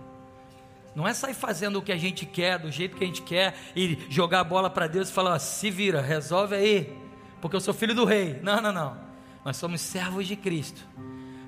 Não 0.94 1.06
é 1.06 1.14
sair 1.14 1.34
fazendo 1.34 1.78
o 1.78 1.82
que 1.82 1.92
a 1.92 1.96
gente 1.96 2.26
quer, 2.26 2.58
do 2.58 2.70
jeito 2.70 2.96
que 2.96 3.04
a 3.04 3.06
gente 3.06 3.22
quer, 3.22 3.54
e 3.76 3.98
jogar 4.08 4.40
a 4.40 4.44
bola 4.44 4.68
para 4.68 4.86
Deus 4.86 5.08
e 5.08 5.12
falar: 5.12 5.38
se 5.38 5.70
vira, 5.70 6.00
resolve 6.00 6.54
aí, 6.56 6.96
porque 7.40 7.54
eu 7.54 7.60
sou 7.60 7.72
filho 7.72 7.94
do 7.94 8.04
rei. 8.04 8.40
Não, 8.42 8.60
não, 8.60 8.72
não. 8.72 8.96
Nós 9.44 9.56
somos 9.56 9.80
servos 9.80 10.26
de 10.26 10.36
Cristo, 10.36 10.80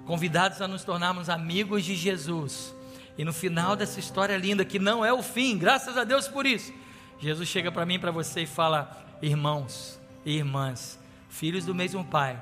convidados 0.06 0.62
a 0.62 0.68
nos 0.68 0.84
tornarmos 0.84 1.28
amigos 1.28 1.84
de 1.84 1.94
Jesus. 1.94 2.74
E 3.18 3.24
no 3.24 3.32
final 3.32 3.76
dessa 3.76 4.00
história 4.00 4.36
linda, 4.36 4.64
que 4.64 4.78
não 4.78 5.04
é 5.04 5.12
o 5.12 5.22
fim, 5.22 5.58
graças 5.58 5.98
a 5.98 6.04
Deus 6.04 6.28
por 6.28 6.46
isso, 6.46 6.72
Jesus 7.18 7.48
chega 7.48 7.70
para 7.70 7.84
mim, 7.84 7.98
para 7.98 8.10
você 8.10 8.42
e 8.42 8.46
fala: 8.46 9.04
irmãos 9.20 10.00
e 10.24 10.36
irmãs, 10.36 10.98
filhos 11.28 11.66
do 11.66 11.74
mesmo 11.74 12.04
Pai, 12.04 12.40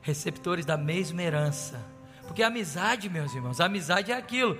receptores 0.00 0.64
da 0.64 0.76
mesma 0.76 1.22
herança. 1.22 1.80
Porque 2.26 2.42
a 2.42 2.46
amizade, 2.46 3.08
meus 3.08 3.34
irmãos, 3.34 3.60
a 3.60 3.66
amizade 3.66 4.12
é 4.12 4.16
aquilo. 4.16 4.56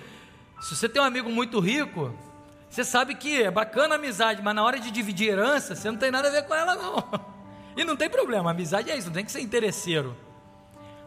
Se 0.60 0.76
você 0.76 0.88
tem 0.88 1.00
um 1.00 1.04
amigo 1.04 1.30
muito 1.30 1.58
rico, 1.58 2.14
você 2.68 2.84
sabe 2.84 3.14
que 3.14 3.42
é 3.42 3.50
bacana 3.50 3.94
a 3.94 3.98
amizade, 3.98 4.42
mas 4.42 4.54
na 4.54 4.62
hora 4.62 4.78
de 4.78 4.90
dividir 4.90 5.30
herança, 5.30 5.74
você 5.74 5.90
não 5.90 5.98
tem 5.98 6.10
nada 6.10 6.28
a 6.28 6.30
ver 6.30 6.44
com 6.44 6.54
ela, 6.54 6.74
não. 6.74 7.30
E 7.76 7.84
não 7.84 7.96
tem 7.96 8.10
problema, 8.10 8.50
amizade 8.50 8.90
é 8.90 8.96
isso, 8.96 9.06
não 9.06 9.14
tem 9.14 9.24
que 9.24 9.30
ser 9.30 9.40
interesseiro. 9.40 10.16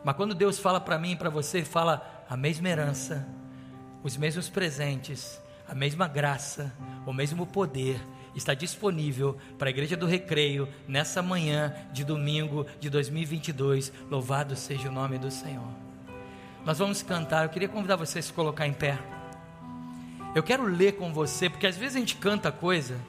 Mas 0.03 0.15
quando 0.15 0.33
Deus 0.33 0.57
fala 0.57 0.79
para 0.79 0.97
mim 0.97 1.11
e 1.11 1.15
para 1.15 1.29
você, 1.29 1.57
Ele 1.57 1.65
fala 1.65 2.25
a 2.29 2.37
mesma 2.37 2.69
herança, 2.69 3.27
os 4.01 4.15
mesmos 4.15 4.49
presentes, 4.49 5.39
a 5.67 5.75
mesma 5.75 6.07
graça, 6.07 6.73
o 7.05 7.13
mesmo 7.13 7.45
poder 7.45 8.01
está 8.35 8.53
disponível 8.53 9.37
para 9.57 9.69
a 9.69 9.71
Igreja 9.71 9.95
do 9.95 10.05
Recreio 10.05 10.67
nessa 10.87 11.21
manhã 11.21 11.73
de 11.91 12.03
domingo 12.03 12.65
de 12.79 12.89
2022. 12.89 13.91
Louvado 14.09 14.55
seja 14.55 14.89
o 14.89 14.91
nome 14.91 15.17
do 15.17 15.29
Senhor. 15.29 15.67
Nós 16.65 16.79
vamos 16.79 17.03
cantar. 17.03 17.43
Eu 17.43 17.49
queria 17.49 17.69
convidar 17.69 17.95
você 17.95 18.19
a 18.19 18.21
se 18.21 18.33
colocar 18.33 18.65
em 18.65 18.73
pé. 18.73 18.97
Eu 20.35 20.41
quero 20.41 20.63
ler 20.63 20.93
com 20.93 21.13
você, 21.13 21.49
porque 21.49 21.67
às 21.67 21.77
vezes 21.77 21.95
a 21.95 21.99
gente 21.99 22.15
canta 22.15 22.51
coisa 22.51 22.99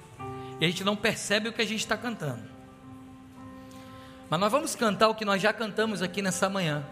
e 0.60 0.64
a 0.64 0.68
gente 0.68 0.84
não 0.84 0.94
percebe 0.94 1.48
o 1.48 1.52
que 1.52 1.62
a 1.62 1.66
gente 1.66 1.80
está 1.80 1.96
cantando. 1.96 2.42
Mas 4.28 4.40
nós 4.40 4.52
vamos 4.52 4.74
cantar 4.74 5.08
o 5.08 5.14
que 5.14 5.24
nós 5.24 5.40
já 5.40 5.52
cantamos 5.52 6.02
aqui 6.02 6.20
nessa 6.20 6.48
manhã. 6.48 6.84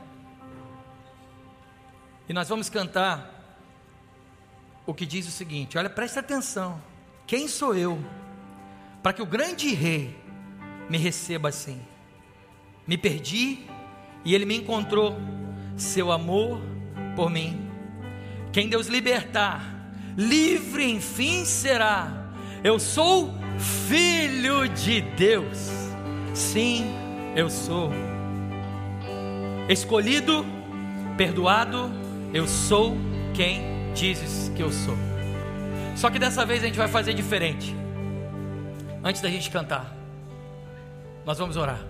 E 2.28 2.32
nós 2.32 2.48
vamos 2.48 2.70
cantar 2.70 3.30
o 4.86 4.94
que 4.94 5.04
diz 5.04 5.26
o 5.26 5.30
seguinte: 5.30 5.76
olha, 5.76 5.90
presta 5.90 6.20
atenção. 6.20 6.80
Quem 7.26 7.46
sou 7.48 7.74
eu 7.74 8.02
para 9.02 9.12
que 9.12 9.22
o 9.22 9.26
grande 9.26 9.74
rei 9.74 10.16
me 10.88 10.98
receba 10.98 11.48
assim? 11.48 11.80
Me 12.86 12.96
perdi 12.96 13.66
e 14.24 14.34
ele 14.34 14.44
me 14.44 14.56
encontrou, 14.56 15.16
seu 15.76 16.10
amor 16.10 16.60
por 17.16 17.30
mim. 17.30 17.70
Quem 18.52 18.68
Deus 18.68 18.86
libertar, 18.86 19.71
livre 20.16 20.84
enfim 20.90 21.44
será. 21.44 22.12
Eu 22.62 22.78
sou 22.78 23.32
filho 23.88 24.68
de 24.68 25.00
Deus. 25.00 25.70
Sim, 26.34 26.84
eu 27.36 27.50
sou. 27.50 27.90
Escolhido, 29.68 30.44
perdoado, 31.16 31.90
eu 32.32 32.46
sou 32.46 32.96
quem 33.34 33.62
dizes 33.94 34.50
que 34.54 34.62
eu 34.62 34.70
sou. 34.70 34.96
Só 35.96 36.10
que 36.10 36.18
dessa 36.18 36.44
vez 36.44 36.62
a 36.62 36.66
gente 36.66 36.78
vai 36.78 36.88
fazer 36.88 37.14
diferente. 37.14 37.74
Antes 39.04 39.20
da 39.20 39.28
gente 39.28 39.50
cantar, 39.50 39.94
nós 41.24 41.38
vamos 41.38 41.56
orar. 41.56 41.84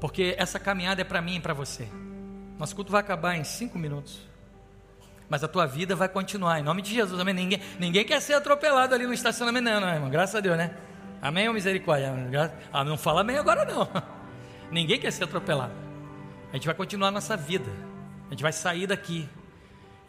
Porque 0.00 0.34
essa 0.38 0.58
caminhada 0.58 1.02
é 1.02 1.04
para 1.04 1.20
mim 1.20 1.36
e 1.36 1.40
para 1.40 1.52
você. 1.52 1.88
Nosso 2.58 2.74
culto 2.74 2.92
vai 2.92 3.00
acabar 3.00 3.36
em 3.36 3.44
cinco 3.44 3.78
minutos. 3.78 4.29
Mas 5.30 5.42
a 5.42 5.48
tua 5.48 5.64
vida 5.64 5.96
vai 5.96 6.08
continuar, 6.08 6.58
em 6.58 6.62
nome 6.62 6.82
de 6.82 6.92
Jesus. 6.92 7.18
Amém? 7.18 7.32
Ninguém, 7.32 7.62
ninguém 7.78 8.04
quer 8.04 8.20
ser 8.20 8.34
atropelado 8.34 8.94
ali 8.94 9.06
no 9.06 9.14
estacionamento, 9.14 9.64
não, 9.64 9.80
não, 9.80 9.88
irmão. 9.88 10.10
Graças 10.10 10.34
a 10.34 10.40
Deus, 10.40 10.58
né? 10.58 10.74
Amém 11.22 11.48
ou 11.48 11.54
misericórdia? 11.54 12.12
Ah, 12.72 12.84
não 12.84 12.98
fala 12.98 13.20
amém 13.22 13.38
agora, 13.38 13.64
não. 13.64 13.88
Ninguém 14.70 14.98
quer 14.98 15.12
ser 15.12 15.24
atropelado. 15.24 15.72
A 16.52 16.56
gente 16.56 16.66
vai 16.66 16.74
continuar 16.74 17.08
a 17.08 17.12
nossa 17.12 17.36
vida. 17.36 17.70
A 18.26 18.30
gente 18.30 18.42
vai 18.42 18.52
sair 18.52 18.86
daqui 18.86 19.28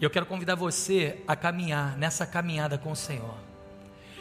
e 0.01 0.03
eu 0.03 0.09
quero 0.09 0.25
convidar 0.25 0.55
você 0.55 1.21
a 1.27 1.35
caminhar 1.35 1.95
nessa 1.95 2.25
caminhada 2.25 2.75
com 2.75 2.91
o 2.91 2.95
Senhor. 2.95 3.37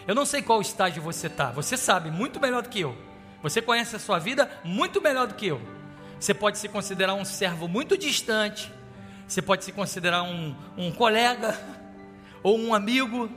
Eu 0.07 0.15
não 0.15 0.27
sei 0.27 0.43
qual 0.43 0.61
estágio 0.61 1.03
você 1.03 1.27
está, 1.27 1.51
você 1.51 1.75
sabe 1.75 2.11
muito 2.11 2.39
melhor 2.39 2.63
do 2.63 2.69
que 2.69 2.81
eu. 2.81 2.95
Você 3.43 3.63
conhece 3.63 3.97
a 3.97 3.99
sua 3.99 4.19
vida 4.19 4.51
muito 4.63 5.01
melhor 5.01 5.27
do 5.27 5.35
que 5.35 5.47
eu. 5.47 5.59
Você 6.19 6.35
pode 6.35 6.59
se 6.59 6.69
considerar 6.69 7.15
um 7.15 7.25
servo 7.25 7.67
muito 7.67 7.97
distante, 7.97 8.71
você 9.31 9.41
pode 9.41 9.65
se 9.65 9.71
considerar 9.71 10.25
um, 10.25 10.55
um 10.77 10.91
colega 10.91 11.57
ou 12.43 12.59
um 12.59 12.75
amigo. 12.75 13.31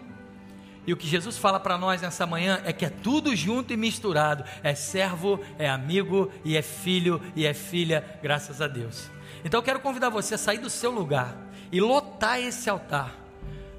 E 0.87 0.91
o 0.91 0.97
que 0.97 1.07
Jesus 1.07 1.37
fala 1.37 1.59
para 1.59 1.77
nós 1.77 2.01
nessa 2.01 2.25
manhã 2.25 2.61
é 2.65 2.73
que 2.73 2.83
é 2.83 2.89
tudo 2.89 3.35
junto 3.35 3.71
e 3.71 3.77
misturado: 3.77 4.43
é 4.63 4.73
servo, 4.73 5.39
é 5.59 5.69
amigo 5.69 6.31
e 6.43 6.57
é 6.57 6.61
filho 6.61 7.21
e 7.35 7.45
é 7.45 7.53
filha, 7.53 8.03
graças 8.23 8.59
a 8.59 8.67
Deus. 8.67 9.09
Então 9.45 9.59
eu 9.59 9.63
quero 9.63 9.79
convidar 9.79 10.09
você 10.09 10.33
a 10.33 10.37
sair 10.37 10.57
do 10.57 10.69
seu 10.69 10.91
lugar 10.91 11.37
e 11.71 11.79
lotar 11.79 12.39
esse 12.39 12.69
altar. 12.69 13.15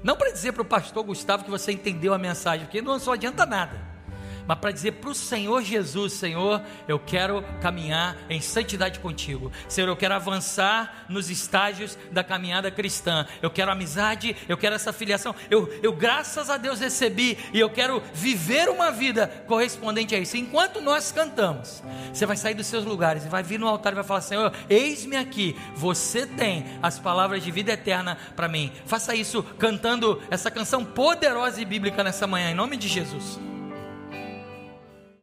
Não 0.01 0.15
para 0.15 0.31
dizer 0.31 0.53
para 0.53 0.61
o 0.61 0.65
pastor 0.65 1.03
Gustavo 1.03 1.43
que 1.43 1.51
você 1.51 1.71
entendeu 1.71 2.13
a 2.13 2.17
mensagem, 2.17 2.65
porque 2.65 2.81
não 2.81 2.97
só 2.97 3.13
adianta 3.13 3.45
nada 3.45 3.94
mas 4.47 4.57
para 4.59 4.71
dizer 4.71 4.93
para 4.93 5.09
o 5.09 5.15
Senhor 5.15 5.61
Jesus: 5.63 6.13
Senhor, 6.13 6.61
eu 6.87 6.99
quero 6.99 7.43
caminhar 7.61 8.17
em 8.29 8.39
santidade 8.41 8.99
contigo. 8.99 9.51
Senhor, 9.67 9.87
eu 9.87 9.95
quero 9.95 10.13
avançar 10.13 11.05
nos 11.09 11.29
estágios 11.29 11.97
da 12.11 12.23
caminhada 12.23 12.69
cristã. 12.71 13.25
Eu 13.41 13.49
quero 13.49 13.71
amizade, 13.71 14.35
eu 14.47 14.57
quero 14.57 14.75
essa 14.75 14.93
filiação. 14.93 15.35
Eu, 15.49 15.67
eu 15.81 15.93
graças 15.93 16.49
a 16.49 16.57
Deus 16.57 16.79
recebi 16.79 17.37
e 17.53 17.59
eu 17.59 17.69
quero 17.69 18.01
viver 18.13 18.69
uma 18.69 18.91
vida 18.91 19.27
correspondente 19.47 20.15
a 20.15 20.19
isso. 20.19 20.37
Enquanto 20.37 20.81
nós 20.81 21.11
cantamos, 21.11 21.83
você 22.13 22.25
vai 22.25 22.37
sair 22.37 22.53
dos 22.53 22.67
seus 22.67 22.85
lugares 22.85 23.25
e 23.25 23.29
vai 23.29 23.43
vir 23.43 23.59
no 23.59 23.67
altar 23.67 23.93
e 23.93 23.95
vai 23.95 24.03
falar: 24.03 24.21
Senhor, 24.21 24.53
eis-me 24.69 25.15
aqui. 25.15 25.55
Você 25.75 26.25
tem 26.25 26.65
as 26.81 26.99
palavras 26.99 27.43
de 27.43 27.51
vida 27.51 27.71
eterna 27.71 28.17
para 28.35 28.47
mim. 28.47 28.71
Faça 28.85 29.15
isso 29.15 29.43
cantando 29.57 30.21
essa 30.29 30.51
canção 30.51 30.85
poderosa 30.85 31.61
e 31.61 31.65
bíblica 31.65 32.03
nessa 32.03 32.27
manhã, 32.27 32.51
em 32.51 32.55
nome 32.55 32.77
de 32.77 32.87
Jesus. 32.87 33.39